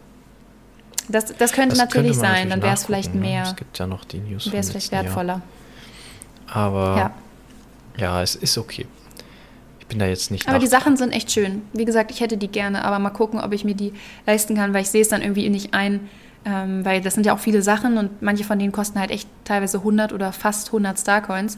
Das, 1.10 1.26
das 1.36 1.52
könnte 1.52 1.70
das 1.70 1.80
natürlich 1.80 2.18
könnte 2.18 2.20
sein, 2.20 2.50
dann 2.50 2.62
wäre 2.62 2.74
es 2.74 2.86
vielleicht 2.86 3.14
mehr. 3.14 3.44
Ne? 3.44 3.50
Es 3.50 3.56
gibt 3.56 3.78
ja 3.78 3.88
noch 3.88 4.06
die 4.06 4.20
News. 4.20 4.48
Wäre 4.48 4.58
es 4.58 4.70
vielleicht 4.70 4.92
wertvoller. 4.92 5.42
Jahr. 6.48 6.54
Aber 6.54 6.98
ja. 6.98 7.14
ja, 7.98 8.22
es 8.22 8.36
ist 8.36 8.58
okay. 8.58 8.86
Ich 9.80 9.88
bin 9.88 10.00
da 10.00 10.06
jetzt 10.06 10.32
nicht. 10.32 10.48
Aber 10.48 10.60
die 10.60 10.68
Sachen 10.68 10.96
sind 10.98 11.12
echt 11.12 11.32
schön. 11.32 11.64
Wie 11.74 11.86
gesagt, 11.86 12.12
ich 12.12 12.22
hätte 12.22 12.38
die 12.38 12.48
gerne, 12.48 12.86
aber 12.86 13.00
mal 13.00 13.10
gucken, 13.10 13.40
ob 13.40 13.54
ich 13.54 13.66
mir 13.66 13.76
die 13.76 13.94
leisten 14.26 14.56
kann, 14.56 14.74
weil 14.74 14.84
ich 14.84 14.90
sehe 14.90 15.02
es 15.02 15.10
dann 15.10 15.22
irgendwie 15.22 15.50
nicht 15.50 15.74
ein, 15.74 16.10
ähm, 16.46 16.86
weil 16.86 17.02
das 17.02 17.16
sind 17.16 17.26
ja 17.26 17.34
auch 17.34 17.40
viele 17.40 17.62
Sachen 17.62 17.98
und 17.98 18.22
manche 18.22 18.44
von 18.44 18.58
denen 18.60 18.72
kosten 18.72 19.00
halt 19.00 19.12
echt 19.12 19.28
teilweise 19.44 19.80
100 19.80 20.14
oder 20.14 20.32
fast 20.32 20.68
100 20.68 21.00
Starcoins. 21.00 21.58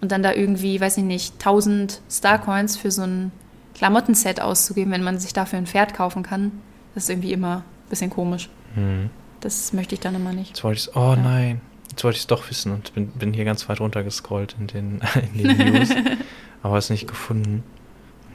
Und 0.00 0.12
dann 0.12 0.22
da 0.22 0.32
irgendwie, 0.32 0.80
weiß 0.80 0.96
ich 0.96 1.04
nicht, 1.04 1.34
1000 1.34 2.00
Starcoins 2.10 2.76
für 2.76 2.90
so 2.90 3.02
ein 3.02 3.32
Klamottenset 3.74 4.40
auszugeben, 4.40 4.92
wenn 4.92 5.02
man 5.02 5.18
sich 5.18 5.32
dafür 5.32 5.58
ein 5.58 5.66
Pferd 5.66 5.94
kaufen 5.94 6.22
kann, 6.22 6.52
das 6.94 7.04
ist 7.04 7.10
irgendwie 7.10 7.32
immer 7.32 7.64
bisschen 7.90 8.10
komisch. 8.10 8.48
Mhm. 8.74 9.10
Das 9.40 9.72
möchte 9.72 9.94
ich 9.94 10.00
dann 10.00 10.14
immer 10.14 10.32
nicht. 10.32 10.48
Jetzt 10.50 10.64
wollte 10.64 10.80
ich 10.80 10.96
oh 10.96 11.14
ja. 11.14 11.16
nein, 11.16 11.60
jetzt 11.90 12.02
wollte 12.04 12.16
ich 12.16 12.22
es 12.22 12.26
doch 12.26 12.48
wissen 12.48 12.72
und 12.72 12.94
bin, 12.94 13.08
bin 13.08 13.34
hier 13.34 13.44
ganz 13.44 13.68
weit 13.68 13.80
runter 13.80 14.02
gescrollt 14.02 14.56
in 14.58 14.66
den, 14.66 15.00
in 15.34 15.48
den 15.48 15.74
News, 15.74 15.90
aber 16.62 16.78
es 16.78 16.88
nicht 16.90 17.06
gefunden. 17.06 17.62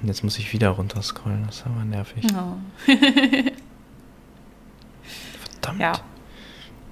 Und 0.01 0.07
jetzt 0.07 0.23
muss 0.23 0.37
ich 0.37 0.53
wieder 0.53 0.69
runterscrollen, 0.69 1.45
das 1.47 1.57
ist 1.57 1.65
aber 1.65 1.83
nervig. 1.83 2.25
Oh. 2.33 2.57
Verdammt. 5.51 5.79
Ja. 5.79 5.93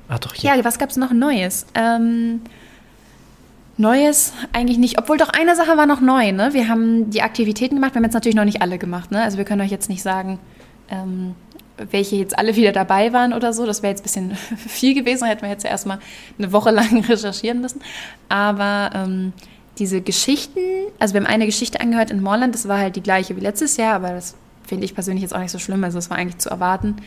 Ah, 0.08 0.18
doch 0.18 0.34
hier. 0.34 0.56
Ja, 0.56 0.66
was 0.66 0.80
gab 0.80 0.90
es 0.90 0.98
noch 0.98 1.12
Neues? 1.12 1.66
Ähm, 1.76 2.42
Neues 3.78 4.34
eigentlich 4.52 4.78
nicht, 4.78 5.00
obwohl 5.00 5.18
doch 5.18 5.30
eine 5.30 5.56
Sache 5.56 5.78
war 5.78 5.88
noch 5.88 6.00
neu. 6.00 6.32
Ne? 6.32 6.54
Wir 6.54 6.68
haben 6.68 7.10
die 7.10 7.24
Aktivitäten 7.24 7.76
gemacht, 7.76 7.94
wir 7.94 7.98
haben 7.98 8.04
jetzt 8.04 8.14
natürlich 8.14 8.36
noch 8.36 8.46
nicht 8.46 8.62
alle 8.62 8.78
gemacht. 8.78 9.12
Ne? 9.12 9.22
Also 9.22 9.38
wir 9.38 9.46
können 9.46 9.62
euch 9.62 9.72
jetzt 9.72 9.90
nicht 9.90 10.04
sagen, 10.04 10.40
ähm, 10.90 11.34
welche 11.78 12.16
jetzt 12.16 12.38
alle 12.38 12.56
wieder 12.56 12.72
dabei 12.72 13.14
waren 13.14 13.34
oder 13.34 13.54
so. 13.54 13.66
Das 13.66 13.84
wäre 13.84 13.92
jetzt 13.92 14.02
ein 14.02 14.04
bisschen 14.04 14.36
viel 14.68 14.94
gewesen, 14.94 15.28
hätten 15.28 15.42
wir 15.42 15.50
jetzt 15.50 15.66
erstmal 15.66 16.00
eine 16.38 16.52
Woche 16.52 16.72
lang 16.72 17.04
recherchieren 17.10 17.62
müssen. 17.62 17.82
Aber 18.30 18.92
ähm, 18.94 19.34
diese 19.80 20.02
Geschichten, 20.02 20.60
also 21.00 21.14
wir 21.14 21.22
haben 21.22 21.28
eine 21.28 21.46
Geschichte 21.46 21.80
angehört 21.80 22.12
in 22.12 22.22
Morland, 22.22 22.54
das 22.54 22.68
war 22.68 22.78
halt 22.78 22.96
die 22.96 23.02
gleiche 23.02 23.36
wie 23.36 23.42
letztes 23.42 23.78
Jahr, 23.78 23.96
aber 23.96 24.10
das 24.10 24.36
finde 24.66 24.86
ich 24.86 24.94
persönlich 24.94 25.24
jetzt 25.24 25.34
auch 25.34 25.40
nicht 25.40 25.52
so 25.52 25.60
schlimm, 25.60 25.84
also 25.84 25.98
das 25.98 26.10
war 26.10 26.18
eigentlich 26.18 26.38
zu 26.38 26.50
erwarten 26.50 26.98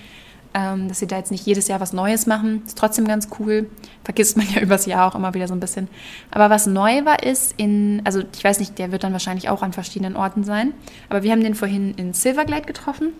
ähm, 0.56 0.88
dass 0.88 1.00
sie 1.00 1.06
da 1.06 1.18
jetzt 1.18 1.30
nicht 1.30 1.44
jedes 1.44 1.68
Jahr 1.68 1.80
was 1.80 1.92
Neues 1.92 2.26
machen. 2.26 2.62
Ist 2.66 2.78
trotzdem 2.78 3.06
ganz 3.06 3.28
cool. 3.38 3.68
Vergisst 4.04 4.38
man 4.38 4.46
ja 4.54 4.62
übers 4.62 4.86
Jahr 4.86 5.06
auch 5.06 5.14
immer 5.14 5.34
wieder 5.34 5.46
so 5.48 5.54
ein 5.54 5.60
bisschen. 5.60 5.88
Aber 6.30 6.48
was 6.48 6.66
neu 6.66 7.04
war, 7.04 7.22
ist 7.22 7.54
in, 7.58 8.00
also 8.04 8.22
ich 8.34 8.42
weiß 8.42 8.58
nicht, 8.58 8.78
der 8.78 8.90
wird 8.90 9.04
dann 9.04 9.12
wahrscheinlich 9.12 9.50
auch 9.50 9.62
an 9.62 9.74
verschiedenen 9.74 10.16
Orten 10.16 10.44
sein. 10.44 10.72
Aber 11.10 11.22
wir 11.22 11.32
haben 11.32 11.42
den 11.42 11.54
vorhin 11.54 11.94
in 11.96 12.14
Silverglade 12.14 12.64
getroffen. 12.64 13.12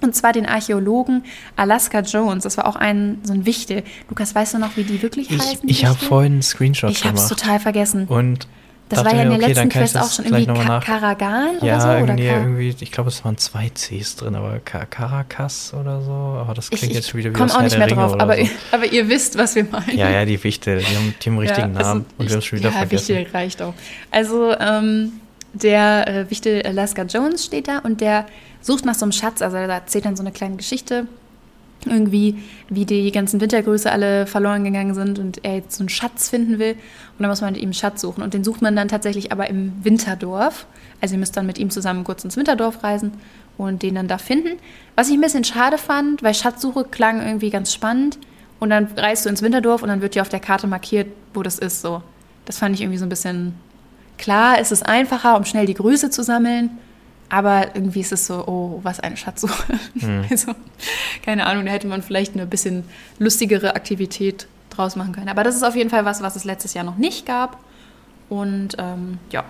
Und 0.00 0.14
zwar 0.14 0.32
den 0.32 0.46
Archäologen 0.46 1.24
Alaska 1.56 2.00
Jones. 2.00 2.44
Das 2.44 2.56
war 2.56 2.66
auch 2.66 2.76
ein 2.76 3.18
so 3.22 3.32
ein 3.32 3.46
Wichtel. 3.46 3.82
Lukas, 4.08 4.34
weißt 4.34 4.54
du 4.54 4.58
noch, 4.58 4.76
wie 4.76 4.84
die 4.84 5.02
wirklich 5.02 5.30
ich, 5.30 5.38
heißen? 5.38 5.68
Ich 5.68 5.84
habe 5.84 5.98
vorhin 5.98 6.34
einen 6.34 6.42
Screenshot 6.42 6.90
ich 6.90 7.02
gemacht. 7.02 7.16
Ich 7.16 7.22
habe 7.22 7.32
es 7.32 7.40
total 7.40 7.60
vergessen. 7.60 8.06
Und 8.06 8.46
das 8.90 9.04
war 9.04 9.14
ja 9.14 9.22
in 9.22 9.30
der 9.30 9.38
okay, 9.38 9.46
letzten 9.46 9.68
Quest 9.68 9.96
auch 9.96 10.10
schon 10.10 10.24
irgendwie 10.24 10.46
Ka 10.46 10.80
Karagan 10.80 11.58
ja, 11.62 11.76
oder 11.76 11.80
so? 11.80 11.88
Irgendwie, 11.88 12.28
oder 12.28 12.40
irgendwie, 12.40 12.76
ich 12.80 12.90
glaube, 12.90 13.08
es 13.08 13.24
waren 13.24 13.38
zwei 13.38 13.70
Cs 13.70 14.16
drin, 14.16 14.34
aber 14.34 14.58
Caracas 14.58 15.72
oder 15.74 16.02
so. 16.02 16.10
Aber 16.10 16.54
das 16.54 16.70
klingt 16.70 16.90
ich, 16.90 16.94
jetzt 16.94 17.14
wieder 17.14 17.30
wie 17.30 17.34
komm 17.34 17.50
auch 17.50 17.62
nicht 17.62 17.78
mehr 17.78 17.86
drauf, 17.86 18.18
aber, 18.18 18.36
so. 18.36 18.50
aber 18.72 18.86
ihr 18.86 19.08
wisst, 19.08 19.38
was 19.38 19.54
wir 19.54 19.64
meinen. 19.64 19.96
Ja, 19.96 20.10
ja, 20.10 20.24
die 20.24 20.42
Wichtel, 20.42 20.78
die 20.78 20.96
haben, 20.96 21.14
die 21.22 21.30
haben 21.30 21.38
einen 21.38 21.38
richtigen 21.38 21.72
ja, 21.72 21.78
also 21.78 21.88
Namen 21.88 22.06
und 22.18 22.26
wir 22.26 22.32
haben 22.32 22.38
es 22.40 22.44
schon 22.44 22.58
wieder 22.58 22.70
ja, 22.70 22.78
vergessen. 22.78 23.16
Wichtel 23.16 23.32
reicht 23.32 23.62
auch. 23.62 23.74
Also, 24.10 24.56
ähm, 24.58 25.12
der 25.52 26.06
äh, 26.08 26.30
Wichtel 26.30 26.62
Alaska 26.62 27.02
Jones 27.02 27.44
steht 27.44 27.68
da 27.68 27.78
und 27.78 28.00
der 28.00 28.26
sucht 28.60 28.84
nach 28.84 28.94
so 28.94 29.04
einem 29.04 29.12
Schatz. 29.12 29.42
Also, 29.42 29.56
er 29.56 29.68
erzählt 29.68 30.04
dann 30.04 30.16
so 30.16 30.22
eine 30.22 30.32
kleine 30.32 30.56
Geschichte 30.56 31.06
irgendwie, 31.86 32.42
wie 32.68 32.84
die 32.84 33.10
ganzen 33.10 33.40
Wintergröße 33.40 33.90
alle 33.90 34.26
verloren 34.26 34.64
gegangen 34.64 34.94
sind 34.94 35.18
und 35.18 35.44
er 35.44 35.56
jetzt 35.56 35.76
so 35.76 35.82
einen 35.82 35.88
Schatz 35.88 36.28
finden 36.28 36.58
will. 36.58 36.72
Und 36.72 37.20
dann 37.20 37.30
muss 37.30 37.40
man 37.40 37.52
mit 37.52 37.62
ihm 37.62 37.68
einen 37.68 37.74
Schatz 37.74 38.00
suchen. 38.00 38.22
Und 38.22 38.34
den 38.34 38.44
sucht 38.44 38.62
man 38.62 38.76
dann 38.76 38.88
tatsächlich 38.88 39.32
aber 39.32 39.48
im 39.48 39.72
Winterdorf. 39.82 40.66
Also 41.00 41.14
ihr 41.14 41.18
müsst 41.18 41.36
dann 41.36 41.46
mit 41.46 41.58
ihm 41.58 41.70
zusammen 41.70 42.04
kurz 42.04 42.24
ins 42.24 42.36
Winterdorf 42.36 42.82
reisen 42.82 43.12
und 43.56 43.82
den 43.82 43.94
dann 43.94 44.08
da 44.08 44.18
finden. 44.18 44.58
Was 44.94 45.08
ich 45.08 45.14
ein 45.14 45.20
bisschen 45.20 45.44
schade 45.44 45.78
fand, 45.78 46.22
weil 46.22 46.34
Schatzsuche 46.34 46.84
klang 46.84 47.24
irgendwie 47.24 47.50
ganz 47.50 47.72
spannend. 47.72 48.18
Und 48.58 48.70
dann 48.70 48.88
reist 48.96 49.24
du 49.24 49.30
ins 49.30 49.40
Winterdorf 49.40 49.82
und 49.82 49.88
dann 49.88 50.02
wird 50.02 50.14
dir 50.14 50.22
auf 50.22 50.28
der 50.28 50.40
Karte 50.40 50.66
markiert, 50.66 51.08
wo 51.32 51.42
das 51.42 51.58
ist. 51.58 51.80
So. 51.80 52.02
Das 52.44 52.58
fand 52.58 52.74
ich 52.74 52.82
irgendwie 52.82 52.98
so 52.98 53.06
ein 53.06 53.10
bisschen 53.10 53.54
klar. 54.20 54.60
Ist 54.60 54.70
es 54.70 54.82
einfacher, 54.82 55.36
um 55.36 55.44
schnell 55.44 55.66
die 55.66 55.74
Größe 55.74 56.10
zu 56.10 56.22
sammeln. 56.22 56.78
Aber 57.28 57.76
irgendwie 57.76 58.00
ist 58.00 58.12
es 58.12 58.26
so, 58.26 58.46
oh, 58.46 58.80
was 58.82 59.00
eine 59.00 59.16
Schatzsuche. 59.16 59.78
Mhm. 59.94 60.24
Also, 60.30 60.52
keine 61.24 61.46
Ahnung, 61.46 61.66
da 61.66 61.72
hätte 61.72 61.86
man 61.86 62.02
vielleicht 62.02 62.34
eine 62.34 62.46
bisschen 62.46 62.84
lustigere 63.18 63.74
Aktivität 63.74 64.46
draus 64.70 64.96
machen 64.96 65.12
können. 65.12 65.28
Aber 65.28 65.44
das 65.44 65.56
ist 65.56 65.62
auf 65.62 65.76
jeden 65.76 65.90
Fall 65.90 66.04
was, 66.04 66.22
was 66.22 66.36
es 66.36 66.44
letztes 66.44 66.74
Jahr 66.74 66.84
noch 66.84 66.96
nicht 66.96 67.26
gab. 67.26 67.58
Und 68.28 68.76
ähm, 68.78 69.18
ja. 69.30 69.44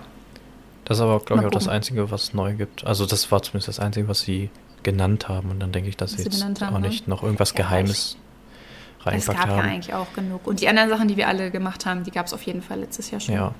Das 0.85 0.97
ist 0.97 1.01
aber, 1.01 1.19
glaube 1.19 1.43
ich, 1.43 1.47
auch 1.47 1.51
das 1.51 1.67
Einzige, 1.67 2.11
was 2.11 2.33
neu 2.33 2.55
gibt. 2.55 2.85
Also 2.85 3.05
das 3.05 3.31
war 3.31 3.41
zumindest 3.41 3.69
das 3.69 3.79
Einzige, 3.79 4.07
was 4.07 4.21
sie 4.21 4.49
genannt 4.83 5.29
haben. 5.29 5.51
Und 5.51 5.59
dann 5.59 5.71
denke 5.71 5.89
ich, 5.89 5.95
dass 5.95 6.13
sie 6.13 6.23
jetzt 6.23 6.43
haben, 6.43 6.75
auch 6.75 6.79
ne? 6.79 6.87
nicht 6.87 7.07
noch 7.07 7.23
irgendwas 7.23 7.51
ja, 7.51 7.57
Geheimes 7.57 8.17
reingepackt 9.01 9.39
haben. 9.39 9.49
Es 9.49 9.55
gab 9.55 9.65
ja 9.65 9.71
eigentlich 9.71 9.93
auch 9.93 10.13
genug. 10.13 10.45
Und 10.45 10.59
die 10.59 10.67
anderen 10.67 10.89
Sachen, 10.89 11.07
die 11.07 11.17
wir 11.17 11.27
alle 11.27 11.51
gemacht 11.51 11.85
haben, 11.85 12.03
die 12.03 12.11
gab 12.11 12.25
es 12.25 12.33
auf 12.33 12.43
jeden 12.43 12.61
Fall 12.61 12.79
letztes 12.79 13.11
Jahr 13.11 13.21
schon. 13.21 13.35
Ja. 13.35 13.53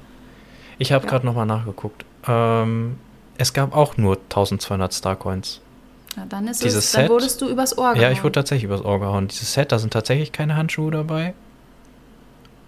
Ich 0.81 0.91
habe 0.91 1.05
ja. 1.05 1.11
gerade 1.11 1.27
nochmal 1.27 1.45
nachgeguckt. 1.45 2.05
Ähm, 2.27 2.97
es 3.37 3.53
gab 3.53 3.75
auch 3.75 3.97
nur 3.97 4.15
1200 4.15 4.91
Starcoins. 4.91 5.61
Ja, 6.17 6.25
dann 6.27 6.47
ist 6.47 6.63
Dieses 6.63 6.85
es, 6.85 6.91
dann 6.93 7.03
Set, 7.03 7.11
wurdest 7.11 7.39
du 7.39 7.49
übers 7.49 7.77
Ohr 7.77 7.89
gehauen. 7.89 8.01
Ja, 8.01 8.09
ich 8.09 8.23
wurde 8.23 8.31
tatsächlich 8.31 8.63
übers 8.63 8.83
Ohr 8.83 8.99
gehauen. 8.99 9.27
Dieses 9.27 9.53
Set, 9.53 9.71
da 9.71 9.77
sind 9.77 9.93
tatsächlich 9.93 10.31
keine 10.31 10.55
Handschuhe 10.55 10.89
dabei. 10.89 11.35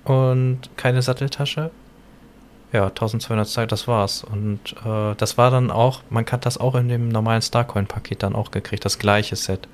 Und 0.03 0.59
keine 0.77 1.01
Satteltasche. 1.01 1.71
Ja, 2.71 2.85
1200 2.85 3.49
Starcoins, 3.49 3.69
das 3.71 3.87
war's. 3.87 4.23
Und 4.23 4.59
äh, 4.85 5.15
das 5.17 5.39
war 5.39 5.49
dann 5.49 5.71
auch, 5.71 6.03
man 6.11 6.27
hat 6.27 6.45
das 6.45 6.59
auch 6.59 6.75
in 6.75 6.89
dem 6.89 7.09
normalen 7.09 7.41
Starcoin-Paket 7.41 8.21
dann 8.21 8.35
auch 8.35 8.51
gekriegt, 8.51 8.85
das 8.85 8.99
gleiche 8.99 9.35
Set. 9.35 9.67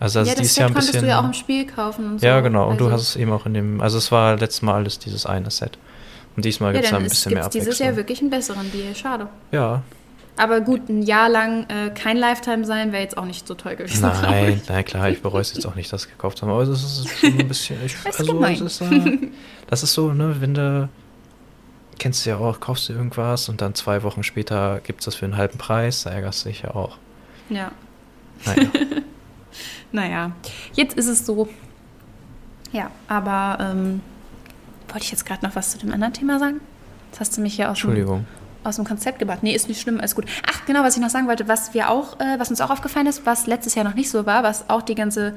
Also 0.00 0.18
das 0.18 0.28
ja, 0.28 0.34
das 0.34 0.48
Set 0.48 0.58
Jahr 0.58 0.68
ein 0.68 0.74
konntest 0.74 0.92
bisschen, 0.92 1.06
du 1.06 1.10
ja 1.10 1.20
auch 1.20 1.24
im 1.24 1.32
Spiel 1.32 1.66
kaufen 1.66 2.10
und 2.10 2.20
so. 2.20 2.26
Ja, 2.26 2.40
genau. 2.40 2.64
Und 2.64 2.72
also. 2.72 2.88
du 2.88 2.92
hast 2.92 3.00
es 3.00 3.16
eben 3.16 3.32
auch 3.32 3.46
in 3.46 3.54
dem, 3.54 3.80
also 3.80 3.96
es 3.96 4.12
war 4.12 4.36
letztes 4.36 4.60
Mal 4.60 4.74
alles 4.74 4.98
dieses 4.98 5.24
eine 5.24 5.50
Set. 5.50 5.78
Und 6.36 6.44
diesmal 6.44 6.72
gibt 6.72 6.84
es 6.84 6.90
dann 6.90 7.02
ein 7.02 7.08
bisschen 7.08 7.32
mehr 7.32 7.44
Abwechslung. 7.44 7.64
dieses 7.64 7.78
Jahr 7.78 7.96
wirklich 7.96 8.20
einen 8.20 8.30
besseren 8.30 8.70
Deal, 8.72 8.94
schade. 8.94 9.28
Ja, 9.52 9.82
aber 10.36 10.60
gut, 10.60 10.88
ein 10.88 11.02
Jahr 11.02 11.28
lang 11.28 11.64
äh, 11.68 11.90
kein 11.90 12.16
Lifetime 12.16 12.64
sein 12.64 12.92
wäre 12.92 13.02
jetzt 13.02 13.16
auch 13.16 13.24
nicht 13.24 13.46
so 13.46 13.54
toll 13.54 13.76
gewesen. 13.76 14.02
Nein, 14.02 14.60
nein, 14.68 14.84
klar, 14.84 15.08
ich 15.08 15.22
bereue 15.22 15.42
es 15.42 15.54
jetzt 15.54 15.64
auch 15.64 15.76
nicht, 15.76 15.92
das 15.92 16.08
gekauft 16.08 16.38
zu 16.38 16.46
haben. 16.46 16.52
Aber 16.52 16.62
es 16.62 16.68
ist 16.70 17.08
schon 17.08 17.38
ein 17.38 17.48
bisschen. 17.48 17.78
Ich, 17.84 17.94
das 18.02 18.18
also, 18.18 18.44
ist 18.44 18.60
ist, 18.60 18.80
äh, 18.80 19.18
das 19.68 19.82
ist 19.84 19.94
so, 19.94 20.12
ne, 20.12 20.36
wenn 20.40 20.54
du. 20.54 20.88
Kennst 21.96 22.26
du 22.26 22.30
ja 22.30 22.38
auch, 22.38 22.58
kaufst 22.58 22.88
du 22.88 22.92
irgendwas 22.92 23.48
und 23.48 23.60
dann 23.60 23.76
zwei 23.76 24.02
Wochen 24.02 24.24
später 24.24 24.80
gibt 24.80 25.00
es 25.00 25.04
das 25.04 25.14
für 25.14 25.26
einen 25.26 25.36
halben 25.36 25.58
Preis, 25.58 26.02
da 26.02 26.10
ärgerst 26.10 26.44
du 26.44 26.48
dich 26.48 26.62
ja 26.62 26.74
auch. 26.74 26.98
Ja. 27.48 27.70
Naja. 28.44 28.68
naja, 29.92 30.32
jetzt 30.72 30.98
ist 30.98 31.06
es 31.06 31.24
so. 31.24 31.48
Ja, 32.72 32.90
aber 33.06 33.58
ähm, 33.64 34.00
wollte 34.94 35.04
ich 35.04 35.10
jetzt 35.10 35.26
gerade 35.26 35.44
noch 35.44 35.56
was 35.56 35.70
zu 35.70 35.78
dem 35.78 35.92
anderen 35.92 36.12
Thema 36.12 36.38
sagen? 36.38 36.60
Das 37.10 37.20
hast 37.20 37.36
du 37.36 37.40
mich 37.40 37.56
ja 37.56 37.66
auch 37.66 37.70
Entschuldigung. 37.70 38.26
aus 38.62 38.76
dem 38.76 38.84
Konzept 38.84 39.18
gebracht. 39.18 39.42
Nee, 39.42 39.54
ist 39.54 39.68
nicht 39.68 39.80
schlimm, 39.80 39.98
alles 39.98 40.14
gut. 40.14 40.24
Ach, 40.48 40.64
genau, 40.66 40.82
was 40.84 40.96
ich 40.96 41.02
noch 41.02 41.10
sagen 41.10 41.26
wollte, 41.26 41.48
was 41.48 41.74
wir 41.74 41.90
auch, 41.90 42.18
äh, 42.20 42.38
was 42.38 42.50
uns 42.50 42.60
auch 42.60 42.70
aufgefallen 42.70 43.06
ist, 43.08 43.26
was 43.26 43.46
letztes 43.46 43.74
Jahr 43.74 43.84
noch 43.84 43.94
nicht 43.94 44.08
so 44.08 44.24
war, 44.24 44.44
was 44.44 44.70
auch 44.70 44.82
die 44.82 44.94
ganze 44.94 45.34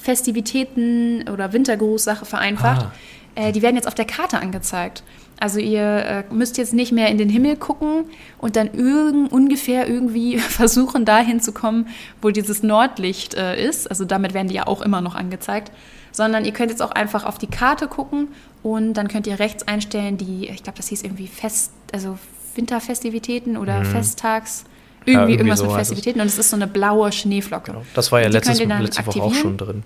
Festivitäten 0.00 1.28
oder 1.28 1.52
Wintergruß-Sache 1.52 2.24
vereinfacht. 2.24 2.86
Ah. 2.86 2.92
Äh, 3.34 3.52
die 3.52 3.62
werden 3.62 3.76
jetzt 3.76 3.86
auf 3.86 3.94
der 3.94 4.04
Karte 4.04 4.40
angezeigt. 4.40 5.02
Also 5.40 5.58
ihr 5.58 5.82
äh, 5.82 6.24
müsst 6.30 6.58
jetzt 6.58 6.74
nicht 6.74 6.92
mehr 6.92 7.08
in 7.08 7.16
den 7.16 7.30
Himmel 7.30 7.56
gucken 7.56 8.04
und 8.38 8.56
dann 8.56 8.74
irgend, 8.74 9.32
ungefähr 9.32 9.88
irgendwie 9.88 10.38
versuchen, 10.38 11.04
dahin 11.04 11.40
zu 11.40 11.52
kommen, 11.52 11.88
wo 12.20 12.30
dieses 12.30 12.62
Nordlicht 12.62 13.34
äh, 13.34 13.62
ist. 13.62 13.88
Also 13.88 14.04
damit 14.04 14.34
werden 14.34 14.48
die 14.48 14.54
ja 14.54 14.66
auch 14.66 14.82
immer 14.82 15.00
noch 15.00 15.14
angezeigt. 15.14 15.72
Sondern 16.12 16.44
ihr 16.44 16.52
könnt 16.52 16.70
jetzt 16.70 16.82
auch 16.82 16.90
einfach 16.90 17.24
auf 17.24 17.38
die 17.38 17.46
Karte 17.46 17.86
gucken 17.86 18.28
und 18.64 18.94
dann 18.94 19.06
könnt 19.06 19.28
ihr 19.28 19.38
rechts 19.38 19.66
einstellen, 19.68 20.18
die, 20.18 20.48
ich 20.48 20.64
glaube, 20.64 20.76
das 20.76 20.88
hieß 20.88 21.02
irgendwie 21.02 21.28
Fest, 21.28 21.70
also 21.92 22.18
Winterfestivitäten 22.56 23.56
oder 23.56 23.84
Festtags. 23.84 24.64
Irgendwie, 25.06 25.34
irgendwie 25.34 25.34
irgendwas 25.34 25.60
so 25.60 25.66
mit. 25.66 25.74
Festivitäten 25.76 26.20
und 26.20 26.26
es 26.26 26.36
ist 26.36 26.50
so 26.50 26.56
eine 26.56 26.66
blaue 26.66 27.12
Schneeflocke. 27.12 27.70
Genau. 27.70 27.84
Das 27.94 28.12
war 28.12 28.20
ja 28.20 28.28
letztes, 28.28 28.58
letzte 28.58 29.06
Woche 29.06 29.22
auch 29.22 29.34
schon 29.34 29.56
drin. 29.56 29.84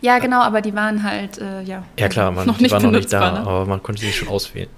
Ja, 0.00 0.18
genau, 0.18 0.40
aber 0.40 0.60
die 0.60 0.74
waren 0.74 1.02
halt, 1.02 1.38
äh, 1.38 1.62
ja. 1.62 1.84
Ja 1.98 2.08
klar, 2.08 2.30
man, 2.30 2.54
die 2.58 2.70
waren 2.70 2.82
noch 2.82 2.90
nicht 2.90 3.12
da, 3.12 3.32
ne? 3.32 3.38
aber 3.40 3.66
man 3.66 3.82
konnte 3.82 4.00
sie 4.00 4.12
schon 4.12 4.28
auswählen. 4.28 4.68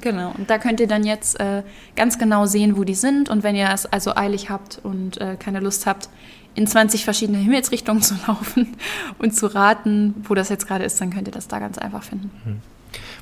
Genau, 0.00 0.32
und 0.36 0.48
da 0.48 0.58
könnt 0.58 0.80
ihr 0.80 0.86
dann 0.86 1.04
jetzt 1.04 1.40
äh, 1.40 1.62
ganz 1.96 2.18
genau 2.18 2.46
sehen, 2.46 2.76
wo 2.76 2.84
die 2.84 2.94
sind. 2.94 3.28
Und 3.28 3.42
wenn 3.42 3.56
ihr 3.56 3.68
es 3.72 3.86
also 3.86 4.14
eilig 4.14 4.50
habt 4.50 4.80
und 4.82 5.20
äh, 5.20 5.36
keine 5.38 5.60
Lust 5.60 5.86
habt, 5.86 6.08
in 6.54 6.66
20 6.66 7.04
verschiedene 7.04 7.38
Himmelsrichtungen 7.38 8.02
zu 8.02 8.14
laufen 8.26 8.76
und 9.18 9.34
zu 9.34 9.46
raten, 9.46 10.14
wo 10.24 10.34
das 10.34 10.48
jetzt 10.48 10.66
gerade 10.66 10.84
ist, 10.84 11.00
dann 11.00 11.10
könnt 11.10 11.28
ihr 11.28 11.32
das 11.32 11.48
da 11.48 11.58
ganz 11.58 11.78
einfach 11.78 12.02
finden. 12.02 12.62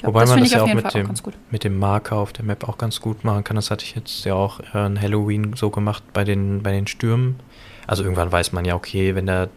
Ja, 0.02 0.08
Wobei 0.08 0.20
man 0.26 0.28
finde 0.28 0.42
das 0.44 0.52
ja 0.52 0.62
auch 0.62 0.74
mit 0.74 0.86
auch 0.86 0.90
dem, 0.90 1.14
gut. 1.22 1.34
mit 1.50 1.64
dem 1.64 1.78
Marker 1.78 2.16
auf 2.16 2.32
der 2.32 2.44
Map 2.44 2.68
auch 2.68 2.78
ganz 2.78 3.00
gut 3.00 3.24
machen 3.24 3.44
kann. 3.44 3.56
Das 3.56 3.70
hatte 3.70 3.84
ich 3.84 3.94
jetzt 3.94 4.24
ja 4.24 4.34
auch 4.34 4.60
äh, 4.74 4.78
an 4.78 5.00
Halloween 5.00 5.54
so 5.56 5.70
gemacht 5.70 6.02
bei 6.12 6.24
den, 6.24 6.62
bei 6.62 6.72
den 6.72 6.86
Stürmen. 6.86 7.36
Also 7.86 8.02
irgendwann 8.02 8.30
weiß 8.30 8.52
man 8.52 8.64
ja, 8.64 8.74
okay, 8.74 9.14
wenn 9.14 9.26
der 9.26 9.48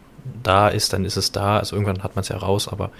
da 0.42 0.68
ist, 0.68 0.92
dann 0.92 1.04
ist 1.04 1.16
es 1.16 1.32
da. 1.32 1.58
Also 1.58 1.76
irgendwann 1.76 2.02
hat 2.02 2.16
man 2.16 2.22
es 2.22 2.28
ja 2.28 2.36
raus, 2.36 2.68
aber 2.68 2.90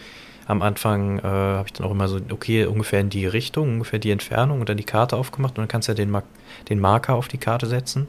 am 0.46 0.62
Anfang 0.62 1.18
äh, 1.20 1.22
habe 1.22 1.66
ich 1.66 1.72
dann 1.72 1.87
auch 1.87 1.92
immer 1.92 2.09
so, 2.09 2.18
okay, 2.30 2.64
ungefähr 2.66 3.00
in 3.00 3.11
die 3.11 3.26
Richtung, 3.26 3.74
ungefähr 3.74 3.98
die 3.98 4.11
Entfernung 4.11 4.61
und 4.61 4.68
dann 4.68 4.76
die 4.76 4.85
Karte 4.85 5.16
aufgemacht 5.16 5.52
und 5.52 5.62
dann 5.62 5.68
kannst 5.68 5.88
du 5.88 5.92
ja 5.92 5.96
den, 5.96 6.11
Mar 6.11 6.24
den 6.68 6.80
Marker 6.80 7.14
auf 7.14 7.28
die 7.28 7.38
Karte 7.38 7.66
setzen 7.66 8.09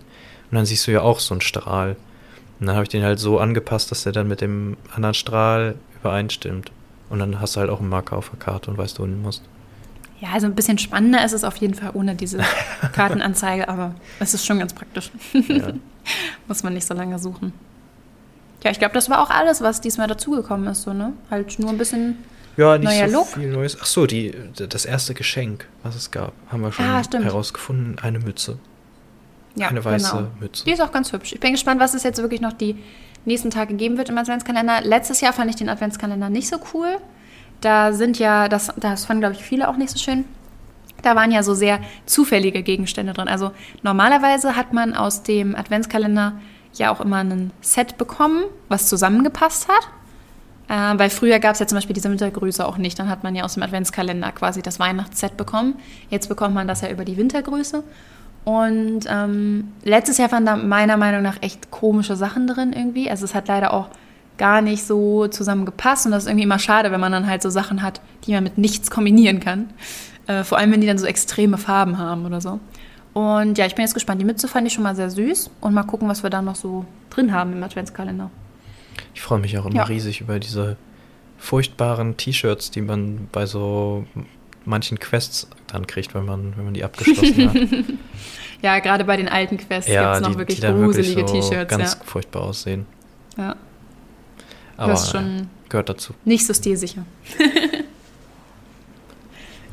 und 0.50 0.56
dann 0.56 0.66
siehst 0.66 0.88
du 0.88 0.92
ja 0.92 1.02
auch 1.02 1.20
so 1.20 1.34
einen 1.34 1.42
Strahl. 1.42 1.96
Und 2.60 2.68
dann 2.68 2.76
habe 2.76 2.84
ich 2.84 2.90
den 2.90 3.04
halt 3.04 3.20
so 3.20 3.40
angepasst, 3.40 3.92
dass 3.92 4.04
der 4.04 4.12
dann 4.12 4.28
mit 4.28 4.42
dem 4.42 4.78
anderen 4.94 5.14
Strahl 5.14 5.76
übereinstimmt. 6.00 6.72
Und 7.10 7.20
dann 7.20 7.40
hast 7.42 7.56
du 7.56 7.60
halt 7.60 7.70
auch 7.70 7.80
einen 7.80 7.90
Marker 7.90 8.18
auf 8.18 8.30
der 8.30 8.40
Karte 8.40 8.72
und 8.72 8.78
weißt, 8.78 9.00
wo 9.00 9.04
du 9.04 9.10
hin 9.10 9.22
musst. 9.22 9.44
Ja, 10.20 10.30
also 10.34 10.46
ein 10.46 10.54
bisschen 10.54 10.78
spannender 10.78 11.26
ist 11.26 11.34
es 11.34 11.44
auf 11.44 11.58
jeden 11.58 11.74
Fall 11.74 11.92
ohne 11.94 12.16
diese 12.16 12.40
Kartenanzeige, 12.94 13.68
aber 13.68 13.96
es 14.20 14.34
ist 14.34 14.46
schon 14.46 14.60
ganz 14.60 14.74
praktisch. 14.74 15.12
Ja. 15.34 15.74
Muss 16.48 16.64
man 16.64 16.74
nicht 16.74 16.86
so 16.86 16.94
lange 16.94 17.18
suchen. 17.18 17.54
Ja, 18.64 18.72
ich 18.72 18.80
glaube, 18.80 18.94
das 18.94 19.10
war 19.10 19.22
auch 19.22 19.30
alles, 19.30 19.62
was 19.62 19.82
diesmal 19.82 20.08
dazugekommen 20.08 20.68
ist, 20.68 20.84
so, 20.84 20.94
ne? 20.94 21.14
Halt 21.30 21.58
nur 21.60 21.70
ein 21.70 21.78
bisschen. 21.78 22.18
Ja, 22.58 22.78
nicht 22.78 22.90
Neuer 22.90 23.10
so 23.10 23.18
Look. 23.18 23.28
viel 23.28 23.52
Neues. 23.52 23.78
Ach 23.82 23.86
so, 23.86 24.06
die, 24.06 24.34
das 24.56 24.86
erste 24.86 25.14
Geschenk, 25.14 25.68
was 25.84 25.96
es 25.96 26.12
gab, 26.12 26.34
haben 26.52 26.62
wir 26.62 26.72
schon 26.72 26.86
Ah, 26.86 27.02
herausgefunden. 27.24 27.98
Eine 28.02 28.20
Mütze. 28.20 28.60
Ja, 29.56 29.70
eine 29.70 29.84
weiße 29.84 30.16
genau. 30.18 30.28
Mütze. 30.40 30.66
Die 30.66 30.72
ist 30.72 30.82
auch 30.82 30.92
ganz 30.92 31.12
hübsch. 31.12 31.34
Ich 31.34 31.40
bin 31.40 31.54
gespannt, 31.54 31.80
was 31.80 31.94
es 31.94 32.04
jetzt 32.04 32.22
wirklich 32.22 32.42
noch 32.42 32.54
die 32.54 32.76
nächsten 33.26 33.50
Tage 33.52 33.74
geben 33.76 33.98
wird 33.98 34.10
im 34.10 34.18
Adventskalender. 34.18 34.82
Letztes 34.82 35.22
Jahr 35.22 35.34
fand 35.34 35.50
ich 35.50 35.56
den 35.56 35.70
Adventskalender 35.70 36.30
nicht 36.30 36.50
so 36.50 36.58
cool. 36.74 36.98
Da 37.62 37.94
sind 37.94 38.20
ja, 38.20 38.48
das, 38.50 38.74
das 38.78 39.06
fanden, 39.06 39.22
glaube 39.22 39.36
ich, 39.36 39.44
viele 39.44 39.68
auch 39.70 39.78
nicht 39.78 39.90
so 39.92 39.98
schön. 39.98 40.26
Da 41.04 41.16
waren 41.16 41.32
ja 41.32 41.44
so 41.44 41.54
sehr 41.54 41.80
zufällige 42.06 42.64
Gegenstände 42.64 43.14
drin. 43.14 43.28
Also 43.28 43.52
normalerweise 43.82 44.56
hat 44.56 44.74
man 44.74 44.94
aus 44.94 45.24
dem 45.24 45.56
Adventskalender 45.56 46.34
ja 46.74 46.92
auch 46.92 47.02
immer 47.02 47.18
ein 47.18 47.52
Set 47.62 47.98
bekommen, 47.98 48.44
was 48.70 48.88
zusammengepasst 48.88 49.68
hat. 49.68 49.88
Äh, 50.68 50.98
weil 50.98 51.10
früher 51.10 51.40
gab 51.40 51.54
es 51.54 51.60
ja 51.60 51.68
zum 51.68 51.78
Beispiel 51.78 51.94
diese 51.94 52.10
Wintergrüße 52.10 52.66
auch 52.66 52.78
nicht. 52.78 52.98
Dann 52.98 53.10
hat 53.10 53.24
man 53.24 53.36
ja 53.36 53.44
aus 53.44 53.56
dem 53.56 53.64
Adventskalender 53.64 54.32
quasi 54.32 54.62
das 54.62 54.80
Weihnachtsset 54.80 55.36
bekommen. 55.36 55.76
Jetzt 56.10 56.30
bekommt 56.30 56.56
man 56.56 56.68
das 56.68 56.82
ja 56.82 56.90
über 56.90 57.04
die 57.04 57.18
Wintergrüße. 57.18 57.84
Und 58.44 59.02
ähm, 59.08 59.74
letztes 59.84 60.18
Jahr 60.18 60.32
waren 60.32 60.46
da 60.46 60.56
meiner 60.56 60.98
Meinung 60.98 61.22
nach 61.22 61.38
echt 61.42 61.70
komische 61.72 62.16
Sachen 62.16 62.48
drin 62.48 62.74
irgendwie. 62.74 63.10
Also 63.10 63.26
es 63.26 63.36
hat 63.36 63.48
leider 63.48 63.74
auch 63.74 63.90
gar 64.38 64.62
nicht 64.62 64.86
so 64.86 65.28
zusammengepasst. 65.28 66.06
Und 66.06 66.14
das 66.14 66.24
ist 66.24 66.30
irgendwie 66.30 66.46
immer 66.46 66.58
schade, 66.58 66.92
wenn 66.92 67.02
man 67.02 67.12
dann 67.12 67.28
halt 67.28 67.42
so 67.42 67.50
Sachen 67.50 67.82
hat, 67.82 68.02
die 68.26 68.34
man 68.34 68.44
mit 68.44 68.58
nichts 68.58 68.90
kombinieren 68.90 69.40
kann. 69.40 69.70
Äh, 70.28 70.44
vor 70.44 70.58
allem, 70.58 70.72
wenn 70.72 70.82
die 70.82 70.88
dann 70.88 70.98
so 70.98 71.06
extreme 71.06 71.58
Farben 71.58 71.98
haben 71.98 72.26
oder 72.26 72.42
so. 72.42 72.60
Und 73.14 73.58
ja, 73.58 73.66
ich 73.66 73.76
bin 73.76 73.84
jetzt 73.84 73.94
gespannt. 73.94 74.22
Die 74.22 74.26
Mütze 74.26 74.48
fand 74.48 74.66
ich 74.68 74.74
schon 74.74 74.84
mal 74.84 74.96
sehr 74.96 75.10
süß. 75.10 75.50
Und 75.62 75.74
mal 75.74 75.84
gucken, 75.84 76.08
was 76.08 76.24
wir 76.24 76.30
da 76.30 76.42
noch 76.42 76.56
so 76.56 76.86
drin 77.10 77.34
haben 77.34 77.52
im 77.54 77.62
Adventskalender. 77.64 78.30
Ich 79.14 79.22
freue 79.22 79.40
mich 79.40 79.58
auch 79.58 79.66
immer 79.66 79.76
Ja. 79.76 79.84
riesig 79.84 80.22
über 80.22 80.40
diese 80.40 80.78
furchtbaren 81.38 82.16
T-Shirts, 82.18 82.72
die 82.72 82.82
man 82.82 83.28
bei 83.32 83.46
so 83.46 84.06
manchen 84.64 85.00
Quests 85.00 85.48
dann 85.68 85.88
kriegt, 85.88 86.14
wenn 86.14 86.24
man, 86.26 86.54
wenn 86.56 86.66
man 86.66 86.74
die 86.74 86.84
abgeschlossen 86.84 87.50
hat. 87.50 87.58
Ja, 88.62 88.78
gerade 88.78 89.04
bei 89.06 89.18
den 89.18 89.28
alten 89.28 89.58
Quests 89.58 89.90
ja, 89.92 90.04
gibt 90.04 90.16
es 90.18 90.22
noch 90.22 90.30
die, 90.34 90.38
wirklich 90.38 90.60
die 90.60 90.68
gruselige 90.68 91.28
so 91.28 91.34
T-Shirts. 91.34 91.68
ganz 91.76 91.94
Ja. 91.96 92.00
furchtbar 92.06 92.44
aussehen. 92.44 92.86
ja, 93.36 93.56
Aber 94.78 94.92
das 94.92 95.10
schon 95.10 95.50
gehört 95.68 95.90
dazu. 95.90 96.14
nicht 96.26 96.46
so 96.46 96.54
stilsicher. 96.54 97.04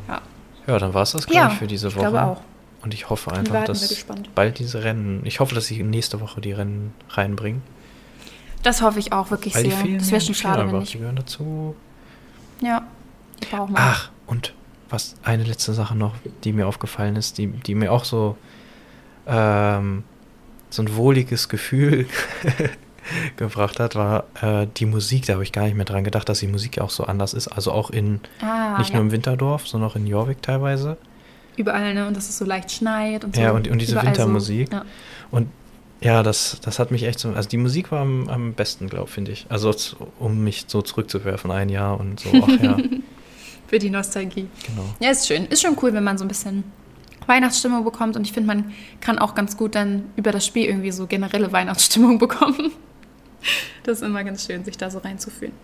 ja, 0.09 0.20
Ja, 0.66 0.79
dann 0.79 0.94
war 0.94 1.03
es 1.03 1.12
das, 1.12 1.27
glaube 1.27 1.53
ich, 1.53 1.59
für 1.59 1.66
diese 1.66 1.88
ich 1.88 1.96
Woche. 1.96 2.09
glaube 2.09 2.22
auch. 2.24 2.40
Und 2.83 2.95
ich 2.95 3.11
hoffe 3.11 3.33
einfach, 3.33 3.64
dass 3.64 4.05
bald 4.35 4.59
diese 4.59 4.85
Rennen, 4.85 5.23
ich 5.25 5.41
hoffe, 5.41 5.55
dass 5.55 5.67
sie 5.67 5.83
nächste 5.83 6.21
Woche 6.21 6.41
die 6.41 6.53
Rennen 6.53 6.95
reinbringen. 7.11 7.62
das 8.62 8.83
hoffe 8.83 8.99
ich 9.01 9.12
auch 9.12 9.31
wirklich 9.31 9.55
Weil 9.55 9.64
sehr. 9.64 9.73
fehlen, 9.79 9.99
Das 9.99 10.11
wäre 10.11 10.21
schon 10.21 10.35
schade, 10.35 10.67
wenn 10.71 10.79
nicht. 10.79 10.95
Die 10.95 10.99
gehören 10.99 11.17
dazu. 11.17 11.75
Ja, 12.61 12.87
die 13.43 13.47
brauchen 13.47 13.73
wir. 13.75 13.81
Ach, 13.81 14.11
und 14.27 14.55
was 14.91 15.17
eine 15.23 15.43
letzte 15.45 15.75
Sache 15.75 15.97
noch, 15.97 16.14
die 16.45 16.53
mir 16.53 16.67
aufgefallen 16.67 17.17
ist, 17.17 17.38
die, 17.38 17.49
die 17.49 17.75
mir 17.75 17.93
auch 17.93 18.05
so, 18.05 18.37
ähm, 19.27 20.05
so 20.71 20.83
ein 20.83 20.95
wohliges 20.97 21.49
Gefühl 21.49 22.07
gebracht 23.37 23.81
hat, 23.81 23.95
war 23.97 24.25
äh, 24.41 24.67
die 24.77 24.87
Musik. 24.87 25.27
Da 25.27 25.35
habe 25.35 25.43
ich 25.43 25.53
gar 25.53 25.64
nicht 25.64 25.75
mehr 25.77 25.85
dran 25.85 26.05
gedacht, 26.05 26.29
dass 26.29 26.41
die 26.41 26.47
Musik 26.47 26.81
auch 26.81 26.91
so 26.91 27.05
anders 27.05 27.35
ist. 27.35 27.49
Also 27.49 27.73
auch 27.73 27.91
in, 27.91 28.21
Ah, 28.41 28.79
nicht 28.79 28.91
ja. 28.91 28.97
nur 28.97 29.05
im 29.05 29.11
Winterdorf, 29.12 29.67
sondern 29.67 29.91
auch 29.91 29.97
in 29.97 30.07
Jorvik 30.07 30.43
teilweise. 30.43 30.97
Überall, 31.59 31.94
ne? 31.94 32.07
Und 32.07 32.16
dass 32.16 32.29
es 32.29 32.38
so 32.38 32.44
leicht 32.44 32.71
schneit 32.71 33.25
und 33.25 33.35
so. 33.37 33.42
Ja, 33.42 33.51
und- 33.53 33.68
und 33.68 33.79
diese 33.79 33.92
Überall 33.92 34.07
Wintermusik. 34.09 34.68
So. 34.71 34.77
Ja. 34.77 34.85
Und 35.31 35.49
ja, 36.01 36.23
das, 36.23 36.59
das 36.62 36.79
hat 36.79 36.90
mich 36.92 37.03
echt 37.03 37.18
so, 37.18 37.31
also 37.31 37.49
die 37.49 37.57
Musik 37.57 37.90
war 37.90 38.01
am, 38.01 38.29
am 38.29 38.53
besten, 38.55 38.88
glaube 38.88 39.09
finde 39.11 39.33
ich. 39.33 39.47
Also 39.49 39.75
um 40.21 40.44
mich 40.44 40.64
so 40.68 40.81
zurückzuwerfen, 40.83 41.51
ein 41.51 41.68
Jahr 41.68 41.99
und 41.99 42.21
so, 42.21 42.31
ach 42.33 42.62
ja, 42.62 42.77
Für 43.66 43.79
die 43.79 43.90
Nostalgie. 43.90 44.47
genau. 44.66 44.85
Ja, 45.01 45.11
ist 45.11 45.27
schön. 45.27 45.44
Ist 45.47 45.61
schon 45.62 45.77
cool, 45.83 45.92
wenn 45.92 46.05
man 46.05 46.16
so 46.16 46.25
ein 46.25 46.29
bisschen 46.29 46.64
Weihnachtsstimmung 47.27 47.85
bekommt. 47.85 48.16
Und 48.16 48.27
ich 48.27 48.33
finde, 48.33 48.47
man 48.47 48.73
kann 49.01 49.18
auch 49.18 49.35
ganz 49.35 49.57
gut 49.59 49.75
dann 49.75 50.05
über 50.16 50.33
das 50.33 50.47
Spiel 50.47 50.64
irgendwie 50.66 50.90
so 50.92 51.07
generelle 51.07 51.53
Weihnachtsstimmung 51.53 52.18
bekommen. 52.18 52.73
Das 53.85 53.99
ist 53.99 54.05
immer 54.05 54.25
ganz 54.25 54.44
schön, 54.44 54.64
sich 54.64 54.77
da 54.77 54.90
so 54.90 54.99
reinzufühlen. 54.99 55.55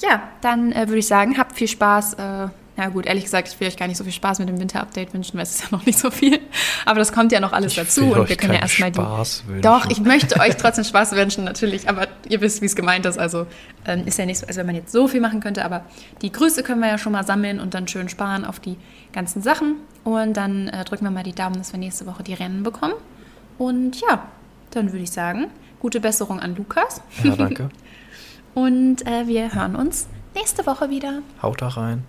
Ja, 0.00 0.28
dann 0.42 0.72
äh, 0.72 0.86
würde 0.88 0.98
ich 0.98 1.06
sagen, 1.06 1.38
habt 1.38 1.56
viel 1.56 1.66
Spaß. 1.68 2.14
Äh, 2.14 2.48
ja 2.76 2.88
gut, 2.88 3.06
ehrlich 3.06 3.24
gesagt, 3.24 3.48
ich 3.48 3.60
will 3.60 3.68
euch 3.68 3.76
gar 3.76 3.86
nicht 3.86 3.96
so 3.96 4.04
viel 4.04 4.12
Spaß 4.12 4.40
mit 4.40 4.48
dem 4.48 4.58
Winter-Update 4.58 5.14
wünschen, 5.14 5.36
weil 5.36 5.44
es 5.44 5.54
ist 5.54 5.62
ja 5.62 5.68
noch 5.76 5.86
nicht 5.86 5.98
so 5.98 6.10
viel. 6.10 6.40
Aber 6.84 6.98
das 6.98 7.12
kommt 7.12 7.30
ja 7.30 7.38
noch 7.38 7.52
alles 7.52 7.72
Ich 7.72 7.76
dazu 7.76 8.06
und 8.06 8.18
euch 8.18 8.28
wir 8.30 8.36
können 8.36 8.54
ja 8.54 8.60
erstmal 8.60 8.90
die. 8.90 9.00
Spaß 9.00 9.44
wünschen. 9.46 9.62
Doch, 9.62 9.88
ich 9.88 10.00
möchte 10.00 10.40
euch 10.40 10.56
trotzdem 10.58 10.84
Spaß 10.84 11.12
wünschen, 11.12 11.44
natürlich, 11.44 11.88
aber 11.88 12.08
ihr 12.28 12.40
wisst, 12.40 12.62
wie 12.62 12.66
es 12.66 12.74
gemeint 12.74 13.06
ist. 13.06 13.18
Also 13.18 13.46
ähm, 13.86 14.06
ist 14.06 14.18
ja 14.18 14.26
nicht 14.26 14.38
so, 14.38 14.46
als 14.46 14.56
wenn 14.56 14.66
man 14.66 14.74
jetzt 14.74 14.90
so 14.90 15.06
viel 15.06 15.20
machen 15.20 15.40
könnte, 15.40 15.64
aber 15.64 15.84
die 16.22 16.32
Grüße 16.32 16.64
können 16.64 16.80
wir 16.80 16.88
ja 16.88 16.98
schon 16.98 17.12
mal 17.12 17.24
sammeln 17.24 17.60
und 17.60 17.74
dann 17.74 17.86
schön 17.86 18.08
sparen 18.08 18.44
auf 18.44 18.58
die 18.58 18.76
ganzen 19.12 19.40
Sachen. 19.40 19.76
Und 20.02 20.36
dann 20.36 20.68
äh, 20.68 20.84
drücken 20.84 21.04
wir 21.04 21.10
mal 21.10 21.22
die 21.22 21.34
Daumen, 21.34 21.56
dass 21.56 21.72
wir 21.72 21.78
nächste 21.78 22.06
Woche 22.06 22.24
die 22.24 22.34
Rennen 22.34 22.64
bekommen. 22.64 22.94
Und 23.56 24.00
ja, 24.00 24.26
dann 24.72 24.90
würde 24.92 25.04
ich 25.04 25.12
sagen, 25.12 25.46
gute 25.78 26.00
Besserung 26.00 26.40
an 26.40 26.56
Lukas. 26.56 27.00
Ja, 27.22 27.36
danke. 27.36 27.68
Und 28.54 29.06
äh, 29.06 29.26
wir 29.26 29.52
hören 29.52 29.74
uns 29.76 30.06
nächste 30.34 30.66
Woche 30.66 30.90
wieder. 30.90 31.22
Haut 31.42 31.60
da 31.60 31.68
rein. 31.68 32.04